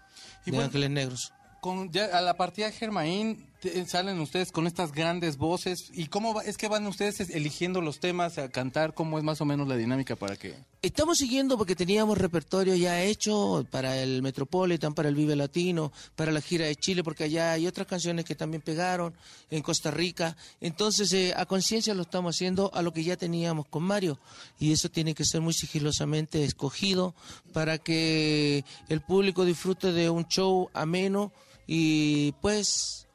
Y 0.47 0.51
de 0.51 0.53
bueno, 0.53 0.65
Ángeles 0.65 0.89
Negros. 0.89 1.33
Con, 1.61 1.93
ya, 1.93 2.07
a 2.07 2.23
la 2.23 2.35
partida 2.39 2.67
de 2.67 2.73
Germain 2.73 3.52
salen 3.87 4.19
ustedes 4.21 4.53
con 4.53 4.67
estas 4.67 4.93
grandes 4.93 5.37
voces. 5.37 5.91
¿Y 5.93 6.07
cómo 6.07 6.35
va- 6.35 6.43
es 6.43 6.57
que 6.57 6.69
van 6.69 6.87
ustedes 6.87 7.21
eligiendo 7.31 7.81
los 7.81 8.01
temas 8.01 8.39
a 8.39 8.49
cantar? 8.49 8.95
¿Cómo 8.95 9.19
es 9.19 9.25
más 9.25 9.41
o 9.41 9.45
menos 9.45 9.69
la 9.69 9.77
dinámica 9.77 10.17
para 10.17 10.37
que...? 10.37 10.55
Estamos 10.83 11.19
siguiendo 11.19 11.57
porque 11.57 11.77
teníamos 11.77 12.19
repertorio 12.19 12.75
ya 12.75 13.03
hecho 13.03 13.65
para 13.71 13.99
el 14.03 14.21
Metropolitan, 14.21 14.95
para 14.95 15.09
el 15.09 15.15
Vive 15.15 15.37
Latino, 15.37 15.93
para 16.17 16.33
la 16.33 16.41
gira 16.41 16.67
de 16.67 16.75
Chile, 16.75 17.05
porque 17.05 17.25
allá 17.25 17.53
hay 17.53 17.69
otras 17.69 17.87
canciones 17.87 18.25
que 18.25 18.35
también 18.35 18.63
pegaron 18.63 19.15
en 19.51 19.63
Costa 19.63 19.93
Rica. 19.93 20.37
Entonces, 20.61 21.13
eh, 21.13 21.35
a 21.37 21.47
conciencia 21.47 21.95
lo 21.95 22.03
estamos 22.03 22.35
haciendo 22.35 22.71
a 22.75 22.83
lo 22.83 22.93
que 22.93 23.05
ya 23.05 23.17
teníamos 23.17 23.67
con 23.69 23.85
Mario. 23.85 24.19
Y 24.59 24.73
eso 24.73 24.89
tiene 24.89 25.15
que 25.15 25.25
ser 25.25 25.41
muy 25.41 25.53
sigilosamente 25.53 26.43
escogido 26.45 27.15
para 27.53 27.79
que 27.79 28.65
el 28.89 29.01
público 29.03 29.45
disfrute 29.45 29.93
de 29.93 30.11
un 30.11 30.27
show 30.27 30.69
ameno 30.75 31.33
y 31.67 32.33
pues 32.43 33.07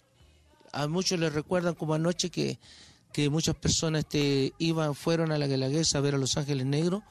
a 0.72 0.88
muchos 0.88 1.20
les 1.20 1.34
recuerdan 1.34 1.76
como 1.76 1.94
anoche 1.94 2.30
que, 2.30 2.60
que 3.14 3.30
muchas 3.30 3.56
personas 3.56 4.00
este, 4.06 4.54
iban, 4.60 4.96
fueron 4.96 5.32
a 5.32 5.38
la 5.38 5.48
Guelaguetza 5.48 5.98
a 5.98 6.02
ver 6.02 6.16
a 6.16 6.18
Los 6.18 6.38
Ángeles 6.38 6.66
Negros, 6.66 7.04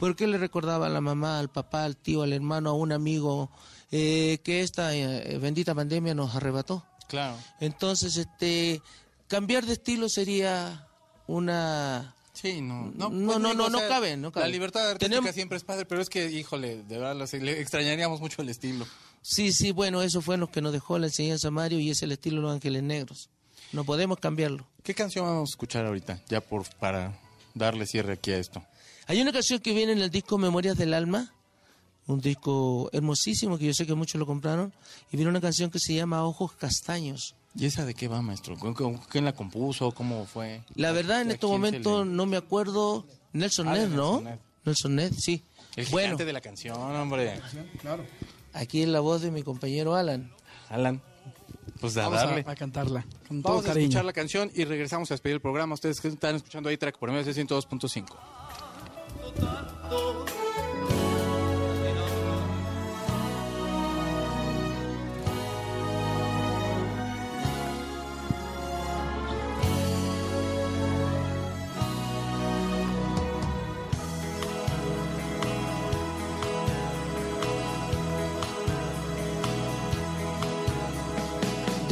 porque 0.00 0.26
le 0.26 0.38
recordaba 0.38 0.86
a 0.86 0.90
la 0.90 1.00
mamá, 1.00 1.38
al 1.38 1.50
papá, 1.50 1.84
al 1.84 1.96
tío, 1.96 2.22
al 2.22 2.32
hermano, 2.32 2.70
a 2.70 2.72
un 2.72 2.92
amigo, 2.92 3.50
eh, 3.90 4.38
que 4.42 4.62
esta 4.62 4.94
eh, 4.94 5.38
bendita 5.38 5.74
pandemia 5.74 6.14
nos 6.14 6.34
arrebató. 6.34 6.84
Claro. 7.08 7.36
Entonces, 7.60 8.16
este, 8.16 8.80
cambiar 9.28 9.66
de 9.66 9.74
estilo 9.74 10.08
sería 10.08 10.88
una... 11.26 12.14
Sí, 12.32 12.62
no. 12.62 12.90
No, 12.96 13.10
No, 13.10 13.26
pues, 13.26 13.38
no, 13.40 13.54
no, 13.54 13.64
o 13.66 13.68
no 13.68 13.78
sea, 13.78 13.88
cabe, 13.88 14.16
no 14.16 14.32
cabe. 14.32 14.46
La 14.46 14.52
libertad 14.52 14.82
artística 14.90 15.16
Tenemos- 15.20 15.34
siempre 15.34 15.58
es 15.58 15.64
padre, 15.64 15.84
pero 15.84 16.00
es 16.00 16.08
que, 16.08 16.30
híjole, 16.30 16.82
de 16.84 16.98
verdad, 16.98 17.28
le 17.30 17.60
extrañaríamos 17.60 18.20
mucho 18.20 18.40
el 18.40 18.48
estilo. 18.48 18.86
Sí, 19.22 19.52
sí, 19.52 19.70
bueno, 19.70 20.02
eso 20.02 20.20
fue 20.20 20.36
lo 20.36 20.50
que 20.50 20.60
nos 20.60 20.72
dejó 20.72 20.98
la 20.98 21.06
enseñanza 21.06 21.50
Mario 21.50 21.78
y 21.78 21.90
es 21.90 22.02
el 22.02 22.12
estilo 22.12 22.36
de 22.36 22.42
Los 22.42 22.52
Ángeles 22.54 22.82
Negros. 22.82 23.30
No 23.72 23.84
podemos 23.84 24.18
cambiarlo. 24.18 24.66
¿Qué 24.82 24.94
canción 24.94 25.24
vamos 25.24 25.50
a 25.50 25.52
escuchar 25.52 25.86
ahorita? 25.86 26.20
Ya 26.28 26.40
por 26.40 26.64
para 26.80 27.16
darle 27.54 27.86
cierre 27.86 28.14
aquí 28.14 28.32
a 28.32 28.38
esto. 28.38 28.62
Hay 29.06 29.20
una 29.20 29.32
canción 29.32 29.60
que 29.60 29.72
viene 29.72 29.92
en 29.92 30.00
el 30.00 30.10
disco 30.10 30.38
Memorias 30.38 30.76
del 30.76 30.92
Alma, 30.92 31.32
un 32.06 32.20
disco 32.20 32.90
hermosísimo 32.92 33.58
que 33.58 33.66
yo 33.66 33.74
sé 33.74 33.86
que 33.86 33.94
muchos 33.94 34.18
lo 34.18 34.26
compraron, 34.26 34.72
y 35.12 35.16
viene 35.16 35.30
una 35.30 35.40
canción 35.40 35.70
que 35.70 35.78
se 35.78 35.94
llama 35.94 36.24
Ojos 36.24 36.52
Castaños. 36.52 37.34
¿Y 37.54 37.66
esa 37.66 37.84
de 37.84 37.94
qué 37.94 38.08
va, 38.08 38.22
maestro? 38.22 38.58
¿Con- 38.58 38.74
con- 38.74 38.98
¿Quién 38.98 39.24
la 39.24 39.32
compuso? 39.34 39.92
¿Cómo 39.92 40.26
fue? 40.26 40.62
La 40.74 40.90
verdad, 40.92 41.20
en 41.22 41.30
¿A 41.30 41.34
estos 41.34 41.50
momentos 41.50 42.06
le- 42.06 42.12
no 42.12 42.26
me 42.26 42.36
acuerdo. 42.36 43.06
Nelson 43.32 43.68
Ah, 43.68 43.74
Ned, 43.74 43.88
¿no? 43.88 44.20
Nelson 44.20 44.24
Ned. 44.24 44.38
Nelson 44.64 44.94
Ned, 44.96 45.12
sí. 45.18 45.42
El 45.76 45.86
bueno, 45.86 46.06
gigante 46.08 46.24
de 46.24 46.32
la 46.32 46.40
canción, 46.40 46.76
hombre. 46.80 47.40
Aquí 48.52 48.82
es 48.82 48.88
la 48.88 49.00
voz 49.00 49.22
de 49.22 49.30
mi 49.30 49.42
compañero 49.42 49.94
Alan. 49.94 50.30
Alan. 50.68 51.00
Pues 51.80 51.96
a 51.96 52.02
Vamos 52.08 52.18
darle. 52.20 52.44
a, 52.46 52.50
a 52.50 52.54
cantarla 52.54 53.06
con 53.26 53.42
todo 53.42 53.52
Vamos 53.54 53.64
a 53.64 53.68
cariño. 53.68 53.84
escuchar 53.86 54.04
la 54.04 54.12
canción 54.12 54.50
y 54.54 54.64
regresamos 54.64 55.10
a 55.10 55.14
despedir 55.14 55.34
el 55.34 55.40
programa. 55.40 55.74
Ustedes 55.74 56.00
que 56.00 56.08
están 56.08 56.36
escuchando 56.36 56.68
ahí 56.68 56.76
track 56.76 56.98
por 56.98 57.10
medio 57.10 57.24
de 57.24 57.32
102.5. 57.32 58.06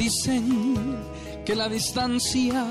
Dicen 0.00 0.96
que 1.44 1.54
la 1.54 1.68
distancia 1.68 2.64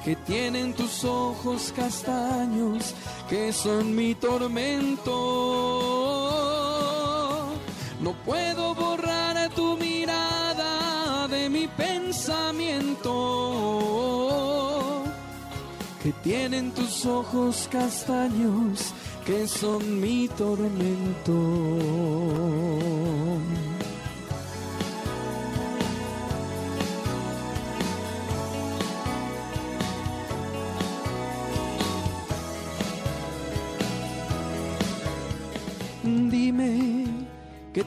que 0.04 0.16
tienen 0.16 0.74
tus 0.74 1.04
ojos 1.04 1.72
castaños 1.74 2.94
que 3.28 3.52
son 3.52 3.94
mi 3.94 4.14
tormento. 4.14 5.12
No 8.00 8.12
puedo 8.24 8.74
borrar 8.74 9.50
tu 9.54 9.76
mirada 9.76 11.28
de 11.28 11.48
mi 11.50 11.68
pensamiento 11.68 13.10
que 16.02 16.12
tienen 16.24 16.72
tus 16.72 17.04
ojos 17.06 17.68
castaños 17.70 18.94
que 19.26 19.46
son 19.46 20.00
mi 20.00 20.28
tormento. 20.28 21.34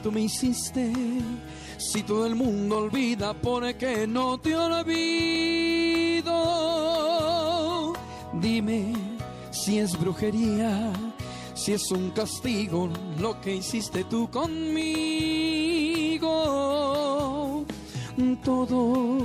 Tú 0.04 0.12
me 0.12 0.20
hiciste. 0.20 0.92
Si 1.78 2.02
todo 2.02 2.26
el 2.26 2.34
mundo 2.34 2.76
olvida, 2.78 3.32
¿por 3.32 3.74
qué 3.74 4.06
no 4.06 4.38
te 4.38 4.54
olvido? 4.54 6.32
Dime 8.34 8.92
si 9.50 9.78
es 9.78 9.98
brujería, 9.98 10.92
si 11.54 11.72
es 11.72 11.90
un 11.90 12.10
castigo 12.10 12.90
lo 13.18 13.40
que 13.40 13.56
hiciste 13.56 14.04
tú 14.04 14.30
conmigo. 14.30 14.84
Todo 18.44 19.18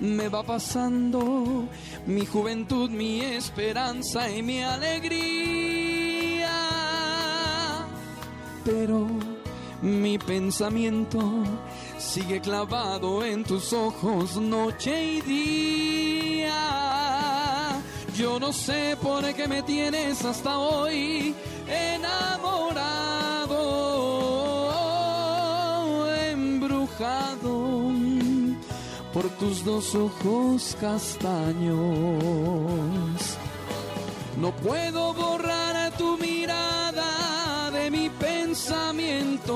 me 0.00 0.28
va 0.28 0.44
pasando, 0.44 1.64
mi 2.06 2.24
juventud, 2.24 2.88
mi 2.88 3.20
esperanza 3.20 4.30
y 4.30 4.42
mi 4.42 4.62
alegría 4.62 5.60
pero 8.64 9.06
mi 9.82 10.18
pensamiento 10.18 11.18
sigue 11.98 12.40
clavado 12.40 13.24
en 13.24 13.44
tus 13.44 13.72
ojos 13.72 14.36
noche 14.36 15.04
y 15.04 15.20
día. 15.22 16.54
Yo 18.16 18.38
no 18.38 18.52
sé 18.52 18.96
por 19.00 19.24
qué 19.34 19.48
me 19.48 19.62
tienes 19.62 20.24
hasta 20.24 20.58
hoy 20.58 21.34
enamorado, 21.66 23.56
embrujado 26.30 27.92
por 29.14 29.28
tus 29.38 29.64
dos 29.64 29.94
ojos 29.94 30.76
castaños. 30.80 31.78
No 34.38 34.52
puedo 34.56 35.14
borrar 35.14 35.92
tu 35.96 36.18
mirada 36.18 36.39
pensamiento 38.18 39.50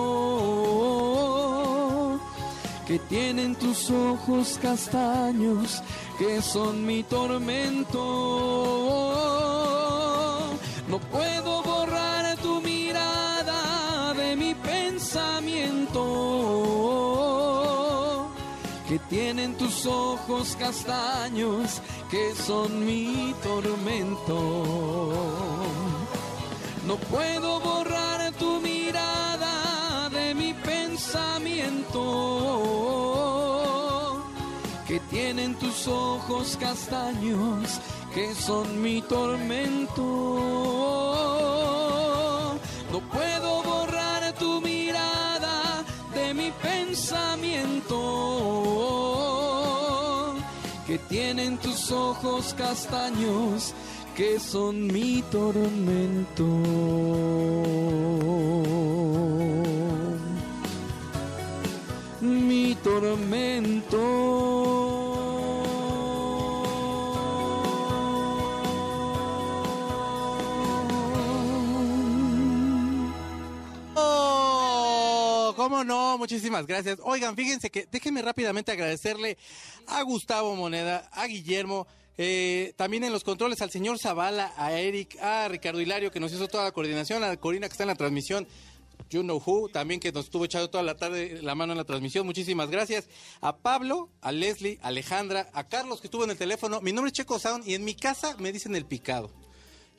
que 2.86 2.98
tienen 2.98 3.55
tus 3.57 3.90
ojos 3.90 4.59
castaños 4.61 5.82
que 6.18 6.42
son 6.42 6.84
mi 6.86 7.02
tormento. 7.02 8.00
No 10.88 10.98
puedo 10.98 11.62
borrar 11.62 12.36
tu 12.38 12.61
mirada 12.61 14.12
de 14.14 14.36
mi 14.36 14.55
pensamiento 14.55 16.05
que 18.88 18.98
tienen 18.98 19.55
tus 19.57 19.86
ojos 19.86 20.57
castaños 20.59 21.80
que 22.11 22.34
son 22.34 22.84
mi 22.84 23.34
tormento. 23.42 25.12
No 26.86 26.96
puedo 26.96 27.61
borrar 27.61 27.84
que 34.86 35.01
tienen 35.11 35.55
tus 35.55 35.88
ojos 35.88 36.57
castaños 36.61 37.80
que 38.14 38.34
son 38.34 38.82
mi 38.82 39.01
tormento. 39.03 40.03
No 42.92 43.01
puedo 43.11 43.62
borrar 43.62 44.32
tu 44.34 44.61
mirada 44.61 45.84
de 46.14 46.34
mi 46.34 46.51
pensamiento 46.62 47.95
que 50.86 50.99
tienen 50.99 51.59
tus 51.59 51.90
ojos 51.90 52.55
castaños 52.55 53.74
que 54.14 54.38
son 54.38 54.86
mi 54.86 55.22
tormento. 55.22 56.45
Tormento. 62.85 63.99
Oh, 73.97 75.55
¿Cómo 75.57 75.82
no? 75.82 76.18
Muchísimas 76.18 76.66
gracias. 76.66 76.99
Oigan, 77.03 77.35
fíjense 77.35 77.70
que 77.70 77.89
déjenme 77.91 78.20
rápidamente 78.20 78.70
agradecerle 78.70 79.39
a 79.87 80.03
Gustavo 80.03 80.55
Moneda, 80.55 81.09
a 81.12 81.26
Guillermo, 81.26 81.87
eh, 82.18 82.74
también 82.76 83.03
en 83.03 83.12
los 83.12 83.24
controles 83.24 83.62
al 83.62 83.70
señor 83.70 83.99
Zavala, 83.99 84.53
a 84.59 84.72
Eric, 84.72 85.18
a 85.22 85.49
Ricardo 85.49 85.80
Hilario 85.80 86.12
que 86.12 86.20
nos 86.20 86.32
hizo 86.32 86.49
toda 86.49 86.64
la 86.64 86.72
coordinación, 86.72 87.24
a 87.24 87.37
Corina 87.39 87.66
que 87.66 87.72
está 87.72 87.85
en 87.85 87.89
la 87.89 87.95
transmisión. 87.95 88.47
You 89.11 89.22
Know 89.22 89.42
Who, 89.45 89.68
también 89.68 90.01
que 90.01 90.12
nos 90.12 90.26
estuvo 90.26 90.45
echando 90.45 90.70
toda 90.70 90.82
la 90.82 90.97
tarde 90.97 91.40
la 91.42 91.55
mano 91.55 91.72
en 91.72 91.78
la 91.78 91.84
transmisión. 91.84 92.26
Muchísimas 92.26 92.70
gracias. 92.70 93.09
A 93.40 93.57
Pablo, 93.57 94.11
a 94.20 94.32
Leslie, 94.32 94.78
a 94.82 94.88
Alejandra, 94.88 95.49
a 95.53 95.68
Carlos 95.68 96.01
que 96.01 96.07
estuvo 96.07 96.24
en 96.24 96.30
el 96.30 96.36
teléfono. 96.36 96.80
Mi 96.80 96.92
nombre 96.92 97.09
es 97.09 97.12
Checo 97.14 97.38
Sound 97.38 97.66
y 97.66 97.74
en 97.74 97.84
mi 97.84 97.95
casa 97.95 98.36
me 98.38 98.53
dicen 98.53 98.74
el 98.74 98.86
picado. 98.86 99.43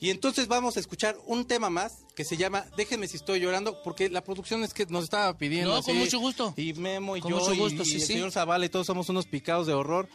Y 0.06 0.12
entonces 0.12 0.48
vamos 0.48 0.78
a 0.78 0.80
escuchar 0.80 1.18
un 1.26 1.46
tema 1.48 1.72
más 1.72 1.94
que 2.16 2.24
se 2.24 2.38
llama 2.38 2.64
Déjenme 2.78 3.08
si 3.08 3.18
estoy 3.18 3.40
llorando, 3.40 3.82
porque 3.84 4.08
la 4.08 4.24
producción 4.24 4.64
es 4.64 4.72
que 4.72 4.86
nos 4.86 5.06
estaba 5.06 5.36
pidiendo. 5.36 5.74
No, 5.76 5.82
con 5.82 5.98
mucho 5.98 6.20
gusto. 6.20 6.54
Y 6.58 6.74
Memo 6.74 7.18
y 7.18 7.22
Con 7.22 7.32
yo 7.32 7.40
mucho 7.40 7.56
y- 7.56 7.58
gusto, 7.58 7.82
y, 7.82 7.86
sí, 7.88 7.96
el 7.96 8.02
sí. 8.02 8.08
señor 8.08 8.32
Zavala 8.32 8.66
y 8.66 8.70
todos 8.70 8.86
somos 8.86 9.10
unos 9.10 9.26
picados 9.26 9.66
de 9.66 9.74
horror. 9.74 10.08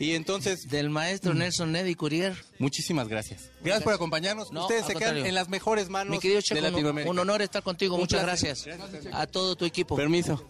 Y 0.00 0.14
entonces, 0.14 0.62
Del 0.68 0.90
maestro 0.90 1.32
Nelson 1.32 1.70
Neddy 1.70 1.94
Courier. 1.94 2.36
muchísimas 2.58 3.06
gracias. 3.06 3.50
Gracias 3.62 3.84
por 3.84 3.92
acompañarnos. 3.94 4.50
No, 4.50 4.62
Ustedes 4.62 4.80
se 4.82 4.94
quedan 4.94 5.02
contrario. 5.14 5.26
en 5.26 5.34
las 5.36 5.48
mejores 5.48 5.90
manos 5.90 6.10
Mi 6.10 6.18
querido 6.18 6.38
de 6.38 6.42
Checo, 6.42 6.58
un- 6.58 6.72
Latinoamérica. 6.72 7.10
un 7.12 7.18
honor 7.20 7.40
estar 7.42 7.62
contigo. 7.62 7.94
Un 7.94 8.00
Muchas 8.00 8.24
placer. 8.24 8.56
gracias. 8.66 9.14
A 9.14 9.28
todo 9.28 9.54
tu 9.54 9.64
equipo. 9.64 9.94
Permiso. 9.94 10.44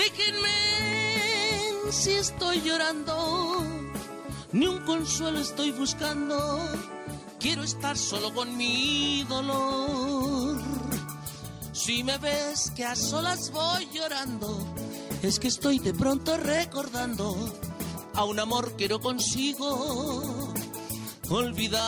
Déjenme 0.00 1.92
si 1.92 2.12
estoy 2.12 2.62
llorando. 2.62 3.14
ni 4.52 4.66
un 4.66 4.78
consuelo 4.86 5.38
estoy 5.38 5.72
buscando. 5.72 6.58
Quiero 7.38 7.62
estar 7.62 7.98
solo 7.98 8.32
con 8.32 8.56
mi 8.56 9.24
dolor. 9.28 10.58
Si 11.72 12.02
me 12.02 12.16
ves 12.16 12.72
que 12.74 12.84
a 12.86 12.96
solas 12.96 13.50
voy 13.52 13.88
llorando, 13.92 14.58
es 15.22 15.38
que 15.38 15.48
estoy 15.48 15.78
de 15.78 15.92
pronto 15.92 16.34
recordando 16.38 17.36
a 18.14 18.24
un 18.24 18.40
amor 18.40 18.76
que 18.76 18.88
no 18.88 19.00
consigo 19.00 20.52
olvidar. 21.28 21.80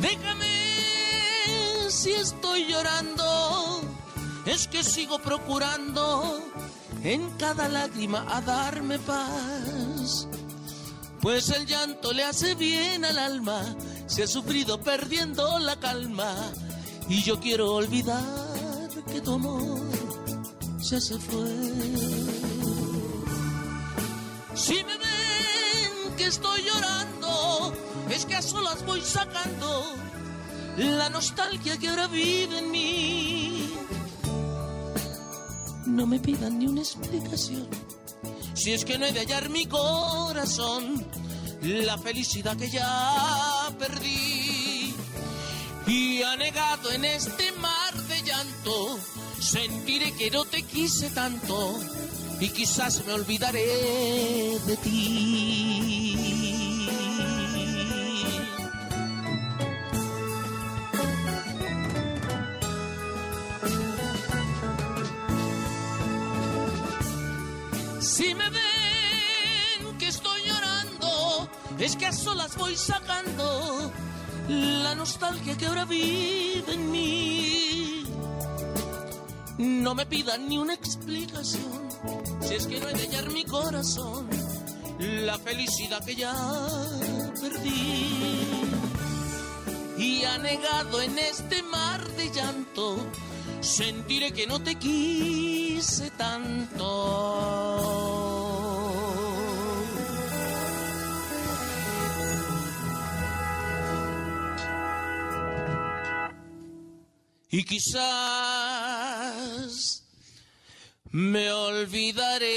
Déjame 0.00 0.54
si 1.90 2.10
estoy 2.12 2.66
llorando, 2.66 3.53
es 4.46 4.68
que 4.68 4.82
sigo 4.82 5.18
procurando 5.18 6.40
en 7.02 7.30
cada 7.38 7.68
lágrima 7.68 8.26
a 8.28 8.40
darme 8.40 8.98
paz. 8.98 10.28
Pues 11.20 11.48
el 11.50 11.66
llanto 11.66 12.12
le 12.12 12.24
hace 12.24 12.54
bien 12.54 13.04
al 13.04 13.18
alma, 13.18 13.62
se 14.06 14.24
ha 14.24 14.26
sufrido 14.26 14.80
perdiendo 14.80 15.58
la 15.58 15.76
calma. 15.76 16.34
Y 17.08 17.22
yo 17.22 17.40
quiero 17.40 17.74
olvidar 17.74 18.88
que 19.10 19.20
tu 19.20 19.34
amor 19.34 19.80
ya 20.80 21.00
se 21.00 21.18
fue. 21.18 21.50
Si 24.54 24.74
me 24.74 24.96
ven 24.98 26.16
que 26.16 26.26
estoy 26.26 26.62
llorando, 26.62 27.72
es 28.10 28.24
que 28.26 28.36
a 28.36 28.42
solas 28.42 28.84
voy 28.84 29.00
sacando 29.00 29.96
la 30.76 31.08
nostalgia 31.08 31.78
que 31.78 31.88
ahora 31.88 32.06
vive 32.06 32.58
en 32.58 32.70
mí. 32.70 33.53
No 35.94 36.06
me 36.06 36.18
pidan 36.18 36.58
ni 36.58 36.66
una 36.66 36.80
explicación, 36.80 37.68
si 38.54 38.72
es 38.72 38.84
que 38.84 38.98
no 38.98 39.06
he 39.06 39.12
de 39.12 39.20
hallar 39.20 39.48
mi 39.48 39.64
corazón 39.66 41.06
la 41.62 41.96
felicidad 41.98 42.56
que 42.56 42.68
ya 42.68 43.72
perdí. 43.78 44.92
Y 45.86 46.22
anegado 46.22 46.90
en 46.90 47.04
este 47.04 47.52
mar 47.52 47.94
de 48.08 48.22
llanto, 48.22 48.98
sentiré 49.38 50.10
que 50.12 50.32
no 50.32 50.44
te 50.44 50.62
quise 50.64 51.10
tanto 51.10 51.78
y 52.40 52.48
quizás 52.48 53.06
me 53.06 53.12
olvidaré 53.12 54.58
de 54.66 54.76
ti. 54.78 56.33
Es 71.84 71.96
que 71.96 72.06
a 72.06 72.12
solas 72.12 72.56
voy 72.56 72.76
sacando 72.76 73.92
la 74.48 74.94
nostalgia 74.94 75.54
que 75.54 75.66
ahora 75.66 75.84
vive 75.84 76.72
en 76.72 76.90
mí. 76.90 78.04
No 79.58 79.94
me 79.94 80.06
pidan 80.06 80.48
ni 80.48 80.56
una 80.56 80.72
explicación, 80.72 81.88
si 82.40 82.54
es 82.54 82.66
que 82.66 82.80
no 82.80 82.88
he 82.88 82.94
de 82.94 83.02
hallar 83.02 83.30
mi 83.30 83.44
corazón, 83.44 84.28
la 84.98 85.38
felicidad 85.38 86.02
que 86.02 86.16
ya 86.16 86.34
perdí. 87.38 88.62
Y 89.98 90.24
anegado 90.24 91.02
en 91.02 91.18
este 91.18 91.62
mar 91.64 92.02
de 92.16 92.30
llanto, 92.30 92.96
sentiré 93.60 94.32
que 94.32 94.46
no 94.46 94.58
te 94.62 94.76
quise 94.76 96.10
tanto. 96.12 97.53
Y 107.56 107.62
quizás 107.62 108.02
me 111.12 111.52
olvidaré 111.52 112.48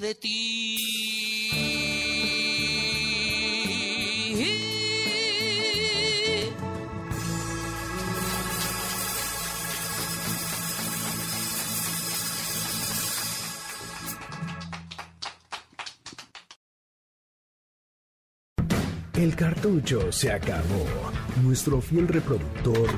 de 0.00 0.14
ti. 0.16 0.76
El 19.14 19.36
cartucho 19.36 20.10
se 20.10 20.32
acabó. 20.32 20.84
Nuestro 21.44 21.80
fiel 21.80 22.08
reproductor 22.08 22.90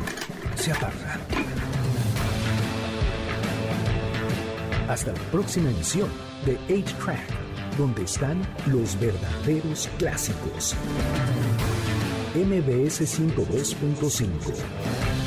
Hasta 4.89 5.13
la 5.13 5.19
próxima 5.31 5.71
emisión 5.71 6.11
de 6.45 6.59
8-Track, 6.69 7.79
donde 7.79 8.03
están 8.03 8.43
los 8.67 8.99
verdaderos 9.01 9.89
clásicos. 9.99 10.75
MBS 12.35 13.01
102.5 13.01 15.18